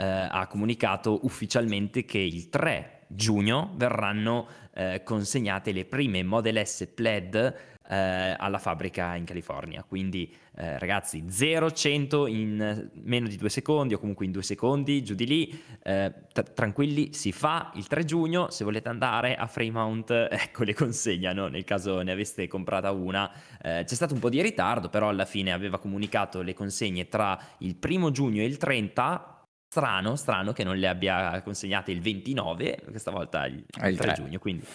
ha 0.04 0.46
comunicato 0.48 1.20
ufficialmente 1.24 2.04
che 2.04 2.20
il 2.20 2.50
3 2.50 3.06
giugno 3.08 3.72
verranno 3.76 4.48
eh, 4.74 5.04
consegnate 5.06 5.72
le 5.72 5.86
prime 5.86 6.22
Model 6.22 6.68
S 6.68 6.86
plaid 6.94 7.71
eh, 7.92 8.36
alla 8.38 8.58
fabbrica 8.58 9.16
in 9.16 9.26
California. 9.26 9.84
Quindi 9.84 10.34
eh, 10.56 10.80
ragazzi 10.80 11.24
0-100 11.24 12.28
in 12.28 12.90
meno 13.04 13.28
di 13.28 13.36
due 13.36 13.50
secondi 13.50 13.94
o 13.94 14.00
comunque 14.00 14.26
in 14.26 14.32
due 14.32 14.44
secondi, 14.44 15.04
giù 15.04 15.14
di 15.14 15.28
lì, 15.28 15.64
eh, 15.84 16.14
t- 16.32 16.54
tranquilli, 16.54 17.14
si 17.14 17.34
fa 17.34 17.72
il 17.76 17.88
3 17.88 18.06
giugno, 18.06 18.50
se 18.50 18.64
volete 18.64 18.88
andare 18.88 19.36
a 19.36 19.46
Fremont, 19.46 20.10
ecco 20.32 20.64
le 20.64 20.74
consegnano 20.74 21.48
nel 21.50 21.66
caso 21.66 22.02
ne 22.02 22.12
aveste 22.14 22.48
comprata 22.48 22.92
una. 22.92 23.30
Eh, 23.62 23.84
c'è 23.86 23.96
stato 23.96 24.14
un 24.14 24.22
po' 24.22 24.30
di 24.30 24.42
ritardo, 24.42 24.88
però 24.88 25.10
alla 25.10 25.26
fine 25.26 25.52
aveva 25.52 25.78
comunicato 25.78 26.42
le 26.42 26.54
consegne 26.54 27.10
tra 27.10 27.38
il 27.60 27.76
primo 27.76 28.12
giugno 28.12 28.42
e 28.42 28.46
il 28.46 28.56
30, 28.56 29.36
Strano, 29.74 30.18
strano 30.18 30.52
che 30.52 30.66
non 30.66 30.76
le 30.76 30.90
abbia 30.90 31.42
consegnate 31.44 31.92
il 31.92 32.02
29, 32.02 32.84
questa 32.90 33.10
volta 33.10 33.46
il, 33.46 33.56
il 33.56 33.66
3, 33.74 33.96
3 33.96 34.14
giugno, 34.16 34.38
quindi, 34.38 34.66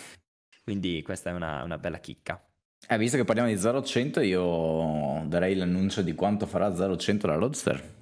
quindi, 0.64 1.02
questa 1.02 1.28
è 1.28 1.32
una, 1.34 1.62
una 1.64 1.76
bella 1.76 1.98
chicca. 1.98 2.42
Eh, 2.88 2.98
visto 2.98 3.16
che 3.16 3.24
parliamo 3.24 3.48
di 3.48 3.56
0-100, 3.56 4.24
io 4.24 5.24
darei 5.26 5.56
l'annuncio 5.56 6.02
di 6.02 6.14
quanto 6.14 6.46
farà 6.46 6.68
0-100 6.68 7.26
la 7.26 7.34
Roadster. 7.34 7.94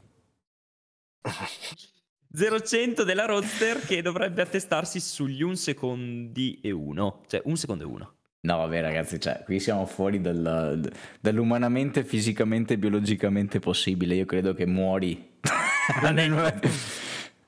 0-100 2.36 3.02
della 3.02 3.24
Roadster 3.24 3.80
che 3.80 4.02
dovrebbe 4.02 4.42
attestarsi 4.42 5.00
sugli 5.00 5.42
1 5.42 5.54
secondi 5.54 6.60
e 6.60 6.70
1, 6.70 7.22
cioè 7.28 7.40
1 7.44 7.54
secondo 7.54 7.84
e 7.84 7.86
1. 7.86 8.14
No, 8.40 8.58
vabbè, 8.58 8.82
ragazzi, 8.82 9.18
cioè, 9.18 9.42
qui 9.42 9.58
siamo 9.58 9.86
fuori 9.86 10.20
del, 10.20 10.90
dall'umanamente, 11.18 12.04
fisicamente, 12.04 12.76
biologicamente 12.76 13.58
possibile. 13.58 14.16
Io 14.16 14.26
credo 14.26 14.52
che 14.52 14.66
muori. 14.66 15.32
L'ha 16.02 16.12
detto, 16.12 16.68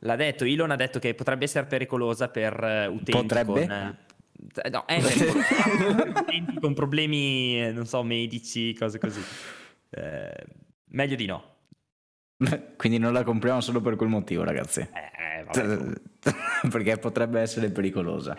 l'ha 0.00 0.16
detto, 0.16 0.44
Elon 0.44 0.70
ha 0.70 0.76
detto 0.76 0.98
che 0.98 1.14
potrebbe 1.14 1.44
essere 1.44 1.66
pericolosa 1.66 2.28
per 2.28 2.88
uh, 2.88 2.92
utenti 2.92 3.12
potrebbe? 3.12 3.66
con... 3.66 3.96
Eh, 4.62 4.68
no, 4.70 4.84
è 4.86 5.00
con 6.60 6.74
problemi, 6.74 7.62
eh, 7.62 7.72
non 7.72 7.86
so, 7.86 8.02
medici, 8.02 8.74
cose 8.74 8.98
così. 8.98 9.22
Eh, 9.90 10.44
meglio 10.90 11.16
di 11.16 11.26
no. 11.26 11.54
Quindi 12.76 12.98
non 12.98 13.12
la 13.12 13.24
compriamo 13.24 13.60
solo 13.60 13.80
per 13.80 13.96
quel 13.96 14.08
motivo, 14.08 14.44
ragazzi. 14.44 14.80
Eh, 14.80 15.44
vabbè, 15.44 16.00
Perché 16.70 16.98
potrebbe 16.98 17.40
essere 17.40 17.70
pericolosa. 17.70 18.36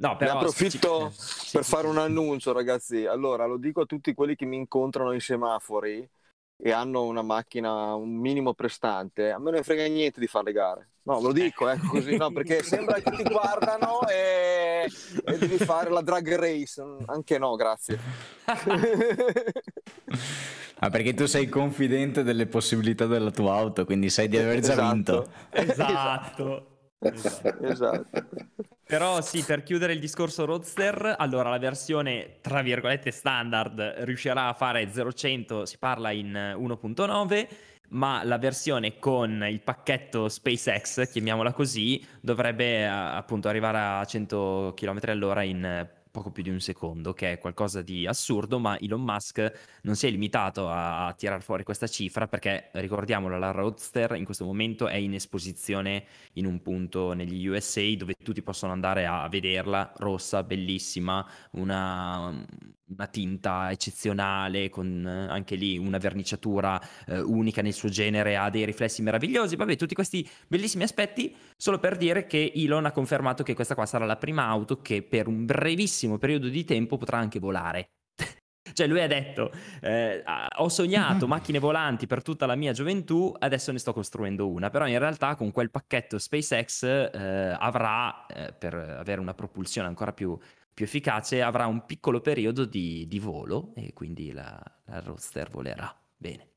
No, 0.00 0.16
però, 0.16 0.32
ne 0.32 0.38
approfitto 0.38 1.12
ci... 1.12 1.50
per 1.52 1.64
fare 1.64 1.86
un 1.86 1.98
annuncio, 1.98 2.52
ragazzi. 2.52 3.04
Allora, 3.04 3.44
lo 3.46 3.58
dico 3.58 3.82
a 3.82 3.86
tutti 3.86 4.14
quelli 4.14 4.34
che 4.34 4.46
mi 4.46 4.56
incontrano 4.56 5.10
ai 5.10 5.20
semafori 5.20 6.08
e 6.62 6.72
hanno 6.72 7.04
una 7.04 7.22
macchina 7.22 7.94
un 7.94 8.14
minimo 8.14 8.54
prestante, 8.54 9.30
a 9.30 9.38
me 9.38 9.44
non 9.44 9.54
ne 9.54 9.62
frega 9.62 9.86
niente 9.86 10.20
di 10.20 10.26
fare 10.26 10.44
le 10.46 10.52
gare. 10.52 10.88
No, 11.02 11.20
lo 11.20 11.32
dico, 11.32 11.68
ecco 11.68 11.86
così, 11.88 12.16
no, 12.16 12.30
perché 12.30 12.62
sembra 12.62 13.00
che 13.00 13.10
ti 13.10 13.22
guardano 13.22 14.06
e, 14.06 14.86
e 15.24 15.38
devi 15.38 15.56
fare 15.56 15.90
la 15.90 16.02
drag 16.02 16.36
race. 16.36 16.82
Anche 17.06 17.38
no, 17.38 17.56
grazie. 17.56 17.98
ah, 20.78 20.90
perché 20.90 21.14
tu 21.14 21.26
sei 21.26 21.48
confidente 21.48 22.22
delle 22.22 22.46
possibilità 22.46 23.06
della 23.06 23.30
tua 23.30 23.56
auto, 23.56 23.84
quindi 23.86 24.10
sai 24.10 24.28
di 24.28 24.36
aver 24.36 24.60
già 24.60 24.72
esatto. 24.72 24.92
vinto. 24.92 25.30
Esatto. 25.50 26.69
Esatto. 27.00 28.26
Però 28.84 29.20
sì, 29.20 29.42
per 29.44 29.62
chiudere 29.62 29.92
il 29.92 30.00
discorso 30.00 30.44
Roadster, 30.44 31.14
allora 31.18 31.48
la 31.48 31.58
versione 31.58 32.38
tra 32.40 32.60
virgolette 32.62 33.10
standard 33.10 33.78
riuscirà 33.98 34.48
a 34.48 34.52
fare 34.52 34.84
0-100, 34.84 35.62
si 35.62 35.78
parla 35.78 36.10
in 36.10 36.32
1.9, 36.32 37.48
ma 37.90 38.22
la 38.24 38.38
versione 38.38 38.98
con 38.98 39.44
il 39.48 39.60
pacchetto 39.60 40.28
SpaceX, 40.28 41.10
chiamiamola 41.10 41.52
così, 41.52 42.04
dovrebbe 42.20 42.86
appunto 42.86 43.48
arrivare 43.48 43.78
a 43.78 44.04
100 44.04 44.74
km 44.76 45.00
all'ora 45.04 45.42
in 45.42 45.88
poco 46.10 46.30
più 46.30 46.42
di 46.42 46.50
un 46.50 46.60
secondo, 46.60 47.12
che 47.12 47.32
è 47.32 47.38
qualcosa 47.38 47.82
di 47.82 48.06
assurdo, 48.06 48.58
ma 48.58 48.78
Elon 48.78 49.02
Musk 49.02 49.78
non 49.82 49.96
si 49.96 50.06
è 50.06 50.10
limitato 50.10 50.68
a, 50.68 51.06
a 51.06 51.12
tirar 51.14 51.42
fuori 51.42 51.62
questa 51.62 51.86
cifra 51.86 52.26
perché, 52.26 52.70
ricordiamolo, 52.72 53.38
la 53.38 53.50
Roadster 53.50 54.14
in 54.16 54.24
questo 54.24 54.44
momento 54.44 54.88
è 54.88 54.96
in 54.96 55.14
esposizione 55.14 56.04
in 56.34 56.46
un 56.46 56.60
punto 56.62 57.12
negli 57.12 57.46
USA 57.46 57.82
dove 57.96 58.14
tutti 58.22 58.42
possono 58.42 58.72
andare 58.72 59.06
a 59.06 59.28
vederla, 59.28 59.92
rossa, 59.96 60.42
bellissima, 60.42 61.26
una, 61.52 62.44
una 62.94 63.06
tinta 63.06 63.70
eccezionale, 63.70 64.68
con 64.68 65.06
eh, 65.06 65.32
anche 65.32 65.54
lì 65.54 65.78
una 65.78 65.98
verniciatura 65.98 66.80
eh, 67.06 67.20
unica 67.20 67.62
nel 67.62 67.72
suo 67.72 67.88
genere, 67.88 68.36
ha 68.36 68.50
dei 68.50 68.64
riflessi 68.64 69.02
meravigliosi, 69.02 69.56
vabbè, 69.56 69.76
tutti 69.76 69.94
questi 69.94 70.28
bellissimi 70.46 70.82
aspetti, 70.82 71.34
solo 71.56 71.78
per 71.78 71.96
dire 71.96 72.26
che 72.26 72.52
Elon 72.54 72.86
ha 72.86 72.92
confermato 72.92 73.42
che 73.42 73.54
questa 73.54 73.74
qua 73.74 73.86
sarà 73.86 74.04
la 74.04 74.16
prima 74.16 74.46
auto 74.46 74.80
che 74.80 75.02
per 75.02 75.28
un 75.28 75.44
brevissimo 75.44 76.18
periodo 76.18 76.48
di 76.48 76.64
tempo 76.64 76.96
potrà 76.96 77.18
anche 77.18 77.38
volare. 77.38 77.90
cioè 78.72 78.86
lui 78.86 79.00
ha 79.00 79.06
detto, 79.06 79.52
eh, 79.80 80.22
ho 80.58 80.68
sognato 80.68 81.26
macchine 81.28 81.58
volanti 81.58 82.06
per 82.06 82.22
tutta 82.22 82.46
la 82.46 82.56
mia 82.56 82.72
gioventù, 82.72 83.34
adesso 83.38 83.72
ne 83.72 83.78
sto 83.78 83.92
costruendo 83.92 84.48
una, 84.48 84.70
però 84.70 84.86
in 84.86 84.98
realtà 84.98 85.34
con 85.36 85.50
quel 85.52 85.70
pacchetto 85.70 86.18
SpaceX 86.18 86.82
eh, 86.82 87.56
avrà, 87.58 88.26
eh, 88.26 88.52
per 88.52 88.74
avere 88.74 89.20
una 89.20 89.34
propulsione 89.34 89.88
ancora 89.88 90.12
più 90.12 90.36
più 90.72 90.84
efficace 90.84 91.42
avrà 91.42 91.66
un 91.66 91.84
piccolo 91.84 92.20
periodo 92.20 92.64
di, 92.64 93.06
di 93.06 93.18
volo 93.18 93.72
e 93.74 93.92
quindi 93.92 94.32
la, 94.32 94.60
la 94.86 95.00
roadster 95.00 95.50
volerà 95.50 95.94
bene. 96.16 96.48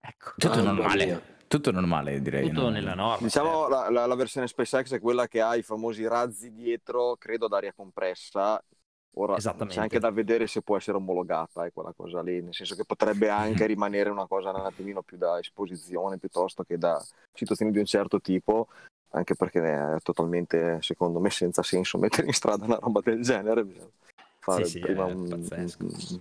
Ecco. 0.00 0.32
Tutto 0.36 0.62
normale. 0.62 1.36
Tutto 1.48 1.70
normale, 1.70 2.20
direi. 2.20 2.48
Tutto 2.48 2.62
no? 2.62 2.68
nella 2.68 2.94
norma. 2.94 3.26
Diciamo 3.26 3.60
certo. 3.60 3.68
la, 3.68 3.90
la, 3.90 4.06
la, 4.06 4.14
versione 4.14 4.46
SpaceX 4.46 4.92
è 4.92 5.00
quella 5.00 5.26
che 5.26 5.40
ha 5.40 5.56
i 5.56 5.62
famosi 5.62 6.06
razzi 6.06 6.52
dietro, 6.52 7.16
credo 7.16 7.46
ad 7.46 7.54
aria 7.54 7.72
compressa. 7.72 8.62
Ora 9.12 9.36
c'è 9.36 9.80
anche 9.80 9.98
da 9.98 10.10
vedere 10.10 10.46
se 10.46 10.62
può 10.62 10.76
essere 10.76 10.96
omologata 10.96 11.64
eh, 11.64 11.72
quella 11.72 11.92
cosa 11.96 12.22
lì, 12.22 12.40
nel 12.40 12.54
senso 12.54 12.76
che 12.76 12.84
potrebbe 12.84 13.28
anche 13.28 13.66
rimanere 13.66 14.10
una 14.10 14.26
cosa 14.26 14.50
un 14.50 14.66
attimino 14.66 15.02
più 15.02 15.16
da 15.16 15.38
esposizione 15.38 16.18
piuttosto 16.18 16.62
che 16.62 16.78
da 16.78 17.02
situazioni 17.32 17.72
di 17.72 17.78
un 17.78 17.86
certo 17.86 18.20
tipo, 18.20 18.68
anche 19.10 19.34
perché 19.34 19.62
è 19.62 19.96
totalmente, 20.02 20.78
secondo 20.80 21.18
me, 21.18 21.30
senza 21.30 21.62
senso 21.62 21.98
mettere 21.98 22.26
in 22.26 22.32
strada 22.32 22.64
una 22.64 22.78
roba 22.80 23.00
del 23.02 23.22
genere. 23.22 23.64
Bisogna 23.64 23.88
fare 24.38 24.64
sì, 24.64 24.78
prima 24.78 25.04
un, 25.04 25.48
un, 25.50 26.20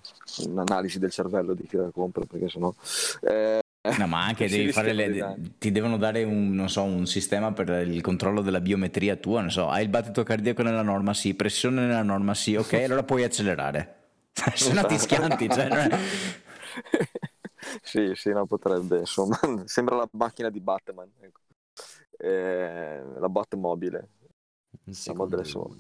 un'analisi 0.50 1.00
del 1.00 1.12
cervello 1.12 1.54
di 1.54 1.66
chi 1.66 1.78
la 1.78 1.90
compra, 1.92 2.24
perché 2.26 2.50
sennò... 2.50 2.74
Eh, 3.22 3.62
No, 3.98 4.06
ma 4.06 4.26
anche 4.26 4.48
devi 4.50 4.74
fare 4.74 4.92
le, 4.92 5.38
ti 5.58 5.72
devono 5.72 5.96
dare 5.96 6.24
un, 6.24 6.66
so, 6.68 6.84
un, 6.84 7.06
sistema 7.06 7.54
per 7.54 7.88
il 7.88 8.02
controllo 8.02 8.42
della 8.42 8.60
biometria 8.60 9.16
tua, 9.16 9.40
non 9.40 9.50
so, 9.50 9.70
hai 9.70 9.84
il 9.84 9.90
battito 9.90 10.24
cardiaco 10.24 10.62
nella 10.62 10.82
norma, 10.82 11.14
sì, 11.14 11.36
pressione 11.36 11.86
nella 11.86 12.04
norma, 12.04 12.34
sì, 12.34 12.56
ok, 12.56 12.74
allora 12.84 13.04
puoi 13.04 13.24
accelerare. 13.24 13.96
Se 14.56 14.74
no 14.74 14.84
ti 14.84 14.98
schianti, 14.98 15.50
cioè, 15.50 15.68
è... 15.68 15.98
sì, 17.82 18.12
sì, 18.14 18.32
no, 18.32 18.46
potrebbe, 18.46 19.00
insomma, 19.00 19.40
sembra 19.64 19.96
la 19.96 20.10
macchina 20.12 20.50
di 20.50 20.60
Batman. 20.60 21.10
Ecco 21.22 21.40
eh, 22.18 23.04
la 23.18 23.30
bot 23.30 23.56
mobile. 23.56 24.10
Siamo 24.90 25.24
adesso... 25.24 25.76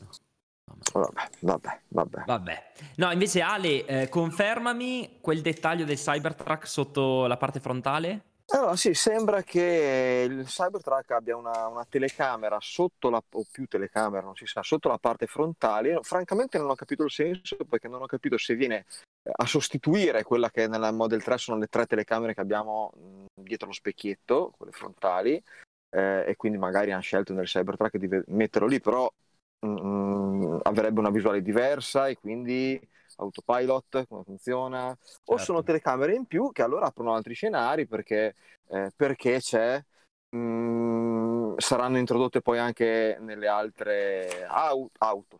Vabbè, 0.93 1.29
vabbè, 1.39 1.81
vabbè. 1.88 2.23
Vabbè. 2.25 2.71
No, 2.97 3.11
invece 3.11 3.41
Ale, 3.41 3.85
eh, 3.85 4.09
confermami 4.09 5.19
quel 5.21 5.41
dettaglio 5.41 5.85
del 5.85 5.97
Cybertruck 5.97 6.67
sotto 6.67 7.25
la 7.25 7.38
parte 7.38 7.59
frontale. 7.59 8.21
Allora, 8.49 8.77
sì, 8.77 8.93
sembra 8.93 9.43
che 9.43 10.25
il 10.29 10.45
Cybertruck 10.45 11.11
abbia 11.11 11.35
una, 11.35 11.67
una, 11.67 11.83
telecamera 11.83 12.57
sotto 12.61 13.09
la, 13.09 13.21
o 13.31 13.45
più 13.51 13.65
telecamera, 13.65 14.23
non 14.23 14.38
si 14.38 14.45
sa, 14.45 14.63
sotto 14.63 14.88
la 14.88 14.97
parte 14.97 15.27
frontale. 15.27 15.99
Francamente 16.01 16.57
non 16.57 16.69
ho 16.69 16.75
capito 16.75 17.03
il 17.03 17.11
senso 17.11 17.57
perché 17.67 17.89
non 17.89 18.01
ho 18.01 18.05
capito 18.05 18.38
se 18.38 18.55
viene 18.55 18.85
eh, 19.23 19.31
a 19.35 19.45
sostituire 19.45 20.23
quella 20.23 20.49
che 20.49 20.67
nella 20.67 20.93
Model 20.93 21.23
3 21.23 21.38
sono 21.38 21.57
le 21.57 21.67
tre 21.67 21.85
telecamere 21.85 22.33
che 22.33 22.39
abbiamo 22.39 22.91
dietro 23.33 23.67
lo 23.67 23.73
specchietto, 23.73 24.53
quelle 24.55 24.71
frontali, 24.71 25.43
eh, 25.97 26.25
e 26.27 26.35
quindi 26.35 26.59
magari 26.59 26.91
hanno 26.91 27.01
scelto 27.01 27.33
nel 27.33 27.45
Cybertruck 27.45 27.97
di 27.97 28.07
metterlo 28.27 28.67
lì, 28.67 28.79
però 28.79 29.11
mh, 29.59 29.67
mm, 29.67 30.57
avrebbe 30.63 30.99
una 30.99 31.09
visuale 31.09 31.41
diversa 31.41 32.07
e 32.07 32.17
quindi 32.17 32.79
autopilot, 33.17 34.05
come 34.07 34.23
funziona, 34.23 34.95
certo. 34.99 35.33
o 35.33 35.37
sono 35.37 35.63
telecamere 35.63 36.13
in 36.13 36.25
più 36.25 36.51
che 36.51 36.61
allora 36.61 36.85
aprono 36.85 37.13
altri 37.15 37.33
scenari 37.33 37.87
perché, 37.87 38.35
eh, 38.69 38.91
perché 38.95 39.39
c'è 39.39 39.83
mh, 40.29 40.37
mm, 40.37 41.57
saranno 41.57 41.97
introdotte 41.97 42.41
poi 42.41 42.59
anche 42.59 43.17
nelle 43.19 43.47
altre 43.47 44.45
au- 44.45 44.89
auto, 44.99 45.39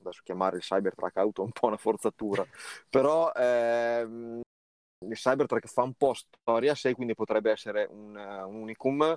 adesso 0.00 0.22
chiamare 0.24 0.56
il 0.56 0.62
Cybertruck 0.62 1.16
auto 1.18 1.42
è 1.42 1.44
un 1.44 1.52
po' 1.52 1.66
una 1.66 1.76
forzatura, 1.76 2.46
però 2.88 3.30
ehm, 3.34 4.40
il 5.06 5.16
Cybertruck 5.16 5.66
fa 5.66 5.82
un 5.82 5.94
po' 5.94 6.14
storia 6.14 6.72
a 6.72 6.74
sé, 6.74 6.94
quindi 6.94 7.14
potrebbe 7.14 7.50
essere 7.50 7.86
un, 7.90 8.16
un 8.16 8.54
unicum. 8.54 9.16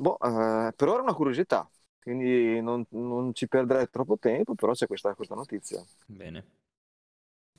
Boh, 0.00 0.16
eh, 0.18 0.72
per 0.74 0.88
ora 0.88 1.00
è 1.00 1.02
una 1.02 1.12
curiosità, 1.12 1.68
quindi 2.02 2.58
non, 2.62 2.86
non, 2.92 3.34
ci 3.34 3.46
perderei 3.46 3.90
troppo 3.90 4.16
tempo, 4.18 4.54
però 4.54 4.72
c'è 4.72 4.86
questa, 4.86 5.14
questa 5.14 5.34
notizia. 5.34 5.84
Bene. 6.06 6.59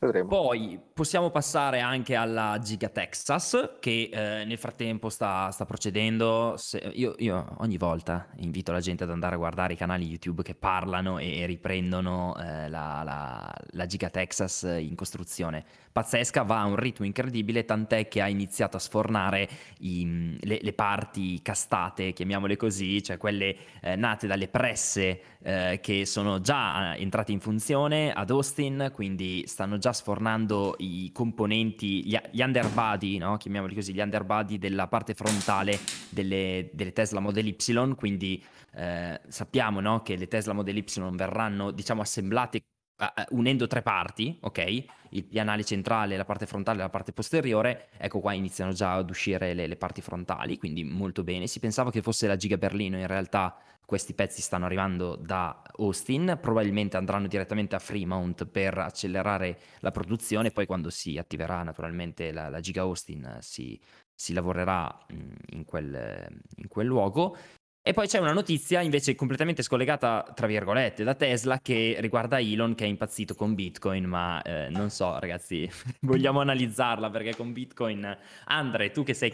Vedremo. 0.04 0.30
Poi 0.30 0.80
possiamo 0.96 1.30
passare 1.30 1.80
anche 1.80 2.16
alla 2.16 2.58
Giga 2.60 2.90
Texas 2.90 3.78
che 3.80 4.10
eh, 4.12 4.46
nel 4.46 4.58
frattempo 4.58 5.10
sta, 5.10 5.52
sta 5.52 5.64
procedendo. 5.66 6.56
Se, 6.58 6.80
io, 6.96 7.14
io, 7.20 7.56
ogni 7.60 7.78
volta 7.78 8.28
invito 8.38 8.72
la 8.72 8.80
gente 8.80 9.04
ad 9.04 9.12
andare 9.12 9.36
a 9.36 9.38
guardare 9.38 9.74
i 9.74 9.76
canali 9.76 10.08
YouTube 10.08 10.42
che 10.42 10.56
parlano 10.56 11.20
e, 11.20 11.42
e 11.42 11.46
riprendono 11.46 12.36
eh, 12.36 12.68
la, 12.68 13.04
la, 13.06 13.54
la 13.74 13.86
Giga 13.86 14.10
Texas 14.10 14.64
in 14.64 14.96
costruzione. 14.96 15.64
Pazzesca, 15.92 16.42
va 16.44 16.62
a 16.62 16.66
un 16.66 16.78
ritmo 16.78 17.06
incredibile, 17.06 17.66
tant'è 17.66 18.08
che 18.08 18.22
ha 18.22 18.28
iniziato 18.28 18.78
a 18.78 18.80
sfornare 18.80 19.48
i, 19.82 20.38
le, 20.42 20.60
le, 20.62 20.74
parti 20.74 21.42
castate, 21.42 22.14
chiamiamole 22.14 22.56
così, 22.56 23.04
cioè 23.04 23.18
quelle 23.18 23.56
eh, 23.82 23.96
nate 23.98 24.26
dalle 24.26 24.48
presse 24.48 25.22
eh, 25.44 25.80
che 25.82 26.06
sono 26.06 26.40
già 26.40 26.96
eh, 26.96 27.02
entrate 27.02 27.34
in 27.34 27.42
funzione 27.42 28.14
ad 28.14 28.30
Austin, 28.30 28.90
quindi 28.94 29.44
stanno 29.48 29.78
già 29.78 29.91
sfornando 29.94 30.76
i 30.80 31.12
componenti, 31.14 32.08
gli, 32.08 32.18
gli 32.32 32.42
underbody, 32.42 33.18
no? 33.18 33.38
chiamiamoli 33.38 33.76
così, 33.76 33.94
gli 33.94 34.00
underbody 34.00 34.58
della 34.58 34.88
parte 34.88 35.14
frontale 35.14 35.80
delle, 36.10 36.70
delle 36.74 36.94
Tesla 36.94 37.20
Model 37.20 37.48
Y, 37.48 37.96
quindi 37.96 38.44
eh, 38.74 39.20
sappiamo 39.28 39.80
no? 39.80 40.02
che 40.02 40.16
le 40.16 40.28
Tesla 40.28 40.54
Model 40.54 40.78
Y 40.78 40.86
verranno 41.12 41.72
diciamo 41.72 42.02
assemblate 42.02 42.62
uh, 43.02 43.36
unendo 43.36 43.68
tre 43.68 43.82
parti, 43.82 44.38
ok? 44.42 44.84
Il 45.10 45.26
pianale 45.26 45.64
centrale, 45.64 46.16
la 46.16 46.26
parte 46.26 46.46
frontale 46.46 46.80
e 46.80 46.82
la 46.84 46.90
parte 46.90 47.12
posteriore, 47.12 47.90
ecco 47.98 48.20
qua 48.20 48.34
iniziano 48.34 48.72
già 48.72 48.94
ad 48.94 49.10
uscire 49.10 49.54
le, 49.54 49.68
le, 49.68 49.76
parti 49.76 50.02
frontali, 50.02 50.58
quindi 50.58 50.84
molto 50.84 51.24
bene. 51.24 51.48
Si 51.48 51.60
pensava 51.60 51.92
che 51.92 52.02
fosse 52.02 52.28
la 52.28 52.38
Giga 52.38 52.58
Berlino, 52.58 52.98
in 52.98 53.08
realtà 53.08 53.58
questi 53.84 54.14
pezzi 54.14 54.42
stanno 54.42 54.66
arrivando 54.66 55.18
da 55.18 55.62
Austin, 55.80 56.38
probabilmente 56.42 56.96
andranno 56.96 57.28
direttamente 57.28 57.76
a 57.76 57.80
Fremont 57.80 58.46
per 58.46 58.78
accelerare 58.78 59.60
la 59.80 59.92
produzione, 59.92 60.52
poi 60.52 60.66
quando 60.66 60.90
si 60.90 61.18
attiverà 61.18 61.62
naturalmente 61.64 62.32
la, 62.32 62.48
la 62.48 62.62
Giga 62.62 62.84
Austin 62.84 63.40
si, 63.42 63.78
si 64.14 64.32
lavorerà 64.32 65.06
in 65.50 65.66
quel, 65.66 66.26
in 66.56 66.68
quel 66.70 66.88
luogo. 66.88 67.36
E 67.84 67.94
poi 67.94 68.06
c'è 68.06 68.20
una 68.20 68.32
notizia 68.32 68.82
invece 68.82 69.16
completamente 69.16 69.64
scollegata, 69.64 70.34
tra 70.36 70.46
virgolette, 70.46 71.04
da 71.04 71.16
Tesla 71.16 71.60
che 71.60 71.96
riguarda 71.98 72.40
Elon 72.40 72.76
che 72.76 72.86
è 72.86 72.88
impazzito 72.88 73.34
con 73.34 73.56
Bitcoin, 73.56 74.06
ma 74.06 74.40
eh, 74.44 74.70
non 74.70 74.92
so 74.92 75.18
ragazzi, 75.18 75.68
vogliamo 76.02 76.42
analizzarla 76.42 77.10
perché 77.10 77.36
con 77.36 77.54
Bitcoin... 77.54 78.18
Andre, 78.46 78.92
tu 78.92 79.04
che 79.04 79.16
sei 79.16 79.34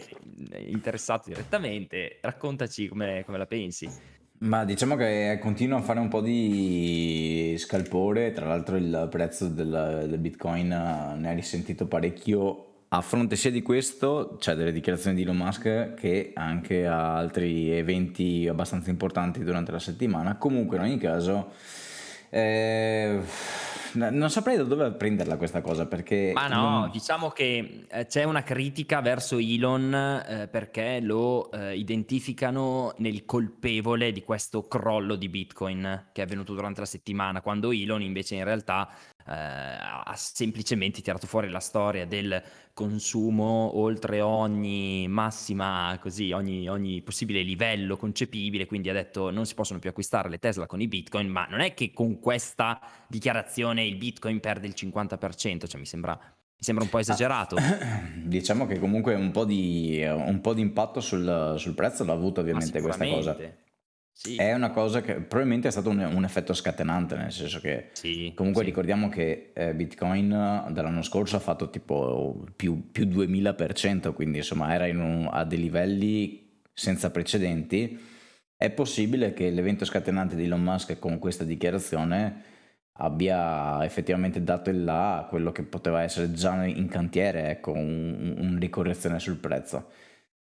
interessato 0.66 1.28
direttamente, 1.28 2.20
raccontaci 2.22 2.88
come, 2.88 3.22
come 3.26 3.36
la 3.36 3.44
pensi. 3.44 3.86
Ma 4.38 4.64
diciamo 4.64 4.96
che 4.96 5.36
continua 5.42 5.78
a 5.78 5.82
fare 5.82 5.98
un 6.00 6.08
po' 6.08 6.22
di 6.22 7.54
scalpore, 7.58 8.32
tra 8.32 8.46
l'altro 8.46 8.76
il 8.76 9.08
prezzo 9.10 9.48
del, 9.48 10.06
del 10.08 10.18
Bitcoin 10.18 10.68
ne 10.68 11.28
ha 11.28 11.32
risentito 11.34 11.86
parecchio 11.86 12.67
a 12.90 13.00
fronte 13.02 13.36
sia 13.36 13.50
di 13.50 13.60
questo, 13.60 14.36
c'è 14.38 14.54
delle 14.54 14.72
dichiarazioni 14.72 15.16
di 15.16 15.22
Elon 15.22 15.36
Musk 15.36 15.94
che 15.94 16.32
anche 16.34 16.86
a 16.86 17.16
altri 17.16 17.70
eventi 17.70 18.48
abbastanza 18.48 18.88
importanti 18.88 19.44
durante 19.44 19.72
la 19.72 19.78
settimana. 19.78 20.36
Comunque, 20.36 20.78
in 20.78 20.82
ogni 20.84 20.98
caso, 20.98 21.52
eh, 22.30 23.20
non 23.92 24.30
saprei 24.30 24.56
da 24.56 24.64
dove 24.64 24.90
prenderla 24.92 25.36
questa 25.36 25.60
cosa 25.60 25.86
perché... 25.86 26.32
Ma 26.34 26.48
no, 26.48 26.80
non... 26.80 26.90
diciamo 26.90 27.28
che 27.30 27.84
eh, 27.90 28.06
c'è 28.06 28.24
una 28.24 28.42
critica 28.42 29.00
verso 29.00 29.38
Elon 29.38 29.94
eh, 29.94 30.48
perché 30.48 31.00
lo 31.00 31.50
eh, 31.50 31.76
identificano 31.76 32.94
nel 32.98 33.24
colpevole 33.24 34.12
di 34.12 34.22
questo 34.22 34.62
crollo 34.62 35.14
di 35.16 35.28
Bitcoin 35.28 36.06
che 36.12 36.22
è 36.22 36.24
avvenuto 36.24 36.54
durante 36.54 36.80
la 36.80 36.86
settimana, 36.86 37.40
quando 37.40 37.70
Elon 37.70 38.02
invece 38.02 38.34
in 38.34 38.44
realtà 38.44 38.88
ha 39.30 40.14
semplicemente 40.16 41.00
tirato 41.02 41.26
fuori 41.26 41.48
la 41.50 41.60
storia 41.60 42.06
del 42.06 42.42
consumo 42.72 43.78
oltre 43.78 44.20
ogni 44.20 45.06
massima, 45.08 45.98
così, 46.00 46.32
ogni, 46.32 46.68
ogni, 46.68 47.02
possibile 47.02 47.42
livello 47.42 47.96
concepibile, 47.96 48.66
quindi 48.66 48.88
ha 48.88 48.92
detto 48.92 49.30
non 49.30 49.46
si 49.46 49.54
possono 49.54 49.78
più 49.78 49.90
acquistare 49.90 50.28
le 50.28 50.38
Tesla 50.38 50.66
con 50.66 50.80
i 50.80 50.88
Bitcoin, 50.88 51.28
ma 51.28 51.46
non 51.50 51.60
è 51.60 51.74
che 51.74 51.92
con 51.92 52.20
questa 52.20 52.80
dichiarazione 53.08 53.84
il 53.84 53.96
Bitcoin 53.96 54.40
perde 54.40 54.66
il 54.66 54.74
50%, 54.76 55.66
cioè 55.66 55.80
mi 55.80 55.86
sembra, 55.86 56.14
mi 56.14 56.62
sembra 56.62 56.84
un 56.84 56.90
po' 56.90 56.98
esagerato. 56.98 57.56
Ah, 57.56 58.00
diciamo 58.14 58.66
che 58.66 58.78
comunque 58.78 59.14
un 59.14 59.30
po' 59.30 59.44
di, 59.44 60.02
un 60.06 60.40
po 60.40 60.54
di 60.54 60.60
impatto 60.60 61.00
sul, 61.00 61.54
sul, 61.58 61.74
prezzo 61.74 62.04
l'ha 62.04 62.12
avuto 62.12 62.40
ovviamente 62.40 62.80
questa 62.80 63.06
cosa. 63.06 63.36
Sì. 64.20 64.34
È 64.34 64.52
una 64.52 64.72
cosa 64.72 65.00
che 65.00 65.14
probabilmente 65.14 65.68
è 65.68 65.70
stato 65.70 65.90
un, 65.90 66.00
un 66.00 66.24
effetto 66.24 66.52
scatenante, 66.52 67.14
nel 67.14 67.30
senso 67.30 67.60
che 67.60 67.90
sì, 67.92 68.32
comunque 68.34 68.62
sì. 68.62 68.68
ricordiamo 68.68 69.08
che 69.08 69.52
eh, 69.54 69.72
Bitcoin 69.76 70.28
dall'anno 70.70 71.02
scorso 71.02 71.36
ha 71.36 71.38
fatto 71.38 71.70
tipo 71.70 72.44
più, 72.56 72.90
più 72.90 73.04
2000%, 73.04 74.12
quindi 74.14 74.38
insomma 74.38 74.74
era 74.74 74.86
un, 74.86 75.28
a 75.30 75.44
dei 75.44 75.60
livelli 75.60 76.62
senza 76.74 77.12
precedenti. 77.12 77.96
È 78.56 78.70
possibile 78.70 79.32
che 79.32 79.50
l'evento 79.50 79.84
scatenante 79.84 80.34
di 80.34 80.46
Elon 80.46 80.64
Musk 80.64 80.98
con 80.98 81.20
questa 81.20 81.44
dichiarazione 81.44 82.42
abbia 82.94 83.84
effettivamente 83.84 84.42
dato 84.42 84.68
il 84.70 84.82
là 84.82 85.18
a 85.18 85.24
quello 85.26 85.52
che 85.52 85.62
poteva 85.62 86.02
essere 86.02 86.32
già 86.32 86.64
in 86.64 86.88
cantiere, 86.88 87.50
ecco, 87.50 87.70
un, 87.70 88.34
un 88.36 88.58
ricorrezione 88.58 89.20
sul 89.20 89.36
prezzo. 89.36 89.90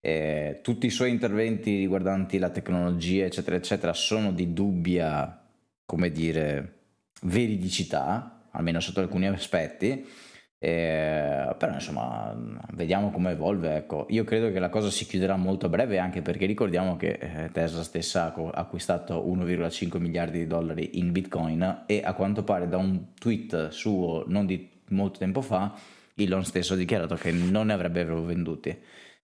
Eh, 0.07 0.59
tutti 0.61 0.85
i 0.85 0.91
suoi 0.91 1.09
interventi 1.09 1.79
riguardanti 1.79 2.37
la 2.37 2.51
tecnologia, 2.51 3.25
eccetera, 3.25 3.57
eccetera, 3.57 3.95
sono 3.95 4.33
di 4.33 4.53
dubbia, 4.53 5.43
come 5.87 6.11
dire, 6.11 6.73
veridicità, 7.23 8.49
almeno 8.51 8.81
sotto 8.81 9.01
alcuni 9.01 9.27
aspetti. 9.27 10.07
Eh, 10.59 11.55
però 11.57 11.73
insomma, 11.73 12.37
vediamo 12.73 13.11
come 13.13 13.31
evolve. 13.31 13.77
Ecco. 13.77 14.07
Io 14.11 14.25
credo 14.25 14.53
che 14.53 14.59
la 14.59 14.69
cosa 14.69 14.91
si 14.91 15.07
chiuderà 15.07 15.37
molto 15.37 15.67
a 15.67 15.69
breve, 15.71 15.97
anche 15.97 16.21
perché 16.21 16.45
ricordiamo 16.45 16.97
che 16.97 17.19
eh, 17.19 17.49
Tesla 17.51 17.83
stessa 17.83 18.25
ha 18.35 18.51
acquistato 18.61 19.27
1,5 19.27 19.99
miliardi 19.99 20.41
di 20.41 20.47
dollari 20.47 20.99
in 20.99 21.13
Bitcoin 21.13 21.85
e 21.87 22.03
a 22.05 22.13
quanto 22.13 22.45
pare 22.45 22.69
da 22.69 22.77
un 22.77 23.15
tweet 23.19 23.69
suo 23.69 24.25
non 24.27 24.45
di 24.45 24.69
molto 24.89 25.19
tempo 25.21 25.41
fa, 25.41 25.75
Elon 26.15 26.45
stesso 26.45 26.75
ha 26.75 26.77
dichiarato 26.77 27.15
che 27.15 27.33
non 27.33 27.69
ne 27.69 27.73
avrebbero 27.73 28.21
venduti. 28.21 28.79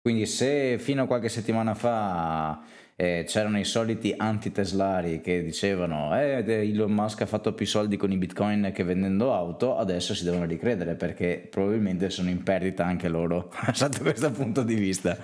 Quindi 0.03 0.26
se 0.26 0.78
fino 0.80 1.05
a 1.05 1.07
qualche 1.07 1.28
settimana 1.28 1.74
fa 1.74 2.61
eh, 2.96 3.22
c'erano 3.24 3.61
i 3.61 3.64
soliti 3.64 4.12
anti-teslari 4.16 5.20
che 5.20 5.44
dicevano 5.44 6.18
eh, 6.18 6.42
Elon 6.44 6.90
Musk 6.90 7.20
ha 7.20 7.26
fatto 7.26 7.53
più 7.55 7.66
soldi 7.66 7.96
con 7.96 8.11
i 8.11 8.16
bitcoin 8.16 8.72
che 8.74 8.82
vendendo 8.82 9.32
auto, 9.32 9.76
adesso 9.76 10.12
si 10.12 10.24
devono 10.24 10.44
ricredere 10.44 10.96
perché 10.96 11.46
probabilmente 11.48 12.11
sono 12.11 12.30
in 12.30 12.42
perdita 12.42 12.84
anche 12.84 13.09
loro 13.09 13.53
sotto 13.70 14.00
questo 14.00 14.32
punto 14.32 14.64
di 14.64 14.74
vista. 14.74 15.16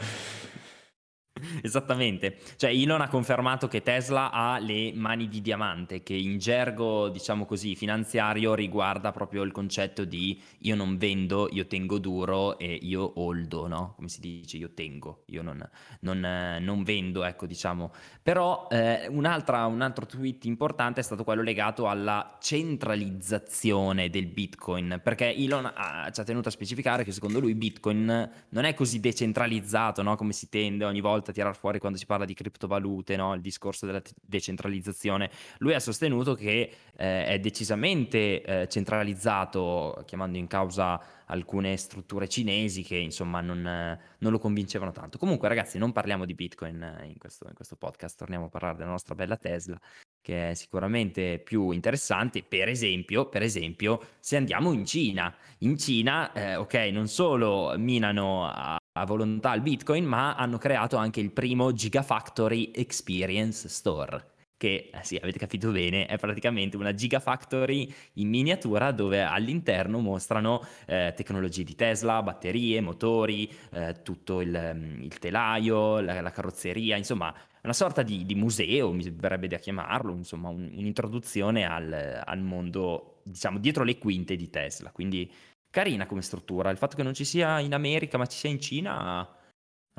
Esattamente, 1.63 2.39
cioè 2.57 2.71
Elon 2.71 3.01
ha 3.01 3.09
confermato 3.09 3.69
che 3.69 3.83
Tesla 3.83 4.31
ha 4.31 4.59
le 4.59 4.93
mani 4.95 5.29
di 5.29 5.41
diamante, 5.41 6.03
che 6.03 6.15
in 6.15 6.39
gergo, 6.39 7.09
diciamo 7.09 7.45
così, 7.45 7.75
finanziario 7.75 8.55
riguarda 8.55 9.11
proprio 9.13 9.43
il 9.43 9.53
concetto 9.53 10.05
di 10.05 10.41
io 10.61 10.75
non 10.75 10.97
vendo, 10.97 11.49
io 11.51 11.67
tengo 11.67 11.99
duro 11.99 12.59
e 12.59 12.79
io 12.83 13.21
holdo, 13.21 13.67
no? 13.67 13.95
Come 13.97 14.09
si 14.09 14.21
dice, 14.21 14.57
io 14.57 14.73
tengo, 14.75 15.25
io 15.27 15.43
non, 15.43 15.69
non, 16.01 16.59
non 16.61 16.83
vendo, 16.83 17.25
ecco, 17.25 17.47
diciamo. 17.47 17.93
Però 18.23 18.67
eh, 18.71 19.07
un 19.09 19.25
altro 19.25 20.07
tweet 20.07 20.45
importante 20.45 21.01
è 21.01 21.03
stato 21.03 21.25
quello 21.25 21.43
legato 21.43 21.89
alla 21.89 22.37
centralizzazione 22.41 24.11
del 24.11 24.27
Bitcoin, 24.27 25.01
perché 25.03 25.35
Elon 25.35 25.71
ha, 25.75 26.11
ci 26.11 26.21
ha 26.21 26.25
tenuto 26.25 26.49
a 26.49 26.53
specificare 26.53 27.05
che 27.05 27.13
secondo 27.13 27.41
lui 27.41 27.55
Bitcoin 27.55 28.31
non 28.49 28.65
è 28.65 28.75
così 28.75 29.01
decentralizzato, 29.01 30.03
no? 30.03 30.17
Come 30.17 30.33
si 30.33 30.49
tende 30.49 30.85
ogni 30.85 31.01
volta 31.01 31.28
volta 31.29 31.33
tirar 31.33 31.55
fuori 31.55 31.79
quando 31.79 31.99
si 31.99 32.07
parla 32.07 32.25
di 32.25 32.35
criptovalute, 32.35 33.17
no? 33.17 33.35
il 33.35 33.41
discorso 33.41 33.87
della 33.87 34.03
decentralizzazione. 34.21 35.31
Lui 35.59 35.75
ha 35.75 35.81
sostenuto 35.81 36.35
che 36.35 36.71
eh, 36.97 37.27
è 37.27 37.39
decisamente 37.39 38.43
eh, 38.43 38.69
centralizzato, 38.69 40.03
chiamando 40.07 40.39
in 40.39 40.47
causa 40.47 41.01
alcune 41.31 41.77
strutture 41.77 42.27
cinesi 42.27 42.83
che 42.83 42.97
insomma 42.97 43.43
non, 43.43 43.61
non, 43.61 44.33
lo 44.33 44.39
convincevano 44.39 44.93
tanto. 44.93 45.19
Comunque 45.19 45.49
ragazzi 45.49 45.79
non 45.79 45.93
parliamo 45.93 46.25
di 46.25 46.35
Bitcoin 46.35 47.05
in 47.05 47.19
questo, 47.19 47.47
in 47.49 47.55
questo 47.55 47.77
podcast, 47.77 48.17
torniamo 48.17 48.47
a 48.47 48.49
parlare 48.49 48.77
della 48.79 48.91
nostra 48.91 49.15
bella 49.15 49.37
Tesla 49.37 49.79
che 50.21 50.51
è 50.51 50.55
sicuramente 50.55 51.39
più 51.39 51.71
interessante. 51.71 52.43
Per 52.43 52.69
esempio, 52.69 53.29
per 53.29 53.43
esempio 53.43 54.01
se 54.21 54.37
andiamo 54.37 54.73
in 54.73 54.85
Cina. 54.85 55.35
In 55.59 55.77
Cina, 55.77 56.33
eh, 56.33 56.57
ok, 56.57 56.75
non 56.93 57.09
solo 57.09 57.75
minano 57.77 58.79
a, 59.01 59.05
volontà 59.05 59.55
il 59.55 59.63
Bitcoin, 59.63 60.05
ma 60.05 60.35
hanno 60.35 60.59
creato 60.59 60.97
anche 60.97 61.21
il 61.21 61.31
primo 61.31 61.73
Gigafactory 61.73 62.71
Experience 62.75 63.69
Store 63.69 64.37
che 64.59 64.91
eh, 64.93 65.05
sì, 65.05 65.17
avete 65.17 65.39
capito 65.39 65.71
bene, 65.71 66.07
è 66.07 66.19
praticamente 66.19 66.77
una 66.77 66.93
Gigafactory 66.93 67.91
in 68.15 68.29
miniatura 68.29 68.91
dove 68.91 69.23
all'interno 69.23 70.01
mostrano 70.01 70.67
eh, 70.87 71.15
tecnologie 71.17 71.63
di 71.63 71.77
Tesla, 71.77 72.21
batterie, 72.23 72.81
motori, 72.81 73.49
eh, 73.71 74.03
tutto 74.03 74.41
il, 74.41 74.73
mm, 74.75 75.03
il 75.03 75.19
telaio, 75.21 76.01
la, 76.01 76.21
la, 76.21 76.31
carrozzeria, 76.33 76.97
insomma 76.97 77.33
una 77.63 77.73
sorta 77.73 78.03
di, 78.03 78.27
di, 78.27 78.35
museo, 78.35 78.91
mi 78.93 79.09
verrebbe 79.11 79.47
da 79.47 79.59
chiamarlo, 79.59 80.13
insomma 80.13 80.49
un, 80.49 80.69
un'introduzione 80.75 81.65
al, 81.65 82.23
al 82.25 82.41
mondo, 82.41 83.21
diciamo, 83.23 83.59
dietro 83.59 83.85
le 83.85 83.97
quinte 83.99 84.37
di 84.37 84.51
Tesla. 84.51 84.91
Quindi 84.91 85.31
carina 85.71 86.07
come 86.07 86.23
struttura, 86.23 86.71
il 86.71 86.79
fatto 86.79 86.97
che 86.97 87.03
non 87.03 87.15
ci 87.15 87.25
sia 87.25 87.61
in 87.61 87.75
America 87.75 88.19
ma 88.19 88.27
ci 88.27 88.39
sia 88.39 88.51
in 88.51 88.61
Cina 88.61 89.29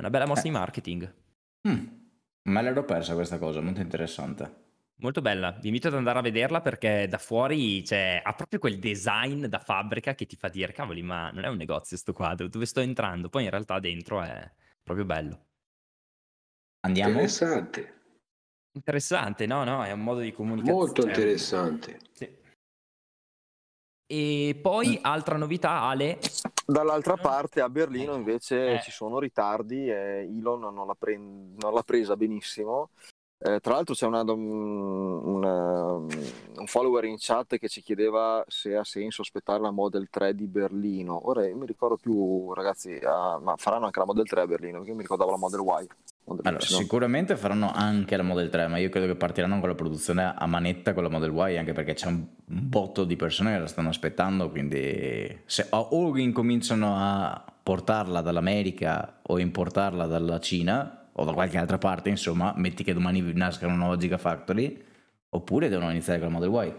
una 0.00 0.10
bella 0.10 0.26
mossa 0.26 0.40
eh. 0.40 0.44
di 0.44 0.50
marketing. 0.50 1.14
Mm. 1.68 1.86
Me 2.42 2.62
l'ero 2.62 2.84
persa 2.84 3.14
questa 3.14 3.38
cosa, 3.38 3.60
molto 3.60 3.80
interessante. 3.80 4.68
Molto 4.96 5.22
bella, 5.22 5.52
vi 5.52 5.68
invito 5.68 5.88
ad 5.88 5.94
andare 5.94 6.18
a 6.18 6.22
vederla 6.22 6.60
perché 6.60 7.06
da 7.08 7.16
fuori 7.16 7.84
cioè, 7.84 8.20
ha 8.22 8.34
proprio 8.34 8.58
quel 8.58 8.78
design 8.78 9.46
da 9.46 9.58
fabbrica 9.58 10.14
che 10.14 10.26
ti 10.26 10.36
fa 10.36 10.48
dire, 10.48 10.72
cavoli, 10.72 11.02
ma 11.02 11.30
non 11.30 11.44
è 11.44 11.48
un 11.48 11.56
negozio 11.56 11.96
sto 11.96 12.12
quadro, 12.12 12.48
dove 12.48 12.66
sto 12.66 12.80
entrando? 12.80 13.30
Poi 13.30 13.44
in 13.44 13.50
realtà 13.50 13.78
dentro 13.78 14.22
è 14.22 14.50
proprio 14.82 15.06
bello. 15.06 15.46
Andiamo? 16.80 17.12
Interessante. 17.12 18.00
Interessante, 18.72 19.46
no, 19.46 19.64
no, 19.64 19.84
è 19.84 19.92
un 19.92 20.00
modo 20.00 20.20
di 20.20 20.32
comunicare. 20.32 20.72
Molto 20.72 21.06
interessante. 21.06 21.98
Sì. 22.12 22.38
E 24.12 24.58
poi 24.60 24.98
altra 25.00 25.36
novità, 25.36 25.82
Ale. 25.82 26.18
Dall'altra 26.66 27.16
parte 27.16 27.60
a 27.60 27.68
Berlino 27.68 28.16
invece 28.16 28.72
eh. 28.72 28.80
ci 28.82 28.90
sono 28.90 29.20
ritardi 29.20 29.88
e 29.88 30.28
Elon 30.28 30.74
non 30.74 30.88
l'ha, 30.88 30.96
pre- 30.98 31.16
non 31.16 31.72
l'ha 31.72 31.82
presa 31.84 32.16
benissimo. 32.16 32.90
Eh, 33.38 33.60
tra 33.60 33.74
l'altro 33.74 33.94
c'è 33.94 34.06
una, 34.06 34.22
una, 34.22 35.92
un 35.92 36.66
follower 36.66 37.04
in 37.04 37.18
chat 37.18 37.56
che 37.56 37.68
ci 37.68 37.82
chiedeva 37.82 38.44
se 38.48 38.74
ha 38.74 38.82
senso 38.82 39.22
aspettare 39.22 39.62
la 39.62 39.70
Model 39.70 40.08
3 40.10 40.34
di 40.34 40.48
Berlino. 40.48 41.28
Ora 41.28 41.46
io 41.46 41.56
mi 41.56 41.66
ricordo 41.66 41.96
più, 41.96 42.52
ragazzi, 42.52 42.98
ah, 43.04 43.38
ma 43.38 43.54
faranno 43.56 43.84
anche 43.84 44.00
la 44.00 44.06
Model 44.06 44.26
3 44.26 44.40
a 44.40 44.46
Berlino, 44.48 44.78
perché 44.78 44.90
io 44.90 44.96
mi 44.96 45.02
ricordavo 45.02 45.30
la 45.30 45.38
Model 45.38 45.60
Y. 45.60 45.88
Allora, 46.24 46.60
sicuramente 46.60 47.36
faranno 47.36 47.72
anche 47.72 48.16
la 48.16 48.22
Model 48.22 48.48
3, 48.50 48.68
ma 48.68 48.78
io 48.78 48.88
credo 48.88 49.06
che 49.06 49.16
partiranno 49.16 49.58
con 49.58 49.68
la 49.68 49.74
produzione 49.74 50.32
a 50.36 50.46
manetta 50.46 50.94
con 50.94 51.02
la 51.02 51.08
Model 51.08 51.32
Y, 51.32 51.56
anche 51.56 51.72
perché 51.72 51.94
c'è 51.94 52.06
un 52.06 52.24
botto 52.44 53.04
di 53.04 53.16
persone 53.16 53.52
che 53.52 53.58
la 53.58 53.66
stanno 53.66 53.88
aspettando, 53.88 54.48
quindi 54.50 55.40
se 55.44 55.66
o 55.70 56.16
incominciano 56.16 56.94
a 56.96 57.44
portarla 57.62 58.20
dall'America 58.20 59.20
o 59.22 59.38
importarla 59.38 60.06
dalla 60.06 60.38
Cina 60.38 61.08
o 61.12 61.24
da 61.24 61.32
qualche 61.32 61.58
altra 61.58 61.78
parte, 61.78 62.08
insomma, 62.10 62.54
metti 62.56 62.84
che 62.84 62.94
domani 62.94 63.20
nasca 63.34 63.66
una 63.66 63.74
nuova 63.74 63.96
Gigafactory, 63.96 64.84
oppure 65.30 65.68
devono 65.68 65.90
iniziare 65.90 66.20
con 66.20 66.32
la 66.32 66.38
Model 66.38 66.68
Y. 66.68 66.74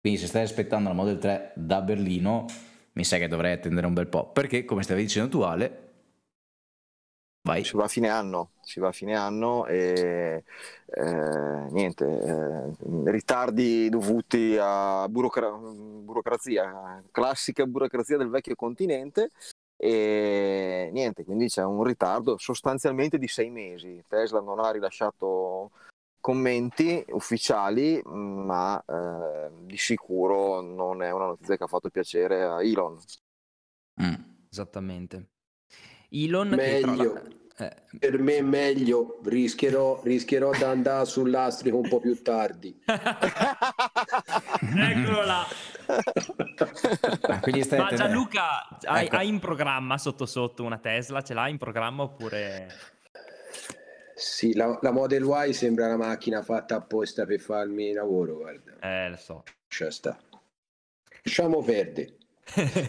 Quindi 0.00 0.18
se 0.18 0.26
stai 0.26 0.42
aspettando 0.42 0.88
la 0.88 0.94
Model 0.94 1.18
3 1.18 1.52
da 1.56 1.80
Berlino, 1.80 2.46
mi 2.92 3.04
sa 3.04 3.16
che 3.16 3.28
dovrei 3.28 3.52
attendere 3.52 3.86
un 3.86 3.94
bel 3.94 4.08
po', 4.08 4.30
perché 4.30 4.64
come 4.64 4.82
stavi 4.82 5.02
dicendo 5.02 5.30
tu 5.30 5.40
Ale, 5.40 5.89
Vai. 7.42 7.64
Si 7.64 7.74
va 7.74 7.84
a 7.84 7.88
fine 7.88 8.08
anno, 8.08 8.52
si 8.60 8.80
va 8.80 8.88
a 8.88 8.92
fine 8.92 9.16
anno 9.16 9.64
e 9.66 10.44
eh, 10.84 11.66
niente, 11.70 12.04
eh, 12.04 13.10
ritardi 13.10 13.88
dovuti 13.88 14.58
a 14.60 15.08
burocra- 15.08 15.50
burocrazia, 15.50 17.02
classica 17.10 17.64
burocrazia 17.64 18.18
del 18.18 18.28
vecchio 18.28 18.54
continente 18.54 19.30
e 19.74 20.90
niente, 20.92 21.24
quindi 21.24 21.46
c'è 21.46 21.64
un 21.64 21.82
ritardo 21.82 22.36
sostanzialmente 22.36 23.16
di 23.16 23.26
sei 23.26 23.48
mesi. 23.48 24.04
Tesla 24.06 24.40
non 24.40 24.60
ha 24.60 24.70
rilasciato 24.70 25.70
commenti 26.20 27.02
ufficiali, 27.08 28.02
ma 28.04 28.78
eh, 28.86 29.50
di 29.62 29.78
sicuro 29.78 30.60
non 30.60 31.02
è 31.02 31.10
una 31.10 31.28
notizia 31.28 31.56
che 31.56 31.64
ha 31.64 31.68
fatto 31.68 31.88
piacere 31.88 32.42
a 32.42 32.62
Elon. 32.62 32.98
Mm. 34.02 34.14
Esattamente. 34.50 35.28
Elon 36.10 36.48
meglio. 36.48 37.14
La... 37.14 37.22
Eh. 37.60 37.76
Per 37.98 38.18
me 38.18 38.38
è 38.38 38.42
meglio, 38.42 39.20
rischierò, 39.22 40.00
rischierò 40.02 40.50
di 40.52 40.62
andare 40.62 41.04
sull'astrico 41.04 41.76
un 41.76 41.88
po' 41.88 42.00
più 42.00 42.20
tardi. 42.22 42.80
Eccolo 44.76 45.24
là. 45.24 45.46
Ah, 47.22 47.40
Ma 47.76 47.94
Gianluca, 47.94 48.66
hai, 48.84 49.06
ecco. 49.06 49.16
hai, 49.16 49.28
in 49.28 49.40
programma 49.40 49.98
sotto 49.98 50.24
sotto 50.24 50.64
una 50.64 50.78
Tesla? 50.78 51.20
Ce 51.22 51.34
l'hai 51.34 51.50
in 51.50 51.58
programma 51.58 52.04
oppure... 52.04 52.68
Sì, 54.14 54.54
la, 54.54 54.78
la 54.82 54.90
Model 54.90 55.24
Y 55.48 55.52
sembra 55.52 55.86
una 55.86 55.96
macchina 55.96 56.42
fatta 56.42 56.76
apposta 56.76 57.24
per 57.24 57.40
farmi 57.40 57.88
il 57.88 57.94
lavoro, 57.94 58.36
guarda. 58.36 58.78
Eh, 58.80 59.08
lo 59.10 59.16
so. 59.16 59.44
Lascia 59.66 59.90
sta. 59.90 60.18
Lasciamo 61.22 61.62
perdere. 61.62 62.16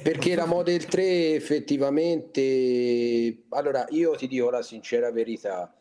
Perché 0.02 0.36
la 0.36 0.46
Model 0.46 0.86
3 0.86 1.36
effettivamente, 1.36 3.44
allora 3.50 3.86
io 3.90 4.16
ti 4.16 4.28
dico 4.28 4.50
la 4.50 4.62
sincera 4.62 5.12
verità, 5.12 5.74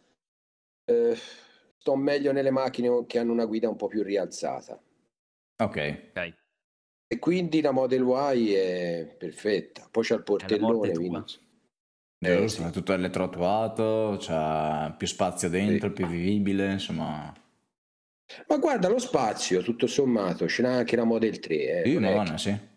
eh, 0.85 1.17
sto 1.79 1.97
meglio 1.97 2.33
nelle 2.33 2.51
macchine 2.51 3.07
che 3.07 3.19
hanno 3.19 3.33
una 3.33 3.47
guida 3.47 3.69
un 3.69 3.77
po' 3.77 3.87
più 3.87 4.03
rialzata. 4.03 4.81
Ok. 5.63 6.09
okay. 6.11 6.35
E 7.07 7.19
quindi 7.19 7.61
la 7.61 7.73
Model 7.73 8.03
Y 8.03 8.53
è 8.53 9.17
perfetta. 9.19 9.89
Poi 9.91 10.05
c'è 10.05 10.15
il 10.15 10.23
portellone. 10.23 10.93
Quindi... 10.93 11.25
Eh, 12.23 12.49
sì. 12.49 12.63
È 12.63 12.71
tutto 12.71 12.93
elettroattuato, 12.93 14.17
c'è 14.19 14.95
più 14.97 15.07
spazio 15.07 15.49
dentro, 15.49 15.89
sì. 15.89 15.95
più 15.95 16.07
vivibile, 16.07 16.73
insomma. 16.73 17.35
Ma 18.47 18.59
guarda 18.59 18.89
lo 18.89 18.99
spazio, 18.99 19.63
tutto 19.63 19.87
sommato, 19.87 20.47
ce 20.47 20.63
n'ha 20.63 20.77
anche 20.77 20.97
la 20.97 21.05
Model 21.05 21.41
3. 21.41 21.83
Eh, 21.83 21.87
sì, 21.87 21.99
madonna, 21.99 22.33
che... 22.33 22.39
sì 22.39 22.70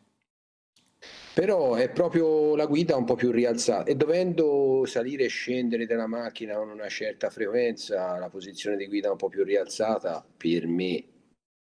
però 1.34 1.74
è 1.74 1.90
proprio 1.90 2.56
la 2.56 2.68
guida 2.68 2.96
un 2.96 3.06
po' 3.06 3.16
più 3.16 3.32
rialzata 3.32 3.90
e 3.90 3.96
dovendo 3.96 4.86
salire 4.86 5.26
e 5.26 5.30
scendere 5.30 5.86
dalla 5.86 6.08
macchina 6.08 6.56
con 6.56 6.70
una 6.70 6.90
certa 6.90 7.30
frequenza, 7.30 8.18
la 8.20 8.30
posizione 8.30 8.78
di 8.78 8.88
guida 8.88 9.10
un 9.10 9.18
po' 9.18 9.30
più 9.30 9.44
rialzata, 9.44 10.24
per 10.38 10.68
me 10.68 11.04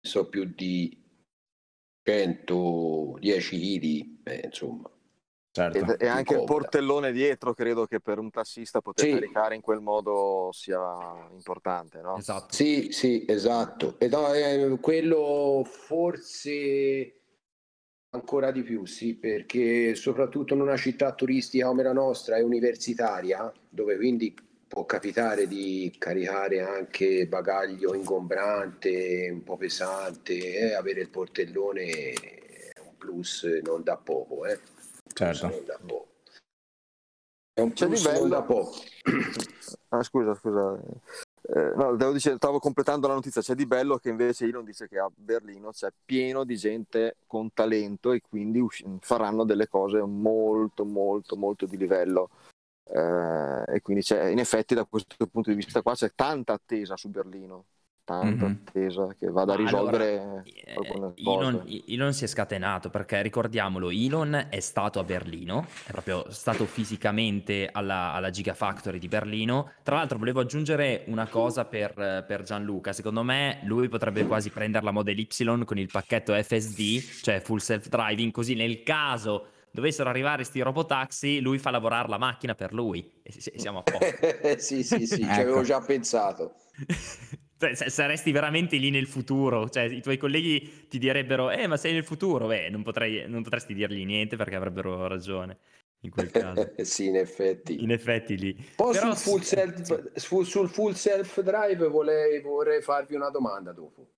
so 0.00 0.28
più 0.28 0.44
di 0.44 1.00
110 2.02 3.18
kg, 4.20 4.44
insomma. 4.44 4.90
Certo. 5.54 5.98
E, 5.98 6.08
anche 6.08 6.34
il 6.34 6.42
portellone 6.42 7.12
dietro 7.12 7.54
credo 7.54 7.86
che 7.86 8.00
per 8.00 8.18
un 8.18 8.28
tassista 8.28 8.80
poter 8.80 9.04
sì. 9.04 9.12
caricare 9.12 9.54
in 9.54 9.60
quel 9.60 9.78
modo 9.78 10.48
sia 10.50 10.80
importante, 11.30 12.00
no? 12.00 12.16
Esatto. 12.16 12.52
Sì, 12.52 12.90
sì, 12.90 13.24
esatto. 13.24 13.94
E 14.00 14.08
no, 14.08 14.34
eh, 14.34 14.76
quello 14.80 15.62
forse 15.64 17.20
Ancora 18.14 18.52
di 18.52 18.62
più, 18.62 18.84
sì, 18.84 19.14
perché 19.14 19.96
soprattutto 19.96 20.54
in 20.54 20.60
una 20.60 20.76
città 20.76 21.12
turistica 21.14 21.66
come 21.66 21.82
la 21.82 21.92
nostra 21.92 22.36
è 22.36 22.42
universitaria, 22.42 23.52
dove 23.68 23.96
quindi 23.96 24.32
può 24.68 24.84
capitare 24.84 25.48
di 25.48 25.92
caricare 25.98 26.60
anche 26.60 27.26
bagaglio 27.26 27.92
ingombrante, 27.92 29.28
un 29.32 29.42
po' 29.42 29.56
pesante, 29.56 30.34
eh, 30.34 30.74
avere 30.74 31.00
il 31.00 31.10
portellone 31.10 31.90
è 31.90 32.80
un 32.84 32.96
plus 32.96 33.42
non 33.64 33.82
da 33.82 33.96
poco, 33.96 34.46
eh. 34.46 34.60
Certo. 35.12 35.48
Non 35.48 35.64
da 35.64 35.78
poco. 35.84 36.08
È 37.52 37.60
un 37.60 37.72
plus 37.72 38.06
non 38.06 38.28
da 38.28 38.42
poco. 38.42 38.74
Ah, 39.88 40.04
scusa, 40.04 40.34
scusa. 40.34 40.80
Eh, 41.46 41.72
no, 41.76 41.94
devo 41.94 42.12
dire, 42.12 42.36
stavo 42.36 42.58
completando 42.58 43.06
la 43.06 43.14
notizia, 43.14 43.42
c'è 43.42 43.54
di 43.54 43.66
bello 43.66 43.98
che 43.98 44.08
invece 44.08 44.46
Elon 44.46 44.64
dice 44.64 44.88
che 44.88 44.98
a 44.98 45.10
Berlino 45.14 45.72
c'è 45.72 45.92
pieno 46.04 46.42
di 46.42 46.56
gente 46.56 47.16
con 47.26 47.52
talento 47.52 48.12
e 48.12 48.22
quindi 48.26 48.60
usci- 48.60 48.86
faranno 49.00 49.44
delle 49.44 49.68
cose 49.68 50.00
molto 50.00 50.86
molto 50.86 51.36
molto 51.36 51.66
di 51.66 51.76
livello. 51.76 52.30
Eh, 52.86 53.74
e 53.74 53.80
quindi 53.82 54.04
in 54.30 54.38
effetti 54.38 54.74
da 54.74 54.84
questo 54.84 55.26
punto 55.26 55.50
di 55.50 55.56
vista 55.56 55.82
qua 55.82 55.94
c'è 55.94 56.12
tanta 56.14 56.54
attesa 56.54 56.96
su 56.96 57.08
Berlino 57.10 57.64
tanta 58.04 58.46
mm-hmm. 58.46 58.56
attesa 58.66 59.14
che 59.18 59.30
vada 59.30 59.54
a 59.54 59.56
risolvere 59.56 60.18
allora, 60.76 61.12
eh, 61.16 61.22
Elon, 61.22 61.82
Elon, 61.86 62.12
si 62.12 62.24
è 62.24 62.26
scatenato 62.26 62.90
perché 62.90 63.22
ricordiamolo 63.22 63.90
Elon 63.90 64.46
è 64.50 64.60
stato 64.60 65.00
a 65.00 65.04
Berlino 65.04 65.66
è 65.86 65.90
proprio 65.90 66.26
stato 66.30 66.66
fisicamente 66.66 67.68
alla, 67.72 68.12
alla 68.12 68.30
Gigafactory 68.30 68.98
di 68.98 69.08
Berlino 69.08 69.72
tra 69.82 69.96
l'altro 69.96 70.18
volevo 70.18 70.40
aggiungere 70.40 71.04
una 71.06 71.26
cosa 71.26 71.64
per, 71.64 72.24
per, 72.26 72.42
Gianluca 72.42 72.92
secondo 72.92 73.22
me 73.22 73.60
lui 73.64 73.88
potrebbe 73.88 74.26
quasi 74.26 74.50
prendere 74.50 74.84
la 74.84 74.90
Model 74.90 75.18
Y 75.18 75.64
con 75.64 75.78
il 75.78 75.88
pacchetto 75.90 76.34
FSD 76.34 77.22
cioè 77.22 77.40
full 77.40 77.58
self 77.58 77.88
driving 77.88 78.30
così 78.30 78.54
nel 78.54 78.82
caso 78.82 79.46
dovessero 79.74 80.08
arrivare 80.08 80.36
questi 80.36 80.60
robotaxi, 80.60 81.40
lui 81.40 81.58
fa 81.58 81.70
lavorare 81.70 82.08
la 82.08 82.16
macchina 82.16 82.54
per 82.54 82.72
lui 82.72 83.20
e 83.24 83.32
siamo 83.56 83.80
a 83.80 83.82
posto. 83.82 84.06
sì, 84.58 84.84
sì, 84.84 85.04
sì, 85.04 85.16
ci 85.16 85.24
avevo 85.24 85.56
ecco. 85.56 85.64
già 85.64 85.80
pensato. 85.80 86.54
Cioè, 87.56 87.74
saresti 87.74 88.32
veramente 88.32 88.76
lì 88.76 88.90
nel 88.90 89.06
futuro, 89.06 89.68
cioè 89.68 89.84
i 89.84 90.02
tuoi 90.02 90.16
colleghi 90.16 90.86
ti 90.88 90.98
direbbero, 90.98 91.50
eh 91.50 91.66
ma 91.66 91.76
sei 91.76 91.92
nel 91.92 92.04
futuro, 92.04 92.46
beh 92.46 92.68
non, 92.68 92.82
potrei, 92.82 93.28
non 93.28 93.42
potresti 93.42 93.74
dirgli 93.74 94.04
niente 94.04 94.36
perché 94.36 94.56
avrebbero 94.56 95.06
ragione 95.06 95.58
in 96.00 96.10
quel 96.10 96.30
caso. 96.30 96.72
sì, 96.82 97.06
in 97.06 97.16
effetti. 97.16 97.82
In 97.82 97.90
effetti 97.90 98.36
lì. 98.36 98.54
Poi 98.76 98.92
Però 98.92 99.14
sul, 99.14 99.32
full 99.32 99.40
self, 99.40 100.12
sul, 100.14 100.46
sul 100.46 100.68
full 100.68 100.92
self 100.92 101.40
drive 101.40 101.86
vorrei, 101.88 102.40
vorrei 102.40 102.82
farvi 102.82 103.14
una 103.14 103.30
domanda 103.30 103.72
dopo. 103.72 104.08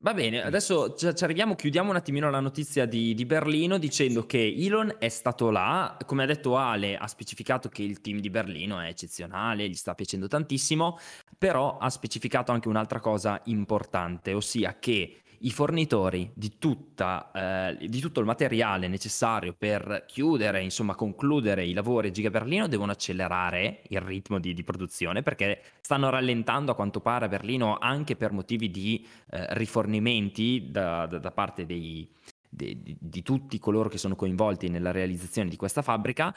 Va 0.00 0.14
bene, 0.14 0.44
adesso 0.44 0.94
ci 0.94 1.24
arriviamo, 1.24 1.56
chiudiamo 1.56 1.90
un 1.90 1.96
attimino 1.96 2.30
la 2.30 2.38
notizia 2.38 2.86
di, 2.86 3.14
di, 3.14 3.26
Berlino 3.26 3.78
dicendo 3.78 4.26
che 4.26 4.54
Elon 4.56 4.94
è 5.00 5.08
stato 5.08 5.50
là, 5.50 5.96
come 6.06 6.22
ha 6.22 6.26
detto 6.26 6.56
Ale, 6.56 6.96
ha 6.96 7.08
specificato 7.08 7.68
che 7.68 7.82
il 7.82 8.00
team 8.00 8.20
di 8.20 8.30
Berlino 8.30 8.78
è 8.78 8.86
eccezionale, 8.86 9.68
gli 9.68 9.74
sta 9.74 9.96
piacendo 9.96 10.28
tantissimo, 10.28 11.00
però 11.36 11.78
ha 11.78 11.90
specificato 11.90 12.52
anche 12.52 12.68
un'altra 12.68 13.00
cosa 13.00 13.40
importante, 13.46 14.34
ossia 14.34 14.78
che 14.78 15.22
i 15.40 15.50
fornitori 15.50 16.30
di, 16.34 16.58
tutta, 16.58 17.30
eh, 17.32 17.88
di, 17.88 18.00
tutto 18.00 18.20
il 18.20 18.26
materiale 18.26 18.88
necessario 18.88 19.54
per 19.56 20.04
chiudere, 20.06 20.62
insomma 20.62 20.94
concludere 20.94 21.64
i 21.64 21.72
lavori 21.72 22.08
a 22.08 22.10
Giga 22.10 22.30
Berlino 22.30 22.66
devono 22.66 22.92
accelerare 22.92 23.82
il 23.88 24.00
ritmo 24.00 24.38
di, 24.38 24.54
di 24.54 24.64
produzione 24.64 25.22
perché 25.22 25.62
stanno 25.80 26.10
rallentando 26.10 26.72
a 26.72 26.74
quanto 26.74 27.00
pare 27.00 27.26
a 27.26 27.28
Berlino 27.28 27.78
anche 27.78 28.16
per 28.16 28.32
motivi 28.32 28.70
di 28.70 29.06
eh, 29.30 29.46
rifornimenti 29.54 30.68
da, 30.70 31.06
da, 31.06 31.18
da 31.18 31.30
parte 31.30 31.66
dei, 31.66 32.08
di, 32.48 32.96
di, 32.98 33.22
tutti 33.22 33.58
coloro 33.58 33.88
che 33.88 33.98
sono 33.98 34.16
coinvolti 34.16 34.68
nella 34.68 34.90
realizzazione 34.90 35.48
di 35.48 35.56
questa 35.56 35.82
fabbrica 35.82 36.34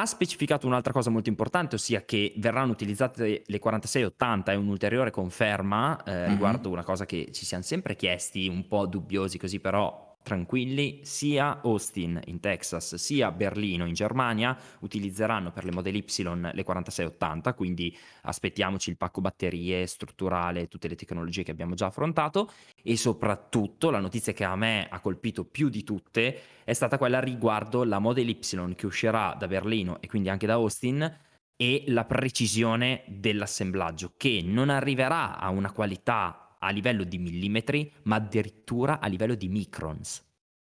ha 0.00 0.06
specificato 0.06 0.66
un'altra 0.66 0.92
cosa 0.92 1.10
molto 1.10 1.28
importante, 1.28 1.74
ossia 1.74 2.04
che 2.04 2.32
verranno 2.36 2.72
utilizzate 2.72 3.42
le 3.44 3.58
4680, 3.58 4.52
è 4.52 4.54
un'ulteriore 4.54 5.10
conferma 5.10 6.02
eh, 6.04 6.12
mm-hmm. 6.12 6.28
riguardo 6.28 6.70
una 6.70 6.84
cosa 6.84 7.04
che 7.04 7.28
ci 7.32 7.44
siamo 7.44 7.64
sempre 7.64 7.96
chiesti, 7.96 8.48
un 8.48 8.66
po' 8.66 8.86
dubbiosi 8.86 9.38
così, 9.38 9.58
però 9.58 10.07
tranquilli, 10.28 11.00
sia 11.04 11.62
Austin 11.62 12.20
in 12.26 12.38
Texas 12.38 12.96
sia 12.96 13.32
Berlino 13.32 13.86
in 13.86 13.94
Germania 13.94 14.56
utilizzeranno 14.80 15.50
per 15.52 15.64
le 15.64 15.72
Model 15.72 15.96
Y 15.96 16.04
le 16.52 16.62
4680, 16.62 17.54
quindi 17.54 17.96
aspettiamoci 18.22 18.90
il 18.90 18.98
pacco 18.98 19.22
batterie 19.22 19.86
strutturale, 19.86 20.68
tutte 20.68 20.86
le 20.86 20.96
tecnologie 20.96 21.42
che 21.42 21.50
abbiamo 21.50 21.74
già 21.74 21.86
affrontato. 21.86 22.50
E 22.82 22.98
soprattutto 22.98 23.88
la 23.88 24.00
notizia 24.00 24.34
che 24.34 24.44
a 24.44 24.54
me 24.54 24.86
ha 24.90 25.00
colpito 25.00 25.46
più 25.46 25.70
di 25.70 25.82
tutte 25.82 26.40
è 26.62 26.74
stata 26.74 26.98
quella 26.98 27.20
riguardo 27.20 27.82
la 27.84 27.98
Model 27.98 28.28
Y 28.28 28.74
che 28.74 28.84
uscirà 28.86 29.34
da 29.38 29.48
Berlino 29.48 29.98
e 30.02 30.08
quindi 30.08 30.28
anche 30.28 30.46
da 30.46 30.54
Austin 30.54 31.20
e 31.56 31.84
la 31.86 32.04
precisione 32.04 33.04
dell'assemblaggio 33.06 34.12
che 34.18 34.42
non 34.44 34.68
arriverà 34.68 35.38
a 35.38 35.48
una 35.48 35.72
qualità 35.72 36.47
a 36.58 36.70
livello 36.70 37.04
di 37.04 37.18
millimetri, 37.18 37.90
ma 38.04 38.16
addirittura 38.16 39.00
a 39.00 39.06
livello 39.06 39.34
di 39.34 39.48
microns, 39.48 40.24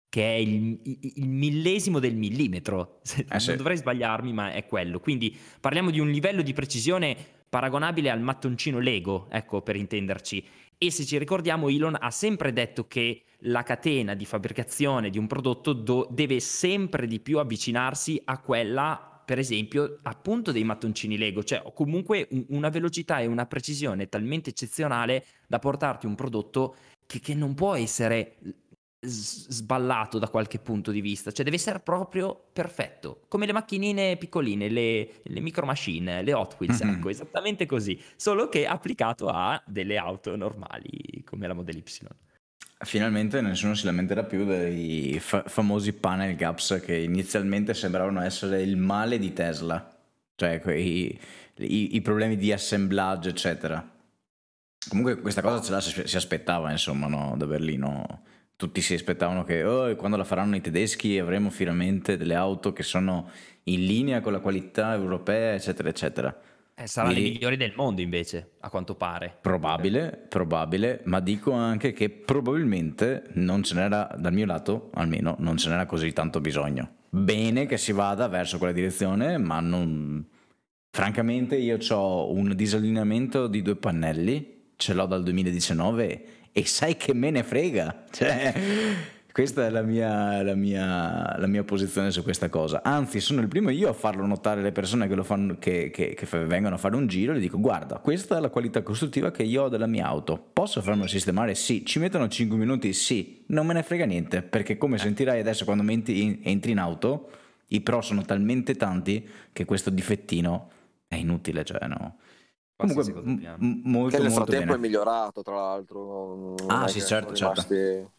che 0.10 0.36
è 0.36 0.38
il, 0.38 0.80
il 0.84 1.28
millesimo 1.28 2.00
del 2.00 2.16
millimetro. 2.16 3.02
Eh 3.18 3.26
non 3.30 3.40
sì. 3.40 3.56
dovrei 3.56 3.78
sbagliarmi, 3.78 4.34
ma 4.34 4.54
è 4.54 4.66
quello. 4.66 5.00
Quindi 5.00 5.36
parliamo 5.60 5.92
di 5.92 6.00
un 6.00 6.10
livello 6.10 6.42
di 6.42 6.54
precisione 6.54 7.16
paragonabile 7.50 8.10
al 8.10 8.22
mattoncino 8.22 8.80
Lego, 8.80 9.28
ecco 9.30 9.62
per 9.62 9.76
intenderci. 9.76 10.44
E 10.78 10.92
se 10.92 11.06
ci 11.06 11.18
ricordiamo, 11.18 11.70
Elon 11.70 11.96
ha 11.98 12.12
sempre 12.12 12.52
detto 12.52 12.88
che 12.88 13.24
la 13.40 13.64
catena 13.64 14.14
di 14.14 14.26
fabbricazione 14.26 15.10
di 15.10 15.18
un 15.18 15.28
prodotto 15.28 15.72
do- 15.74 16.08
deve 16.12 16.40
sempre 16.40 17.08
di 17.08 17.20
più 17.20 17.40
avvicinarsi 17.40 18.22
a 18.26 18.40
quella 18.40 19.15
per 19.26 19.40
esempio, 19.40 20.00
appunto 20.04 20.52
dei 20.52 20.64
mattoncini 20.64 21.18
Lego, 21.18 21.44
cioè 21.44 21.64
comunque 21.74 22.28
una 22.50 22.70
velocità 22.70 23.20
e 23.20 23.26
una 23.26 23.46
precisione 23.46 24.08
talmente 24.08 24.52
eccezionale 24.52 25.26
da 25.48 25.60
portarti 25.60 26.06
un 26.06 26.16
prodotto 26.16 26.76
che, 27.06 27.20
che 27.20 27.34
non 27.34 27.54
può 27.54 27.76
essere 27.76 28.38
sballato 29.08 30.18
da 30.20 30.28
qualche 30.30 30.60
punto 30.60 30.92
di 30.92 31.02
vista, 31.02 31.32
cioè 31.32 31.46
deve 31.46 31.58
essere 31.58 31.80
proprio 31.80 32.50
perfetto, 32.52 33.22
come 33.28 33.46
le 33.46 33.54
macchinine 33.54 34.18
piccoline, 34.18 34.70
le, 34.70 35.22
le 35.24 35.40
micro 35.40 35.66
machine, 35.66 36.24
le 36.24 36.34
Hot 36.34 36.56
Wheels, 36.60 36.84
mm-hmm. 36.84 36.96
ecco, 36.96 37.10
esattamente 37.10 37.66
così, 37.66 38.02
solo 38.16 38.50
che 38.50 38.66
applicato 38.66 39.28
a 39.28 39.62
delle 39.66 39.98
auto 39.98 40.36
normali 40.36 41.24
come 41.24 41.48
la 41.48 41.54
Model 41.54 41.78
Y. 41.78 41.84
Finalmente 42.78 43.40
nessuno 43.42 43.74
si 43.74 43.86
lamenterà 43.86 44.24
più 44.24 44.46
dei 44.46 45.18
fa- 45.20 45.44
famosi 45.48 45.94
panel 45.94 46.36
gaps 46.36 46.82
che 46.84 46.98
inizialmente 46.98 47.74
sembravano 47.74 48.22
essere 48.22 48.62
il 48.62 48.76
male 48.76 49.18
di 49.18 49.32
Tesla, 49.32 49.96
cioè 50.36 50.60
quei, 50.60 51.18
i, 51.58 51.96
i 51.96 52.02
problemi 52.02 52.36
di 52.36 52.52
assemblaggio, 52.52 53.30
eccetera. 53.30 53.94
Comunque 54.90 55.20
questa 55.20 55.42
cosa 55.42 55.62
ce 55.62 55.72
la 55.72 55.82
si, 55.82 56.16
aspettava, 56.16 56.70
insomma, 56.72 57.08
no? 57.08 57.36
da 57.38 57.46
Berlino. 57.48 58.24
Tutti 58.56 58.82
si 58.82 58.94
aspettavano 58.94 59.44
che 59.44 59.64
oh, 59.64 59.96
quando 59.96 60.18
la 60.18 60.24
faranno 60.24 60.56
i 60.56 60.62
tedeschi 60.62 61.18
avremo 61.18 61.50
finalmente 61.50 62.18
delle 62.18 62.36
auto 62.36 62.72
che 62.72 62.84
sono 62.84 63.30
in 63.64 63.86
linea 63.86 64.22
con 64.22 64.32
la 64.32 64.40
qualità 64.40 64.94
europea, 64.94 65.54
eccetera, 65.54 65.90
eccetera. 65.90 66.40
Eh, 66.78 66.88
saranno 66.88 67.14
le 67.14 67.22
migliori 67.22 67.56
del 67.56 67.72
mondo 67.74 68.02
invece, 68.02 68.56
a 68.60 68.70
quanto 68.70 68.96
pare. 68.96 69.38
Probabile, 69.40 70.26
probabile, 70.28 71.00
ma 71.06 71.22
dico 71.22 71.54
anche 71.54 71.94
che 71.94 72.10
probabilmente 72.10 73.30
non 73.36 73.64
ce 73.64 73.76
n'era, 73.76 74.14
dal 74.18 74.34
mio 74.34 74.46
lato 74.46 74.90
almeno, 74.96 75.38
non 75.40 75.56
ce 75.56 75.70
n'era 75.70 75.86
così 75.86 76.12
tanto 76.12 76.42
bisogno. 76.42 76.96
Bene 77.10 77.66
che 77.66 77.78
si 77.78 77.94
vada 77.94 78.28
verso 78.28 78.58
quella 78.58 78.74
direzione, 78.74 79.38
ma 79.38 79.62
non... 79.62 80.28
Francamente 80.92 81.56
io 81.56 81.78
ho 81.92 82.34
un 82.34 82.54
disallineamento 82.54 83.48
di 83.48 83.62
due 83.62 83.78
pannelli, 83.78 84.74
ce 84.76 84.94
l'ho 84.94 85.06
dal 85.06 85.24
2019 85.24 86.26
e 86.52 86.66
sai 86.66 86.98
che 86.98 87.14
me 87.14 87.32
ne 87.32 87.44
frega. 87.44 88.04
Cioè, 88.12 88.54
questa 89.36 89.66
è 89.66 89.70
la 89.70 89.82
mia, 89.82 90.42
la, 90.44 90.56
mia, 90.56 91.38
la 91.38 91.48
mia, 91.48 91.66
posizione 91.66 92.10
su 92.10 92.24
questa 92.24 92.48
cosa. 92.48 92.82
Anzi, 92.82 93.20
sono 93.20 93.42
il 93.42 93.50
primo 93.50 93.70
io 93.70 93.90
a 93.90 93.94
farlo 93.94 94.26
notare 94.26 94.62
alle 94.62 94.72
persone 94.72 95.10
che, 95.10 95.24
fanno, 95.26 95.58
che, 95.60 95.90
che, 95.90 96.14
che 96.14 96.46
vengono 96.46 96.76
a 96.76 96.78
fare 96.78 96.96
un 96.96 97.06
giro. 97.06 97.34
Le 97.34 97.42
dico: 97.42 97.60
Guarda, 97.60 97.98
questa 97.98 98.38
è 98.38 98.40
la 98.40 98.48
qualità 98.48 98.82
costruttiva 98.82 99.32
che 99.32 99.44
io 99.44 99.64
ho 99.64 99.68
della 99.68 99.88
mia 99.88 100.06
auto. 100.06 100.42
Posso 100.54 100.82
farmelo 100.82 101.08
sistemare? 101.08 101.54
Sì. 101.54 101.86
Ci 101.86 102.00
mettono 102.00 102.30
5 102.30 102.58
minuti? 102.58 102.94
Sì. 102.94 103.44
Non 103.48 103.66
me 103.66 103.74
ne 103.74 103.84
frega 103.84 104.06
niente. 104.06 104.42
Perché, 104.42 104.78
come 104.78 104.98
sentirai 104.98 105.42
adesso 105.42 105.66
quando 105.66 105.84
entri 105.92 106.72
in 106.72 106.80
auto, 106.80 107.30
i 107.68 107.82
pro 107.82 108.00
sono 108.00 108.22
talmente 108.22 108.78
tanti 108.78 109.28
che 109.52 109.66
questo 109.66 109.90
difettino 109.90 110.70
è 111.10 111.16
inutile. 111.16 111.66
Cioè, 111.66 111.86
no. 111.88 112.20
Comunque, 112.78 113.04
m- 113.12 113.82
molto, 113.84 114.16
che 114.16 114.24
nel 114.24 114.32
frattempo 114.32 114.66
bene. 114.68 114.78
è 114.78 114.80
migliorato, 114.80 115.42
tra 115.42 115.56
l'altro. 115.56 116.56
Ah, 116.68 116.88
sì, 116.88 117.02
certo, 117.02 117.34
certo. 117.34 117.66
Rimasti 117.68 118.14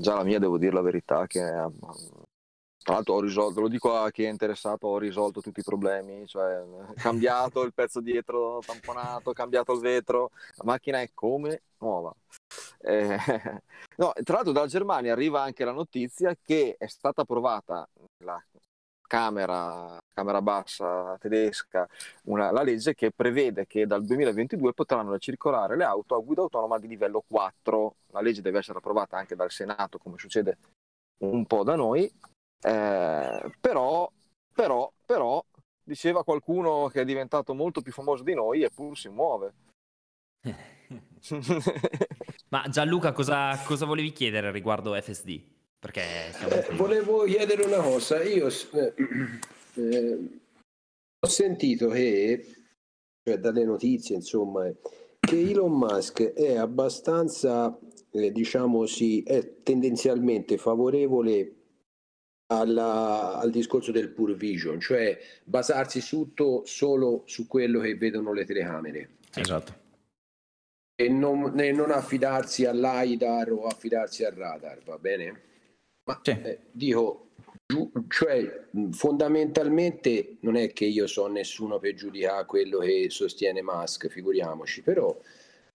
già 0.00 0.14
la 0.14 0.24
mia 0.24 0.38
devo 0.38 0.58
dire 0.58 0.72
la 0.72 0.80
verità 0.80 1.26
che 1.26 1.40
tra 2.84 2.94
l'altro 2.94 3.14
ho 3.14 3.20
risolto, 3.20 3.62
lo 3.62 3.68
dico 3.68 3.94
a 3.96 4.10
chi 4.10 4.24
è 4.24 4.28
interessato, 4.28 4.88
ho 4.88 4.98
risolto 4.98 5.40
tutti 5.40 5.60
i 5.60 5.64
problemi, 5.64 6.26
cioè 6.26 6.62
cambiato 6.96 7.62
il 7.62 7.72
pezzo 7.72 8.00
dietro 8.00 8.60
tamponato, 8.64 9.32
cambiato 9.32 9.72
il 9.72 9.80
vetro, 9.80 10.30
la 10.56 10.64
macchina 10.64 11.00
è 11.00 11.10
come 11.14 11.62
nuova. 11.78 12.14
Eh, 12.80 13.16
no, 13.96 14.12
tra 14.22 14.34
l'altro 14.34 14.52
dalla 14.52 14.66
Germania 14.66 15.12
arriva 15.12 15.42
anche 15.42 15.64
la 15.64 15.72
notizia 15.72 16.36
che 16.40 16.76
è 16.78 16.86
stata 16.86 17.22
approvata 17.22 17.88
la 18.22 18.42
Camera, 19.06 19.98
Camera 20.14 20.40
Bassa 20.40 21.18
tedesca 21.20 21.86
una, 22.24 22.50
la 22.52 22.62
legge 22.62 22.94
che 22.94 23.10
prevede 23.10 23.66
che 23.66 23.86
dal 23.86 24.04
2022 24.04 24.72
potranno 24.72 25.18
circolare 25.18 25.76
le 25.76 25.84
auto 25.84 26.14
a 26.14 26.20
guida 26.20 26.42
autonoma 26.42 26.78
di 26.78 26.86
livello 26.86 27.22
4. 27.26 27.96
La 28.12 28.20
legge 28.20 28.40
deve 28.40 28.58
essere 28.58 28.78
approvata 28.78 29.18
anche 29.18 29.34
dal 29.34 29.50
Senato, 29.50 29.98
come 29.98 30.16
succede 30.16 30.56
un 31.18 31.44
po' 31.46 31.64
da 31.64 31.74
noi, 31.74 32.10
eh, 32.60 33.52
però, 33.60 34.10
però, 34.52 34.92
però, 35.04 35.44
diceva 35.82 36.24
qualcuno 36.24 36.88
che 36.88 37.02
è 37.02 37.04
diventato 37.04 37.52
molto 37.54 37.82
più 37.82 37.92
famoso 37.92 38.22
di 38.22 38.34
noi 38.34 38.62
eppur 38.62 38.96
si 38.96 39.08
muove. 39.08 39.52
Ma 42.48 42.68
Gianluca, 42.68 43.12
cosa, 43.12 43.58
cosa 43.64 43.84
volevi 43.84 44.12
chiedere 44.12 44.50
riguardo 44.52 44.94
FSD? 44.94 45.42
Perché 45.78 46.28
eh, 46.28 46.74
volevo 46.76 47.24
chiedere 47.24 47.64
una 47.64 47.82
cosa. 47.82 48.22
Io 48.22 48.46
eh, 48.46 48.94
eh, 49.74 50.40
ho 51.20 51.28
sentito 51.28 51.88
che, 51.88 52.46
cioè 53.22 53.38
dalle 53.38 53.64
notizie, 53.64 54.16
insomma, 54.16 54.70
che 55.20 55.40
Elon 55.40 55.72
Musk 55.72 56.22
è 56.32 56.56
abbastanza, 56.56 57.78
eh, 58.10 58.30
diciamo 58.30 58.86
sì, 58.86 59.22
è 59.22 59.62
tendenzialmente 59.62 60.58
favorevole 60.58 61.54
alla, 62.46 63.38
al 63.38 63.50
discorso 63.50 63.90
del 63.90 64.10
pure 64.10 64.34
vision, 64.34 64.78
cioè 64.80 65.18
basarsi 65.44 66.00
tutto 66.00 66.62
solo 66.66 67.22
su 67.24 67.46
quello 67.46 67.80
che 67.80 67.96
vedono 67.96 68.32
le 68.32 68.44
telecamere. 68.44 69.16
Esatto. 69.34 69.82
E 70.96 71.08
non, 71.08 71.58
e 71.58 71.72
non 71.72 71.90
affidarsi 71.90 72.66
all'AIDAR 72.66 73.50
o 73.50 73.66
affidarsi 73.66 74.24
al 74.24 74.32
radar, 74.32 74.82
va 74.84 74.98
bene? 74.98 75.42
Ma 76.04 76.20
sì. 76.22 76.30
eh, 76.30 76.58
dico, 76.70 77.23
cioè 78.08 78.68
fondamentalmente 78.90 80.36
non 80.40 80.56
è 80.56 80.72
che 80.72 80.84
io 80.84 81.06
so 81.06 81.26
nessuno 81.26 81.78
per 81.78 81.94
giudicare 81.94 82.44
quello 82.46 82.78
che 82.78 83.06
sostiene 83.10 83.62
Musk, 83.62 84.08
figuriamoci, 84.08 84.82
però 84.82 85.18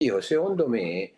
Io, 0.02 0.22
secondo 0.22 0.68
me, 0.68 1.14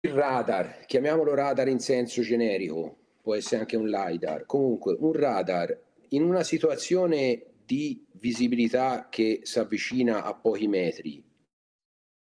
il 0.00 0.12
radar, 0.12 0.84
chiamiamolo 0.84 1.34
radar 1.34 1.68
in 1.68 1.78
senso 1.78 2.20
generico, 2.20 2.96
può 3.22 3.34
essere 3.34 3.60
anche 3.60 3.76
un 3.76 3.88
LiDAR, 3.88 4.44
comunque 4.44 4.94
un 4.98 5.12
radar 5.12 5.76
in 6.10 6.22
una 6.22 6.42
situazione 6.42 7.54
di 7.64 8.06
visibilità 8.12 9.08
che 9.08 9.40
si 9.42 9.58
avvicina 9.58 10.22
a 10.22 10.34
pochi 10.34 10.68
metri, 10.68 11.24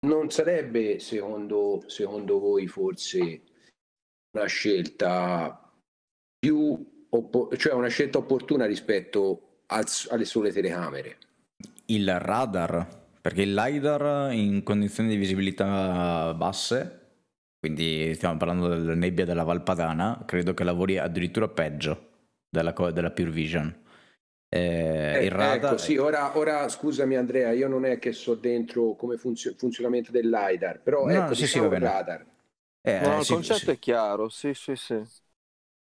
non 0.06 0.30
sarebbe 0.30 1.00
secondo, 1.00 1.82
secondo 1.88 2.38
voi 2.38 2.68
forse 2.68 3.42
una 4.36 4.46
scelta 4.46 5.72
più 6.38 6.93
oppo- 7.16 7.50
cioè 7.56 7.72
una 7.72 7.88
scelta 7.88 8.18
opportuna 8.18 8.66
rispetto 8.66 9.60
al, 9.66 9.84
alle 10.10 10.24
sole 10.24 10.52
telecamere? 10.52 11.18
Il 11.86 12.18
radar, 12.18 12.86
perché 13.20 13.42
il 13.42 13.54
LiDAR 13.54 14.32
in 14.32 14.62
condizioni 14.62 15.08
di 15.10 15.16
visibilità 15.16 16.34
basse 16.34 17.00
quindi 17.64 18.12
stiamo 18.14 18.36
parlando 18.36 18.68
della 18.68 18.94
nebbia 18.94 19.24
della 19.24 19.42
Valpadana, 19.42 20.24
credo 20.26 20.52
che 20.52 20.64
lavori 20.64 20.98
addirittura 20.98 21.48
peggio 21.48 22.10
della, 22.46 22.74
della 22.92 23.10
Pure 23.10 23.30
Vision. 23.30 23.74
Eh, 24.50 25.14
eh, 25.16 25.24
il 25.24 25.30
radar... 25.30 25.72
Ecco, 25.72 25.78
sì, 25.78 25.96
ora, 25.96 26.36
ora, 26.36 26.68
scusami 26.68 27.16
Andrea, 27.16 27.52
io 27.52 27.66
non 27.66 27.86
è 27.86 27.98
che 27.98 28.12
so 28.12 28.34
dentro 28.34 28.94
come 28.96 29.16
funziona 29.16 29.54
il 29.54 29.60
funzionamento 29.62 30.12
del 30.12 30.28
LiDAR, 30.28 30.80
però 30.80 31.06
no, 31.06 31.10
ecco, 31.10 31.32
sì, 31.32 31.44
diciamo 31.44 31.68
sì, 31.70 31.74
il 31.74 31.80
radar. 31.80 32.26
Eh, 32.82 33.00
no, 33.00 33.20
il 33.20 33.26
concetto 33.26 33.70
è 33.70 33.78
chiaro, 33.78 34.28
sì, 34.28 34.52
sì, 34.52 34.76
sì. 34.76 35.02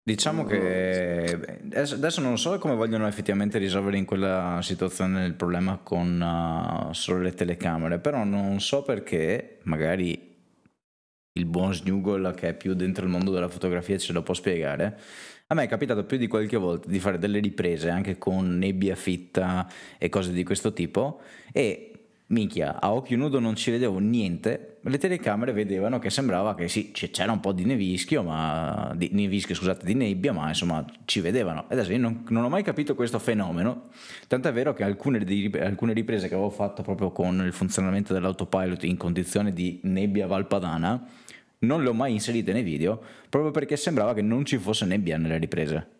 Diciamo 0.06 0.44
che 0.44 1.62
adesso 1.74 2.20
non 2.20 2.38
so 2.38 2.58
come 2.58 2.76
vogliono 2.76 3.08
effettivamente 3.08 3.58
risolvere 3.58 3.96
in 3.96 4.04
quella 4.04 4.60
situazione 4.62 5.26
il 5.26 5.34
problema 5.34 5.80
con 5.82 6.20
uh, 6.20 6.92
solo 6.94 7.22
le 7.22 7.34
telecamere, 7.34 8.00
però 8.00 8.26
non 8.26 8.60
so 8.60 8.82
perché 8.82 9.60
magari 9.64 10.32
il 11.32 11.46
buon 11.46 11.74
Snugol 11.74 12.34
che 12.36 12.50
è 12.50 12.54
più 12.54 12.74
dentro 12.74 13.06
il 13.06 13.12
mondo 13.12 13.32
della 13.32 13.48
fotografia 13.48 13.98
ce 13.98 14.12
lo 14.12 14.24
può 14.24 14.34
spiegare. 14.34 15.00
A 15.48 15.56
me 15.56 15.64
è 15.64 15.68
capitato 15.68 16.04
più 16.04 16.18
di 16.18 16.28
qualche 16.28 16.58
volta 16.58 16.90
di 16.90 17.00
fare 17.00 17.18
delle 17.18 17.40
riprese 17.40 17.90
anche 17.90 18.18
con 18.18 18.58
nebbia 18.58 18.96
fitta 18.96 19.70
e 19.98 20.10
cose 20.10 20.34
di 20.34 20.44
questo 20.44 20.74
tipo 20.74 21.22
e 21.54 21.93
minchia, 22.34 22.82
a 22.82 22.92
occhio 22.92 23.16
nudo 23.16 23.40
non 23.40 23.56
ci 23.56 23.72
vedevo 23.72 24.00
niente, 24.00 24.80
le 24.82 24.98
telecamere 24.98 25.54
vedevano 25.54 26.00
che 26.00 26.10
sembrava 26.10 26.56
che 26.56 26.68
sì, 26.68 26.92
c'era 26.92 27.32
un 27.32 27.40
po' 27.40 27.54
di 27.54 27.64
nevischio, 27.64 28.24
ma 28.24 28.92
di 28.96 29.10
nevischio, 29.14 29.56
scusate, 29.56 29.86
di 29.86 29.94
nebbia, 29.94 30.34
ma 30.34 30.48
insomma 30.50 30.86
ci 31.06 31.22
vedevano. 31.22 31.66
Adesso 31.70 31.92
io 31.94 32.00
non, 32.00 32.26
non 32.30 32.44
ho 32.44 32.50
mai 32.50 32.64
capito 32.64 32.96
questo 32.96 33.20
fenomeno, 33.20 33.90
tant'è 34.28 34.52
vero 34.52 34.74
che 34.74 34.84
alcune, 34.84 35.24
di, 35.24 35.50
alcune 35.62 35.94
riprese 35.94 36.28
che 36.28 36.34
avevo 36.34 36.50
fatto 36.50 36.82
proprio 36.82 37.12
con 37.12 37.42
il 37.46 37.54
funzionamento 37.54 38.12
dell'autopilot 38.12 38.84
in 38.84 38.98
condizione 38.98 39.54
di 39.54 39.80
nebbia 39.84 40.28
valpadana, 40.28 41.08
non 41.60 41.82
le 41.82 41.90
ho 41.90 41.94
mai 41.94 42.12
inserite 42.12 42.52
nei 42.52 42.64
video 42.64 43.02
proprio 43.30 43.52
perché 43.52 43.78
sembrava 43.78 44.14
che 44.14 44.22
non 44.22 44.44
ci 44.44 44.58
fosse 44.58 44.86
nebbia 44.86 45.18
nelle 45.18 45.38
riprese. 45.38 45.93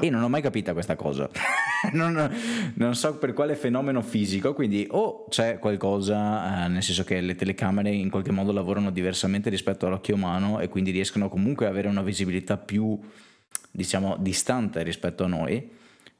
E 0.00 0.10
non 0.10 0.22
ho 0.22 0.28
mai 0.28 0.42
capito 0.42 0.72
questa 0.72 0.96
cosa. 0.96 1.28
non, 1.92 2.30
non, 2.74 2.94
so 2.94 3.16
per 3.18 3.32
quale 3.32 3.54
fenomeno 3.54 4.02
fisico, 4.02 4.54
quindi 4.54 4.86
o 4.90 5.26
c'è 5.28 5.58
qualcosa, 5.58 6.64
eh, 6.64 6.68
nel 6.68 6.82
senso 6.82 7.04
che 7.04 7.20
le 7.20 7.34
telecamere 7.34 7.90
in 7.90 8.10
qualche 8.10 8.32
modo 8.32 8.52
lavorano 8.52 8.90
diversamente 8.90 9.50
rispetto 9.50 9.86
all'occhio 9.86 10.14
umano 10.14 10.60
e 10.60 10.68
quindi 10.68 10.90
riescono 10.90 11.28
comunque 11.28 11.66
ad 11.66 11.72
avere 11.72 11.88
una 11.88 12.02
visibilità 12.02 12.56
più, 12.56 12.98
diciamo, 13.70 14.16
distante 14.18 14.82
rispetto 14.82 15.24
a 15.24 15.28
noi, 15.28 15.70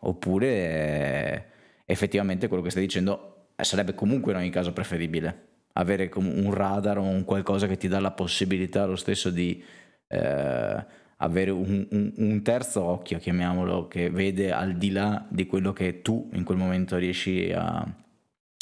oppure 0.00 0.46
eh, 0.46 1.44
effettivamente 1.84 2.48
quello 2.48 2.62
che 2.62 2.70
stai 2.70 2.82
dicendo 2.82 3.34
sarebbe 3.60 3.94
comunque 3.94 4.32
in 4.32 4.38
ogni 4.38 4.50
caso 4.50 4.72
preferibile 4.72 5.46
avere 5.78 6.10
un 6.14 6.52
radar 6.52 6.98
o 6.98 7.02
un 7.02 7.24
qualcosa 7.24 7.66
che 7.66 7.76
ti 7.76 7.88
dà 7.88 8.00
la 8.00 8.10
possibilità 8.10 8.84
lo 8.84 8.96
stesso 8.96 9.30
di 9.30 9.62
eh, 10.08 10.84
avere 11.18 11.50
un, 11.50 11.86
un, 11.90 12.12
un, 12.16 12.42
terzo 12.42 12.82
occhio, 12.82 13.18
chiamiamolo, 13.18 13.88
che 13.88 14.10
vede 14.10 14.52
al 14.52 14.76
di 14.76 14.90
là 14.90 15.26
di 15.28 15.46
quello 15.46 15.72
che 15.72 16.02
tu 16.02 16.28
in 16.32 16.44
quel 16.44 16.58
momento 16.58 16.96
riesci 16.96 17.50
a, 17.52 17.84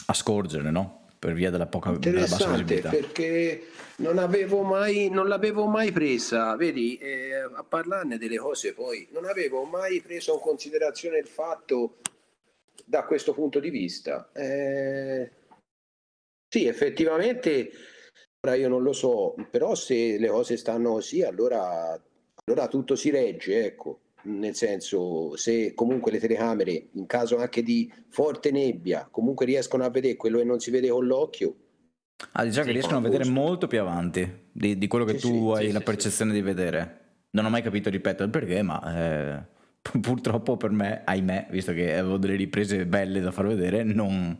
a 0.07 0.14
scorgere, 0.14 0.70
no? 0.70 1.09
Per 1.18 1.32
via 1.32 1.50
della 1.50 1.66
poca 1.66 1.90
della 1.92 2.20
bassa 2.20 2.48
visibilità. 2.50 2.90
perché 2.90 3.68
non, 3.96 4.18
avevo 4.18 4.62
mai, 4.62 5.09
non 5.11 5.28
l'avevo 5.28 5.66
mai 5.66 5.90
presa, 5.92 6.54
vedi, 6.57 6.96
eh, 6.98 7.34
a 7.34 7.64
parlarne 7.66 8.18
delle 8.18 8.36
cose 8.36 8.74
poi, 8.74 9.09
non 9.11 9.24
avevo 9.24 9.64
mai 9.64 10.00
preso 10.00 10.34
in 10.34 10.40
considerazione 10.40 11.18
il 11.18 11.26
fatto 11.26 11.98
da 12.84 13.04
questo 13.04 13.32
punto 13.32 13.59
di 13.61 13.70
vista. 13.70 14.30
Eh, 14.32 15.30
sì, 16.48 16.66
effettivamente, 16.66 17.70
ora 18.40 18.54
io 18.54 18.68
non 18.68 18.82
lo 18.82 18.92
so, 18.92 19.34
però 19.50 19.74
se 19.74 20.18
le 20.18 20.28
cose 20.28 20.57
stanno 20.57 20.92
così, 20.92 21.22
allora, 21.22 22.00
allora 22.47 22.68
tutto 22.68 22.94
si 22.97 23.11
regge, 23.11 23.64
ecco. 23.64 24.01
Nel 24.26 24.55
senso, 24.57 25.36
se 25.36 25.72
comunque 25.74 26.11
le 26.11 26.18
telecamere, 26.18 26.88
in 26.92 27.07
caso 27.07 27.36
anche 27.36 27.62
di 27.62 27.92
forte 28.09 28.51
nebbia, 28.51 29.07
comunque 29.11 29.47
riescono 29.47 29.84
a 29.84 29.90
vedere 29.90 30.16
quello 30.16 30.38
che 30.38 30.44
non 30.44 30.59
si 30.59 30.70
vede 30.70 30.88
con 30.88 31.07
l'occhio, 31.07 31.57
Ah, 32.32 32.44
diciamo 32.44 32.62
sì, 32.62 32.68
che 32.68 32.72
riescono 32.72 32.97
a 32.97 33.01
vedere 33.03 33.26
molto 33.26 33.66
più 33.66 33.78
avanti 33.78 34.49
di, 34.51 34.78
di 34.78 34.86
quello 34.86 35.05
che 35.05 35.18
sì, 35.18 35.28
tu 35.28 35.55
sì, 35.55 35.61
hai 35.61 35.72
la 35.72 35.80
percezione 35.80 36.32
di 36.32 36.40
vedere. 36.40 37.01
Non 37.32 37.44
ho 37.44 37.51
mai 37.51 37.61
capito, 37.61 37.90
ripeto, 37.90 38.22
il 38.22 38.30
perché, 38.30 38.62
ma 38.62 38.80
eh, 38.97 39.42
purtroppo 40.01 40.57
per 40.57 40.70
me, 40.70 41.03
ahimè, 41.05 41.49
visto 41.51 41.72
che 41.72 41.94
avevo 41.97 42.16
delle 42.16 42.36
riprese 42.36 42.86
belle 42.86 43.20
da 43.20 43.32
far 43.32 43.47
vedere, 43.47 43.82
non, 43.82 44.38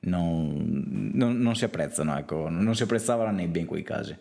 non, 0.00 1.10
non, 1.14 1.38
non 1.38 1.54
si 1.54 1.64
apprezzano, 1.64 2.18
ecco, 2.18 2.48
non 2.48 2.74
si 2.74 2.82
apprezzava 2.82 3.22
la 3.22 3.30
nebbia 3.30 3.60
in 3.60 3.68
quei 3.68 3.84
casi. 3.84 4.16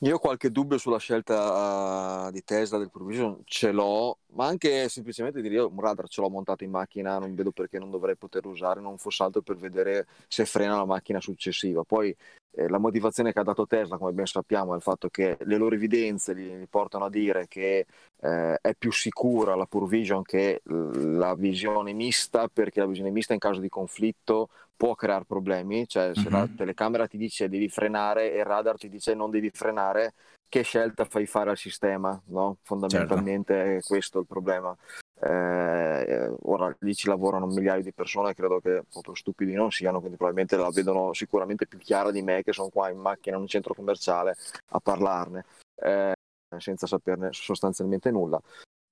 Io 0.00 0.16
ho 0.16 0.18
qualche 0.18 0.50
dubbio 0.50 0.76
sulla 0.76 0.98
scelta 0.98 2.26
uh, 2.26 2.30
di 2.30 2.44
Tesla 2.44 2.76
del 2.76 2.90
Provision, 2.90 3.40
ce 3.44 3.72
l'ho, 3.72 4.18
ma 4.34 4.46
anche 4.46 4.90
semplicemente 4.90 5.40
dire 5.40 5.54
io 5.54 5.70
un 5.72 5.80
radar 5.80 6.06
ce 6.06 6.20
l'ho 6.20 6.28
montato 6.28 6.64
in 6.64 6.70
macchina, 6.70 7.18
non 7.18 7.34
vedo 7.34 7.50
perché 7.50 7.78
non 7.78 7.90
dovrei 7.90 8.14
poterlo 8.14 8.50
usare, 8.50 8.82
non 8.82 8.98
fosse 8.98 9.22
altro 9.22 9.40
per 9.40 9.56
vedere 9.56 10.06
se 10.28 10.44
frena 10.44 10.76
la 10.76 10.84
macchina 10.84 11.18
successiva. 11.18 11.82
Poi 11.82 12.14
eh, 12.56 12.68
la 12.68 12.78
motivazione 12.78 13.32
che 13.32 13.38
ha 13.38 13.42
dato 13.42 13.66
Tesla, 13.66 13.98
come 13.98 14.12
ben 14.12 14.24
sappiamo, 14.24 14.72
è 14.72 14.76
il 14.76 14.82
fatto 14.82 15.08
che 15.08 15.36
le 15.40 15.56
loro 15.58 15.74
evidenze 15.74 16.34
gli 16.34 16.66
portano 16.68 17.04
a 17.04 17.10
dire 17.10 17.46
che 17.48 17.86
eh, 18.20 18.58
è 18.60 18.74
più 18.74 18.90
sicura 18.90 19.54
la 19.54 19.66
Pure 19.66 19.86
Vision 19.86 20.22
che 20.22 20.62
la 20.64 21.34
visione 21.34 21.92
mista, 21.92 22.48
perché 22.48 22.80
la 22.80 22.86
visione 22.86 23.10
mista 23.10 23.34
in 23.34 23.38
caso 23.38 23.60
di 23.60 23.68
conflitto 23.68 24.48
può 24.74 24.94
creare 24.94 25.24
problemi, 25.26 25.86
cioè 25.86 26.12
se 26.14 26.30
la 26.30 26.46
mhm. 26.46 26.56
telecamera 26.56 27.06
ti 27.06 27.18
dice 27.18 27.48
devi 27.48 27.68
frenare 27.68 28.32
e 28.32 28.38
il 28.38 28.44
radar 28.44 28.76
ti 28.76 28.88
dice 28.88 29.14
non 29.14 29.30
devi 29.30 29.50
frenare, 29.50 30.14
che 30.48 30.62
scelta 30.62 31.04
fai 31.04 31.26
fare 31.26 31.50
al 31.50 31.56
sistema? 31.56 32.18
No? 32.26 32.58
Fondamentalmente 32.62 33.52
certo. 33.52 33.78
è 33.78 33.82
questo 33.82 34.20
il 34.20 34.26
problema. 34.26 34.74
Eh, 35.20 36.34
ora 36.42 36.74
lì 36.80 36.94
ci 36.94 37.08
lavorano 37.08 37.46
migliaia 37.46 37.82
di 37.82 37.92
persone, 37.92 38.34
credo 38.34 38.60
che 38.60 38.82
proprio 38.90 39.14
stupidi 39.14 39.54
non 39.54 39.70
siano, 39.70 39.98
quindi 39.98 40.16
probabilmente 40.16 40.56
la 40.56 40.70
vedono 40.70 41.12
sicuramente 41.12 41.66
più 41.66 41.78
chiara 41.78 42.10
di 42.10 42.22
me 42.22 42.42
che 42.42 42.52
sono 42.52 42.68
qua 42.68 42.90
in 42.90 42.98
macchina 42.98 43.36
in 43.36 43.42
un 43.42 43.48
centro 43.48 43.74
commerciale 43.74 44.36
a 44.70 44.80
parlarne. 44.80 45.44
Eh, 45.74 46.14
senza 46.58 46.86
saperne 46.86 47.30
sostanzialmente 47.32 48.10
nulla 48.10 48.40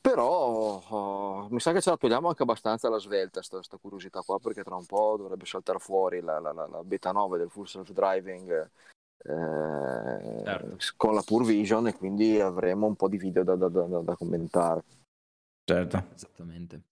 però 0.04 0.82
oh, 0.86 1.48
mi 1.48 1.60
sa 1.60 1.72
che 1.72 1.80
ce 1.80 1.88
la 1.88 1.96
togliamo 1.96 2.28
anche 2.28 2.42
abbastanza 2.42 2.88
alla 2.88 2.98
svelta 2.98 3.40
questa 3.48 3.78
curiosità 3.78 4.20
qua 4.20 4.38
perché 4.38 4.62
tra 4.62 4.76
un 4.76 4.84
po' 4.84 5.14
dovrebbe 5.16 5.46
saltare 5.46 5.78
fuori 5.78 6.20
la, 6.20 6.38
la, 6.40 6.52
la, 6.52 6.66
la 6.66 6.84
beta 6.84 7.10
9 7.10 7.38
del 7.38 7.48
full 7.48 7.64
self 7.64 7.90
driving 7.90 8.70
eh, 9.24 10.42
certo. 10.44 10.76
con 10.98 11.14
la 11.14 11.22
Pure 11.22 11.46
Vision 11.46 11.86
e 11.86 11.94
quindi 11.94 12.38
avremo 12.38 12.86
un 12.86 12.96
po' 12.96 13.08
di 13.08 13.16
video 13.16 13.44
da, 13.44 13.56
da, 13.56 13.68
da, 13.68 13.86
da 13.86 14.14
commentare 14.14 14.84
certo 15.64 16.06
esattamente 16.14 16.82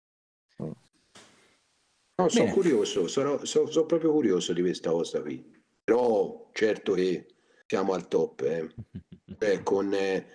no, 0.57 2.29
sono 2.29 2.53
curioso 2.53 3.07
sono, 3.09 3.45
sono, 3.45 3.67
sono, 3.67 3.87
proprio 3.87 4.13
curioso 4.13 4.53
di 4.53 4.61
questa 4.61 4.91
cosa 4.91 5.21
qui 5.21 5.63
però 5.83 6.49
certo 6.53 6.93
che 6.95 7.27
siamo 7.67 7.93
al 7.93 8.09
top 8.09 8.41
eh. 8.43 8.75
Beh, 9.25 9.63
con 9.65 9.93
eh, 9.95 10.27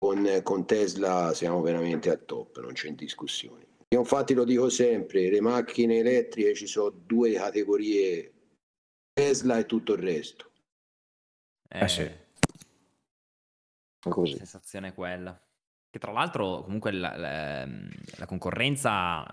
con, 0.00 0.40
con 0.42 0.66
Tesla 0.66 1.34
siamo 1.34 1.60
veramente 1.60 2.08
al 2.08 2.24
top, 2.24 2.58
non 2.60 2.72
c'è 2.72 2.90
discussione. 2.92 3.66
Io 3.88 3.98
infatti 3.98 4.32
lo 4.32 4.44
dico 4.44 4.70
sempre, 4.70 5.28
le 5.28 5.42
macchine 5.42 5.98
elettriche 5.98 6.54
ci 6.54 6.66
sono 6.66 6.88
due 6.88 7.34
categorie, 7.34 8.32
Tesla 9.12 9.58
e 9.58 9.66
tutto 9.66 9.92
il 9.92 10.02
resto. 10.02 10.52
Eh, 11.68 11.84
eh 11.84 11.88
sì. 11.88 12.10
Così. 14.08 14.32
La 14.32 14.38
sensazione 14.38 14.88
è 14.88 14.94
quella. 14.94 15.38
Che 15.90 15.98
tra 15.98 16.12
l'altro 16.12 16.62
comunque 16.62 16.92
la, 16.92 17.16
la, 17.16 17.66
la 17.66 18.26
concorrenza 18.26 19.26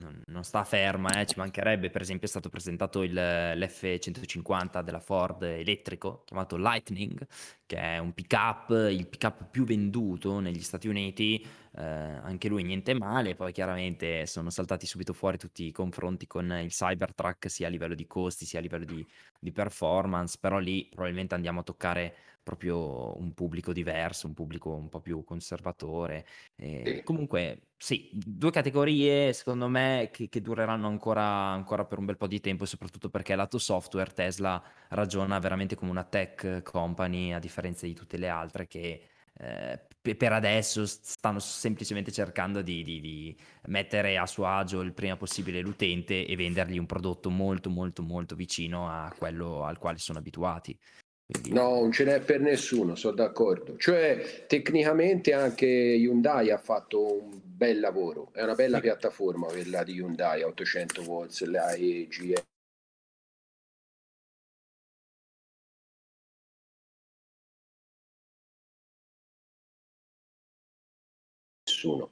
non, 0.00 0.22
non 0.26 0.44
sta 0.44 0.64
ferma, 0.64 1.20
eh, 1.20 1.26
ci 1.26 1.38
mancherebbe. 1.38 1.90
Per 1.90 2.00
esempio, 2.00 2.26
è 2.26 2.30
stato 2.30 2.48
presentato 2.48 3.02
il, 3.02 3.14
l'F150 3.14 4.82
della 4.82 5.00
Ford 5.00 5.42
elettrico, 5.42 6.22
chiamato 6.24 6.56
Lightning, 6.56 7.26
che 7.66 7.76
è 7.76 7.98
un 7.98 8.12
pick-up, 8.12 8.70
il 8.90 9.06
pick-up 9.06 9.48
più 9.50 9.64
venduto 9.64 10.40
negli 10.40 10.62
Stati 10.62 10.88
Uniti. 10.88 11.46
Eh, 11.72 11.82
anche 11.82 12.48
lui 12.48 12.62
niente 12.62 12.94
male. 12.94 13.34
Poi 13.34 13.52
chiaramente 13.52 14.26
sono 14.26 14.50
saltati 14.50 14.86
subito 14.86 15.12
fuori 15.12 15.38
tutti 15.38 15.66
i 15.66 15.72
confronti 15.72 16.26
con 16.26 16.50
il 16.62 16.70
Cybertruck, 16.70 17.50
sia 17.50 17.68
a 17.68 17.70
livello 17.70 17.94
di 17.94 18.06
costi, 18.06 18.44
sia 18.44 18.58
a 18.58 18.62
livello 18.62 18.84
di, 18.84 19.06
di 19.38 19.52
performance. 19.52 20.36
Però 20.40 20.58
lì 20.58 20.88
probabilmente 20.90 21.34
andiamo 21.34 21.60
a 21.60 21.64
toccare 21.64 22.14
proprio 22.50 23.16
un 23.16 23.32
pubblico 23.32 23.72
diverso, 23.72 24.26
un 24.26 24.34
pubblico 24.34 24.70
un 24.70 24.88
po' 24.88 25.00
più 25.00 25.22
conservatore. 25.22 26.26
Eh. 26.56 27.02
Comunque, 27.04 27.68
sì, 27.76 28.10
due 28.12 28.50
categorie 28.50 29.32
secondo 29.32 29.68
me 29.68 30.10
che, 30.12 30.28
che 30.28 30.40
dureranno 30.40 30.88
ancora, 30.88 31.22
ancora, 31.22 31.84
per 31.84 31.98
un 31.98 32.06
bel 32.06 32.16
po' 32.16 32.26
di 32.26 32.40
tempo, 32.40 32.64
soprattutto 32.66 33.08
perché 33.08 33.36
lato 33.36 33.58
software 33.58 34.12
Tesla 34.12 34.60
ragiona 34.88 35.38
veramente 35.38 35.76
come 35.76 35.92
una 35.92 36.02
tech 36.02 36.62
company, 36.64 37.32
a 37.32 37.38
differenza 37.38 37.86
di 37.86 37.94
tutte 37.94 38.16
le 38.16 38.28
altre 38.28 38.66
che 38.66 39.02
eh, 39.38 39.80
per 40.16 40.32
adesso 40.32 40.86
stanno 40.86 41.38
semplicemente 41.38 42.10
cercando 42.10 42.62
di, 42.62 42.82
di, 42.82 43.00
di, 43.00 43.36
mettere 43.66 44.16
a 44.18 44.26
suo 44.26 44.46
agio 44.46 44.80
il 44.80 44.92
prima 44.92 45.16
possibile 45.16 45.60
l'utente 45.60 46.26
e 46.26 46.36
vendergli 46.36 46.78
un 46.78 46.86
prodotto 46.86 47.30
molto 47.30 47.70
molto 47.70 48.02
molto 48.02 48.34
vicino 48.34 48.88
a 48.88 49.12
quello 49.16 49.64
al 49.64 49.78
quale 49.78 49.98
sono 49.98 50.18
abituati. 50.18 50.76
Quindi... 51.30 51.52
No, 51.52 51.80
non 51.80 51.92
ce 51.92 52.04
n'è 52.04 52.20
per 52.20 52.40
nessuno, 52.40 52.96
sono 52.96 53.14
d'accordo. 53.14 53.76
Cioè, 53.76 54.46
tecnicamente 54.46 55.32
anche 55.32 55.66
Hyundai 55.66 56.50
ha 56.50 56.58
fatto 56.58 57.20
un 57.22 57.40
bel 57.44 57.78
lavoro, 57.80 58.30
è 58.32 58.42
una 58.42 58.54
bella 58.54 58.76
sì. 58.76 58.82
piattaforma 58.82 59.46
quella 59.46 59.82
di 59.84 59.94
Hyundai, 59.94 60.42
800 60.42 61.02
volts, 61.02 61.44
la 61.44 61.72
EGE. 61.74 62.44
Nessuno. 71.64 72.10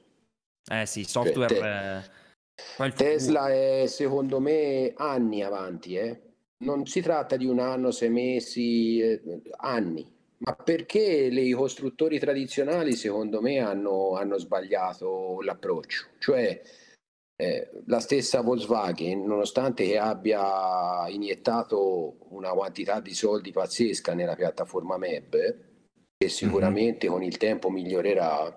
Eh 0.70 0.86
sì, 0.86 1.04
software... 1.04 1.54
Cioè, 1.54 1.60
te... 1.60 1.98
eh... 1.98 2.92
Tesla 2.92 3.50
è 3.52 3.84
secondo 3.86 4.40
me 4.40 4.92
anni 4.96 5.42
avanti, 5.42 5.94
eh? 5.96 6.27
Non 6.58 6.86
si 6.86 7.00
tratta 7.00 7.36
di 7.36 7.46
un 7.46 7.60
anno, 7.60 7.90
sei 7.90 8.10
mesi, 8.10 9.00
eh, 9.00 9.42
anni. 9.58 10.16
Ma 10.38 10.54
perché 10.54 11.00
i 11.00 11.52
costruttori 11.52 12.18
tradizionali, 12.18 12.92
secondo 12.92 13.40
me, 13.40 13.58
hanno, 13.58 14.14
hanno 14.14 14.38
sbagliato 14.38 15.40
l'approccio? 15.40 16.06
Cioè, 16.18 16.60
eh, 17.36 17.70
la 17.86 18.00
stessa 18.00 18.40
Volkswagen, 18.40 19.24
nonostante 19.24 19.84
che 19.84 19.98
abbia 19.98 21.08
iniettato 21.08 22.18
una 22.30 22.50
quantità 22.50 23.00
di 23.00 23.14
soldi 23.14 23.50
pazzesca 23.50 24.14
nella 24.14 24.34
piattaforma 24.34 24.96
MEB, 24.96 25.30
che 25.30 26.26
mhm. 26.26 26.28
sicuramente 26.28 27.06
mm-hmm. 27.06 27.16
con 27.16 27.24
il 27.24 27.36
tempo 27.36 27.70
migliorerà, 27.70 28.56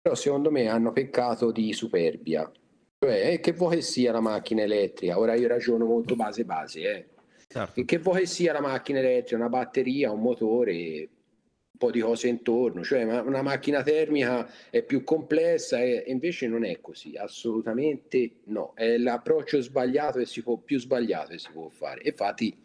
però 0.00 0.14
secondo 0.14 0.50
me 0.50 0.68
hanno 0.68 0.92
peccato 0.92 1.50
di 1.50 1.72
superbia. 1.74 2.50
Cioè, 2.98 3.32
eh, 3.32 3.40
che 3.40 3.52
vuoi 3.52 3.76
che 3.76 3.82
sia 3.82 4.12
la 4.12 4.20
macchina 4.20 4.62
elettrica? 4.62 5.18
Ora 5.18 5.34
io 5.34 5.48
ragiono 5.48 5.84
molto 5.84 6.14
base 6.14 6.44
base, 6.44 6.80
eh 6.80 7.06
Certo. 7.52 7.84
Che 7.84 7.98
vuoi 7.98 8.20
che 8.20 8.26
sia 8.26 8.54
la 8.54 8.62
macchina 8.62 9.00
elettrica, 9.00 9.36
una 9.36 9.50
batteria, 9.50 10.10
un 10.10 10.22
motore, 10.22 10.72
un 10.72 11.76
po' 11.76 11.90
di 11.90 12.00
cose 12.00 12.28
intorno, 12.28 12.82
cioè 12.82 13.02
una 13.02 13.42
macchina 13.42 13.82
termica 13.82 14.48
è 14.70 14.82
più 14.82 15.04
complessa 15.04 15.78
e 15.78 16.04
invece 16.06 16.48
non 16.48 16.64
è 16.64 16.80
così, 16.80 17.14
assolutamente 17.14 18.36
no, 18.44 18.72
è 18.74 18.96
l'approccio 18.96 19.60
sbagliato 19.60 20.18
e 20.18 20.24
si 20.24 20.42
può, 20.42 20.56
più 20.56 20.78
sbagliato 20.78 21.32
che 21.32 21.38
si 21.38 21.50
può 21.52 21.68
fare. 21.68 22.00
Infatti, 22.04 22.56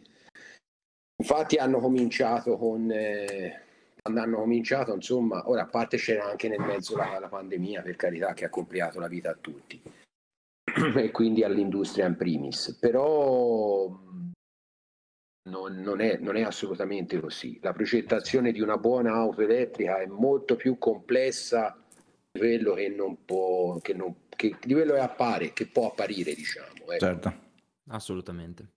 infatti 1.16 1.56
hanno 1.56 1.80
cominciato 1.80 2.56
con... 2.56 2.90
Eh, 2.90 3.66
hanno 4.04 4.38
cominciato, 4.38 4.94
insomma, 4.94 5.50
ora 5.50 5.62
a 5.62 5.66
parte 5.66 5.98
c'era 5.98 6.24
anche 6.24 6.48
nel 6.48 6.60
mezzo 6.60 6.96
la, 6.96 7.18
la 7.18 7.28
pandemia, 7.28 7.82
per 7.82 7.96
carità, 7.96 8.32
che 8.32 8.46
ha 8.46 8.48
complicato 8.48 8.98
la 8.98 9.08
vita 9.08 9.28
a 9.28 9.36
tutti 9.38 9.78
e 10.96 11.10
quindi 11.10 11.44
all'industria 11.44 12.06
in 12.06 12.16
primis, 12.16 12.78
però 12.80 13.90
non, 15.48 15.80
non, 15.80 16.00
è, 16.00 16.18
non, 16.18 16.36
è, 16.36 16.42
assolutamente 16.42 17.20
così. 17.20 17.58
La 17.62 17.72
progettazione 17.72 18.52
di 18.52 18.60
una 18.60 18.76
buona 18.76 19.12
auto 19.12 19.42
elettrica 19.42 20.00
è 20.00 20.06
molto 20.06 20.56
più 20.56 20.78
complessa 20.78 21.76
di 22.30 22.38
quello 22.38 22.74
che 22.74 22.88
non 22.88 23.24
può, 23.24 23.78
che 23.78 23.94
non, 23.94 24.14
che, 24.28 24.56
di 24.60 24.72
quello 24.72 24.94
che 24.94 25.00
appare, 25.00 25.52
che 25.52 25.66
può 25.66 25.88
apparire, 25.88 26.34
diciamo. 26.34 26.68
Ecco. 26.88 26.98
Certo. 26.98 27.34
Assolutamente. 27.88 28.68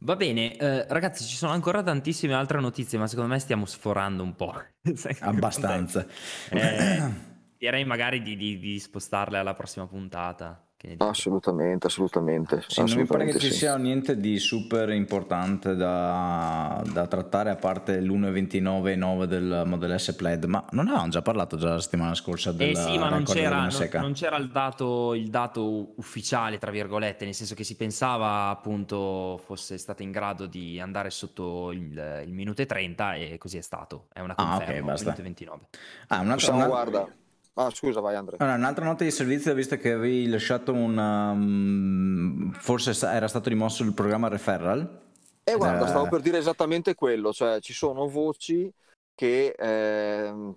Va 0.00 0.16
bene, 0.16 0.56
eh, 0.56 0.84
ragazzi, 0.88 1.24
ci 1.24 1.36
sono 1.36 1.52
ancora 1.52 1.80
tantissime 1.80 2.34
altre 2.34 2.60
notizie, 2.60 2.98
ma 2.98 3.06
secondo 3.06 3.32
me 3.32 3.38
stiamo 3.38 3.66
sforando 3.66 4.24
un 4.24 4.34
po'. 4.34 4.52
Abbastanza. 5.20 6.04
Eh, 6.50 7.30
direi 7.56 7.84
magari 7.84 8.20
di, 8.20 8.36
di, 8.36 8.58
di 8.58 8.80
spostarle 8.80 9.38
alla 9.38 9.54
prossima 9.54 9.86
puntata. 9.86 10.71
Assolutamente, 10.96 11.86
assolutamente. 11.86 12.64
Sì, 12.66 12.80
non 12.80 12.96
mi 12.96 13.04
pare 13.04 13.26
che 13.26 13.38
ci 13.38 13.52
sia 13.52 13.76
niente 13.76 14.18
di 14.18 14.38
super 14.40 14.88
importante 14.90 15.76
da, 15.76 16.82
da 16.92 17.06
trattare 17.06 17.50
a 17.50 17.56
parte 17.56 18.00
l'1.29.9 18.00 19.24
del 19.24 19.62
Model 19.64 20.00
S 20.00 20.12
Plaid, 20.14 20.44
ma 20.44 20.64
non 20.70 20.88
avevamo 20.88 21.08
già 21.08 21.22
parlato 21.22 21.56
già 21.56 21.70
la 21.70 21.80
settimana 21.80 22.14
scorsa 22.14 22.50
del 22.50 22.70
eh 22.70 22.74
sì, 22.74 22.98
ma 22.98 23.08
non 23.08 23.22
c'era, 23.22 23.60
non, 23.60 23.70
non 23.92 24.12
c'era, 24.12 24.36
il, 24.36 24.50
dato, 24.50 25.14
il 25.14 25.30
dato 25.30 25.92
ufficiale, 25.96 26.58
tra 26.58 26.72
virgolette, 26.72 27.24
nel 27.24 27.34
senso 27.34 27.54
che 27.54 27.62
si 27.62 27.76
pensava 27.76 28.48
appunto 28.48 29.40
fosse 29.44 29.78
stata 29.78 30.02
in 30.02 30.10
grado 30.10 30.46
di 30.46 30.80
andare 30.80 31.10
sotto 31.10 31.70
il, 31.70 32.22
il 32.26 32.32
minuto 32.32 32.60
e 32.60 32.66
30 32.66 33.14
e 33.14 33.38
così 33.38 33.56
è 33.56 33.62
stato. 33.62 34.08
È 34.12 34.18
una 34.18 34.34
conferma, 34.34 34.64
ah, 34.64 34.94
okay, 34.94 35.04
basta. 35.04 35.22
29. 35.22 35.60
Ah, 36.08 36.20
un'altra, 36.20 36.34
Possiamo, 36.34 36.58
una... 36.58 36.66
guarda 36.66 37.08
Ah, 37.54 37.70
scusa, 37.70 38.00
vai 38.00 38.14
Andrea. 38.14 38.38
Allora, 38.40 38.56
un'altra 38.56 38.84
nota 38.84 39.04
di 39.04 39.10
servizio, 39.10 39.52
visto 39.54 39.76
che 39.76 39.92
avevi 39.92 40.28
lasciato 40.28 40.72
un... 40.72 40.96
Um, 40.96 42.52
forse 42.52 42.96
era 43.06 43.28
stato 43.28 43.48
rimosso 43.48 43.82
il 43.82 43.92
programma 43.92 44.28
referral. 44.28 45.00
Eh, 45.44 45.56
guarda, 45.56 45.84
eh... 45.84 45.88
stavo 45.88 46.08
per 46.08 46.20
dire 46.20 46.38
esattamente 46.38 46.94
quello, 46.94 47.32
cioè 47.32 47.60
ci 47.60 47.72
sono 47.72 48.08
voci 48.08 48.72
che 49.14 49.54
eh, 49.56 50.54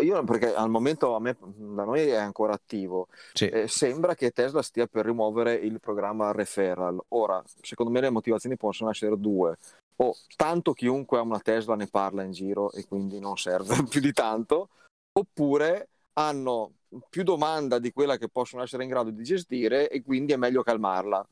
io 0.00 0.24
perché 0.24 0.54
al 0.54 0.70
momento 0.70 1.14
a 1.14 1.20
me, 1.20 1.36
da 1.40 1.84
noi 1.84 2.00
è 2.00 2.16
ancora 2.16 2.54
attivo 2.54 3.08
sì. 3.34 3.48
eh, 3.48 3.68
sembra 3.68 4.14
che 4.14 4.30
Tesla 4.30 4.62
stia 4.62 4.86
per 4.86 5.04
rimuovere 5.04 5.54
il 5.54 5.78
programma 5.78 6.32
referral 6.32 6.98
ora 7.08 7.42
secondo 7.60 7.92
me 7.92 8.00
le 8.00 8.10
motivazioni 8.10 8.56
possono 8.56 8.90
essere 8.90 9.18
due 9.18 9.56
o 9.96 10.16
tanto 10.36 10.72
chiunque 10.72 11.18
ha 11.18 11.22
una 11.22 11.38
Tesla 11.40 11.74
ne 11.74 11.86
parla 11.86 12.22
in 12.22 12.32
giro 12.32 12.72
e 12.72 12.86
quindi 12.86 13.20
non 13.20 13.36
serve 13.36 13.76
più 13.88 14.00
di 14.00 14.12
tanto 14.12 14.70
oppure 15.12 15.88
hanno 16.18 16.72
più 17.10 17.22
domanda 17.22 17.78
di 17.78 17.92
quella 17.92 18.16
che 18.16 18.28
possono 18.28 18.62
essere 18.62 18.84
in 18.84 18.88
grado 18.88 19.10
di 19.10 19.22
gestire 19.22 19.88
e 19.88 20.02
quindi 20.02 20.32
è 20.32 20.36
meglio 20.36 20.62
calmarla. 20.62 21.26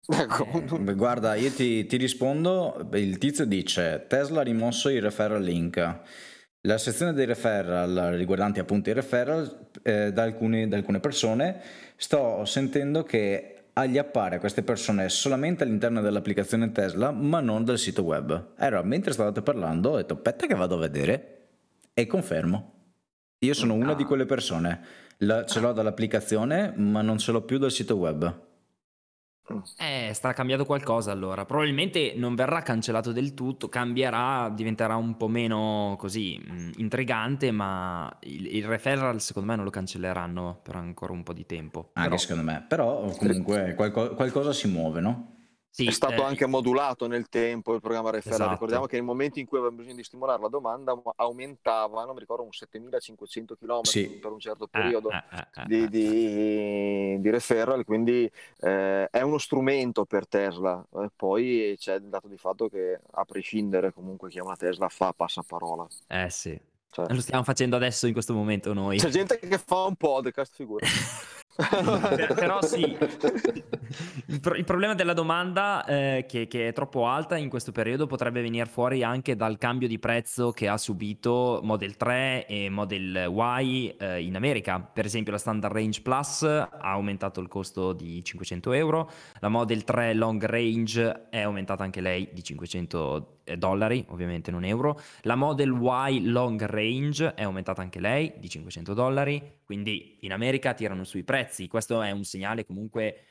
Ecco. 0.10 0.46
Eh, 0.76 0.94
guarda, 0.94 1.34
io 1.34 1.50
ti, 1.50 1.84
ti, 1.84 1.96
rispondo, 1.98 2.88
il 2.94 3.18
tizio 3.18 3.44
dice 3.44 4.06
Tesla 4.08 4.40
ha 4.40 4.44
rimosso 4.44 4.88
i 4.88 4.98
referral 4.98 5.42
link. 5.42 5.98
La 6.62 6.78
sezione 6.78 7.12
dei 7.12 7.26
referral 7.26 8.14
riguardanti 8.16 8.60
appunto 8.60 8.88
i 8.90 8.94
referral 8.94 9.68
eh, 9.82 10.10
da, 10.12 10.22
alcuni, 10.22 10.68
da 10.68 10.76
alcune 10.76 11.00
persone 11.00 11.60
sto 11.96 12.44
sentendo 12.44 13.02
che 13.02 13.56
gli 13.86 13.98
appare 13.98 14.36
a 14.36 14.40
queste 14.40 14.62
persone 14.62 15.08
solamente 15.08 15.62
all'interno 15.64 16.02
dell'applicazione 16.02 16.72
Tesla 16.72 17.10
ma 17.10 17.40
non 17.40 17.64
del 17.64 17.78
sito 17.78 18.02
web. 18.02 18.52
Allora, 18.56 18.82
mentre 18.82 19.12
stavate 19.12 19.42
parlando 19.42 19.90
ho 19.90 19.96
detto 19.96 20.14
aspetta 20.14 20.46
che 20.46 20.54
vado 20.54 20.76
a 20.76 20.78
vedere 20.78 21.48
e 21.94 22.06
confermo. 22.06 22.79
Io 23.42 23.54
sono 23.54 23.72
una 23.72 23.94
di 23.94 24.04
quelle 24.04 24.26
persone, 24.26 24.80
La, 25.18 25.46
ce 25.46 25.60
l'ho 25.60 25.72
dall'applicazione, 25.72 26.74
ma 26.76 27.00
non 27.00 27.16
ce 27.16 27.32
l'ho 27.32 27.40
più 27.40 27.56
dal 27.56 27.70
sito 27.70 27.96
web. 27.96 28.48
Eh, 29.78 30.10
sta 30.12 30.34
cambiando 30.34 30.66
qualcosa 30.66 31.10
allora. 31.10 31.46
Probabilmente 31.46 32.12
non 32.16 32.34
verrà 32.34 32.60
cancellato 32.60 33.12
del 33.12 33.32
tutto, 33.32 33.70
cambierà, 33.70 34.52
diventerà 34.54 34.96
un 34.96 35.16
po' 35.16 35.28
meno 35.28 35.96
così 35.98 36.38
mm, 36.38 36.72
intrigante, 36.76 37.50
ma 37.50 38.14
il, 38.24 38.56
il, 38.56 38.64
referral 38.64 39.22
secondo 39.22 39.48
me 39.48 39.56
non 39.56 39.64
lo 39.64 39.70
cancelleranno 39.70 40.60
per 40.62 40.76
ancora 40.76 41.12
un 41.12 41.22
po' 41.22 41.32
di 41.32 41.46
tempo. 41.46 41.90
Anche 41.94 42.08
Però... 42.10 42.20
secondo 42.20 42.42
me, 42.42 42.64
però 42.68 43.10
comunque 43.16 43.74
qualco, 43.74 44.14
qualcosa 44.14 44.52
si 44.52 44.68
muove, 44.68 45.00
no? 45.00 45.39
Sì, 45.72 45.86
è 45.86 45.92
stato 45.92 46.22
eh, 46.22 46.24
anche 46.24 46.46
modulato 46.46 47.06
nel 47.06 47.28
tempo 47.28 47.74
il 47.74 47.80
programma 47.80 48.10
referral. 48.10 48.40
Esatto. 48.40 48.52
Ricordiamo 48.52 48.86
che 48.86 48.96
nei 48.96 49.04
momenti 49.04 49.38
in 49.38 49.46
cui 49.46 49.58
avevamo 49.58 49.78
bisogno 49.78 49.96
di 49.96 50.02
stimolare 50.04 50.42
la 50.42 50.48
domanda 50.48 51.00
aumentava, 51.16 52.04
non 52.04 52.14
mi 52.14 52.20
ricordo, 52.20 52.42
un 52.42 52.50
7500 52.50 53.54
km 53.54 53.82
sì. 53.82 54.18
per 54.18 54.32
un 54.32 54.40
certo 54.40 54.66
periodo 54.66 55.10
eh, 55.10 55.16
eh, 55.16 55.46
eh, 55.62 55.64
di, 55.66 55.82
eh, 55.84 55.88
di, 55.88 57.20
di, 57.20 57.30
referral, 57.30 57.84
quindi 57.84 58.30
eh, 58.58 59.08
è 59.08 59.20
uno 59.20 59.38
strumento 59.38 60.04
per 60.04 60.26
Tesla. 60.26 60.84
poi 61.14 61.76
c'è 61.78 61.94
il 61.94 62.08
dato 62.08 62.26
di 62.26 62.36
fatto 62.36 62.68
che 62.68 63.00
a 63.12 63.24
prescindere 63.24 63.92
comunque 63.92 64.28
chi 64.28 64.40
una 64.40 64.56
Tesla 64.56 64.88
fa 64.88 65.12
passaparola. 65.12 65.86
Eh 66.08 66.30
sì. 66.30 66.60
Cioè, 66.92 67.06
lo 67.14 67.20
stiamo 67.20 67.44
facendo 67.44 67.76
adesso 67.76 68.08
in 68.08 68.12
questo 68.12 68.34
momento 68.34 68.72
noi. 68.72 68.98
C'è 68.98 69.10
gente 69.10 69.38
che 69.38 69.58
fa 69.58 69.84
un 69.84 69.94
podcast, 69.94 70.52
figura. 70.56 70.84
però 72.34 72.62
sì, 72.62 72.96
il, 74.26 74.40
pro- 74.40 74.54
il, 74.54 74.64
problema 74.64 74.94
della 74.94 75.12
domanda 75.12 75.84
eh, 75.84 76.24
che, 76.26 76.46
che, 76.46 76.68
è 76.68 76.72
troppo 76.72 77.06
alta 77.06 77.36
in 77.36 77.48
questo 77.48 77.72
periodo 77.72 78.06
potrebbe 78.06 78.40
venire 78.40 78.66
fuori 78.66 79.02
anche 79.02 79.36
dal 79.36 79.58
cambio 79.58 79.88
di 79.88 79.98
prezzo 79.98 80.52
che 80.52 80.68
ha 80.68 80.78
subito 80.78 81.60
Model 81.62 81.96
3 81.96 82.46
e 82.46 82.70
Model 82.70 83.30
Y 83.30 83.94
eh, 83.98 84.22
in 84.22 84.36
America. 84.36 84.80
Per 84.80 85.04
esempio 85.04 85.32
la 85.32 85.38
Standard 85.38 85.74
Range 85.74 86.00
Plus 86.00 86.42
ha 86.42 86.68
aumentato 86.80 87.40
il 87.40 87.48
costo 87.48 87.92
di 87.92 88.22
500 88.24 88.72
euro, 88.72 89.10
la 89.40 89.48
Model 89.48 89.84
3 89.84 90.14
Long 90.14 90.42
Range 90.44 91.28
è 91.30 91.40
aumentata 91.40 91.82
anche 91.82 92.00
lei 92.00 92.28
di 92.32 92.42
500 92.42 92.98
euro 92.98 93.38
eh, 93.39 93.39
dollari, 93.56 94.04
ovviamente 94.08 94.50
non 94.50 94.64
euro. 94.64 95.00
La 95.22 95.34
Model 95.34 95.78
Y 96.08 96.20
Long 96.24 96.62
Range 96.64 97.34
è 97.34 97.42
aumentata 97.42 97.82
anche 97.82 98.00
lei 98.00 98.32
di 98.38 98.48
500 98.48 98.94
dollari, 98.94 99.58
quindi 99.64 100.18
in 100.20 100.32
America 100.32 100.74
tirano 100.74 101.04
sui 101.04 101.24
prezzi. 101.24 101.68
Questo 101.68 102.02
è 102.02 102.10
un 102.10 102.24
segnale 102.24 102.64
comunque 102.64 103.24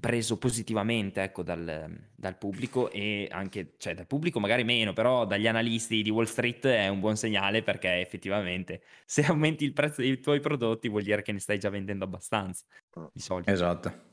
preso 0.00 0.38
positivamente 0.38 1.22
ecco, 1.22 1.42
dal, 1.42 2.08
dal, 2.14 2.36
pubblico 2.36 2.90
e 2.90 3.28
anche, 3.30 3.74
cioè 3.76 3.94
dal 3.94 4.06
pubblico 4.06 4.40
magari 4.40 4.64
meno, 4.64 4.92
però 4.92 5.24
dagli 5.24 5.46
analisti 5.46 6.02
di 6.02 6.10
Wall 6.10 6.24
Street 6.24 6.66
è 6.66 6.88
un 6.88 6.98
buon 6.98 7.16
segnale 7.16 7.62
perché 7.62 8.00
effettivamente 8.00 8.82
se 9.06 9.24
aumenti 9.24 9.64
il 9.64 9.72
prezzo 9.72 10.00
dei 10.00 10.18
tuoi 10.20 10.40
prodotti 10.40 10.88
vuol 10.88 11.02
dire 11.02 11.22
che 11.22 11.32
ne 11.32 11.38
stai 11.38 11.58
già 11.58 11.70
vendendo 11.70 12.04
abbastanza 12.04 12.64
di 13.12 13.20
solito. 13.20 13.50
Esatto. 13.50 14.06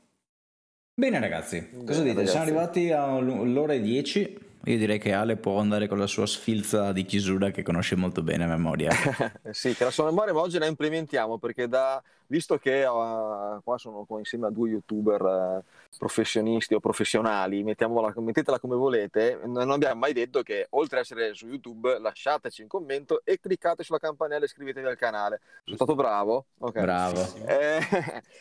Bene 0.98 1.20
ragazzi, 1.20 1.68
cosa 1.84 2.00
dite? 2.00 2.14
Ragazzi. 2.14 2.26
Siamo 2.28 2.44
arrivati 2.44 2.90
all'ora 2.90 3.74
e 3.74 3.80
10 3.82 4.38
io 4.66 4.78
direi 4.78 4.98
che 4.98 5.12
Ale 5.12 5.36
può 5.36 5.60
andare 5.60 5.86
con 5.86 5.98
la 5.98 6.06
sua 6.06 6.26
sfilza 6.26 6.92
di 6.92 7.04
chiusura 7.04 7.50
che 7.50 7.62
conosce 7.62 7.94
molto 7.94 8.22
bene 8.22 8.44
a 8.44 8.48
memoria. 8.48 8.90
sì, 9.50 9.74
che 9.74 9.84
la 9.84 9.90
sua 9.90 10.06
memoria 10.06 10.32
ma 10.32 10.40
oggi 10.40 10.58
la 10.58 10.66
implementiamo 10.66 11.38
perché 11.38 11.68
da, 11.68 12.02
visto 12.28 12.58
che 12.58 12.84
uh, 12.84 13.62
qua 13.62 13.78
sono 13.78 14.04
qua 14.04 14.18
insieme 14.18 14.46
a 14.46 14.50
due 14.50 14.70
youtuber 14.70 15.22
uh, 15.22 15.62
professionisti 15.98 16.74
o 16.74 16.80
professionali, 16.80 17.62
mettetela 17.62 18.58
come 18.58 18.76
volete, 18.76 19.40
non 19.44 19.70
abbiamo 19.70 20.00
mai 20.00 20.12
detto 20.12 20.42
che 20.42 20.66
oltre 20.70 20.98
ad 20.98 21.04
essere 21.04 21.34
su 21.34 21.46
YouTube 21.46 21.98
lasciateci 21.98 22.62
un 22.62 22.68
commento 22.68 23.22
e 23.24 23.38
cliccate 23.38 23.82
sulla 23.82 23.98
campanella 23.98 24.42
e 24.42 24.46
iscrivetevi 24.46 24.86
al 24.86 24.96
canale. 24.96 25.40
Sono 25.64 25.76
stato 25.76 25.94
bravo? 25.94 26.46
Okay. 26.58 26.82
Bravo. 26.82 27.20
Eh, 27.46 27.80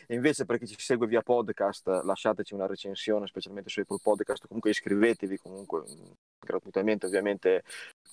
invece 0.15 0.45
per 0.45 0.57
chi 0.59 0.67
ci 0.67 0.75
segue 0.77 1.07
via 1.07 1.21
podcast 1.21 1.87
lasciateci 2.03 2.53
una 2.53 2.67
recensione, 2.67 3.27
specialmente 3.27 3.69
su 3.69 3.79
Apple 3.79 3.99
Podcast, 4.01 4.47
comunque 4.47 4.71
iscrivetevi 4.71 5.37
comunque 5.37 5.83
gratuitamente 6.39 7.07
ovviamente 7.07 7.63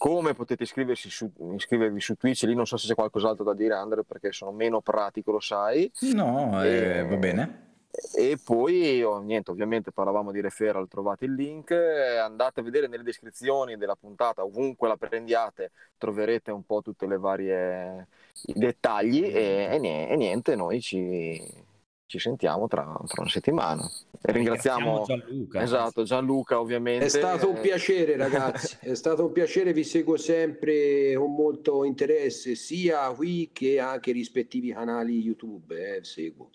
come 0.03 0.35
potete 0.35 0.65
iscriversi 0.65 1.09
su, 1.09 1.31
iscrivervi 1.55 2.01
su 2.01 2.17
Twitch 2.17 2.43
lì 2.43 2.57
non 2.57 2.67
so 2.67 2.77
se 2.77 2.89
c'è 2.89 2.95
qualcos'altro 2.97 3.45
da 3.45 3.55
dire 3.55 3.75
Andre 3.75 4.03
perché 4.03 4.33
sono 4.33 4.51
meno 4.51 4.81
pratico 4.81 5.31
lo 5.31 5.39
sai. 5.39 5.89
No 6.15 6.61
eh, 6.65 7.05
va 7.05 7.15
bene. 7.15 7.77
e 8.13 8.37
poi 8.43 9.01
oh, 9.05 9.21
niente 9.21 9.53
ovviamente 9.53 9.93
parlavamo 9.93 10.33
di 10.33 10.41
referral 10.41 10.89
trovate 10.89 11.27
il 11.27 11.35
link 11.35 11.71
andate 11.71 12.59
a 12.59 12.63
vedere 12.65 12.89
nelle 12.89 13.05
descrizioni 13.05 13.77
della 13.77 13.95
puntata 13.95 14.43
ovunque 14.43 14.89
la 14.89 14.97
prendiate 14.97 15.71
troverete 15.97 16.51
un 16.51 16.67
po' 16.67 16.83
tutte 16.83 17.07
le 17.07 17.17
varie 17.17 18.09
i 18.47 18.55
dettagli 18.55 19.23
e, 19.23 19.69
e 19.71 20.17
niente 20.17 20.57
noi 20.57 20.81
ci 20.81 21.71
ci 22.13 22.19
sentiamo 22.19 22.69
tra, 22.69 22.83
tra 23.07 23.23
una 23.23 23.31
settimana. 23.31 23.91
E 24.21 24.33
ringraziamo, 24.33 25.05
Gianluca. 25.07 25.63
Esatto, 25.63 26.03
Gianluca 26.03 26.61
ovviamente. 26.61 27.07
È 27.07 27.09
stato 27.09 27.49
un 27.49 27.59
piacere 27.59 28.19
ragazzi, 28.19 28.77
è 28.81 28.95
stato 28.95 29.25
un 29.25 29.33
piacere, 29.33 29.73
vi 29.73 29.83
seguo 29.83 30.19
sempre 30.19 31.15
con 31.15 31.33
molto 31.33 31.85
interesse, 31.85 32.55
sia 32.55 33.11
qui 33.13 33.49
che 33.51 33.81
anche 33.81 34.11
i 34.11 34.13
rispettivi 34.13 34.75
canali 34.75 35.21
YouTube, 35.21 35.97
eh, 35.97 36.05
seguo. 36.05 36.51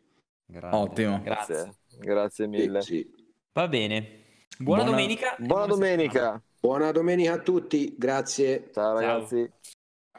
Grande. 0.46 0.78
Ottimo. 0.78 1.22
Grazie. 1.24 1.74
Grazie 2.00 2.48
mille. 2.48 2.82
Sì, 2.82 2.96
sì. 2.98 3.26
Va 3.54 3.68
bene. 3.68 4.26
Buona, 4.60 4.84
buona 4.84 4.96
domenica. 4.96 5.36
Buona 5.40 5.66
domenica. 5.66 6.42
Buona 6.60 6.92
domenica 6.92 7.34
a 7.34 7.40
tutti, 7.40 7.96
grazie. 7.98 8.70
Ciao 8.72 8.94
ragazzi. 8.94 9.38
Ciao. 9.38 9.77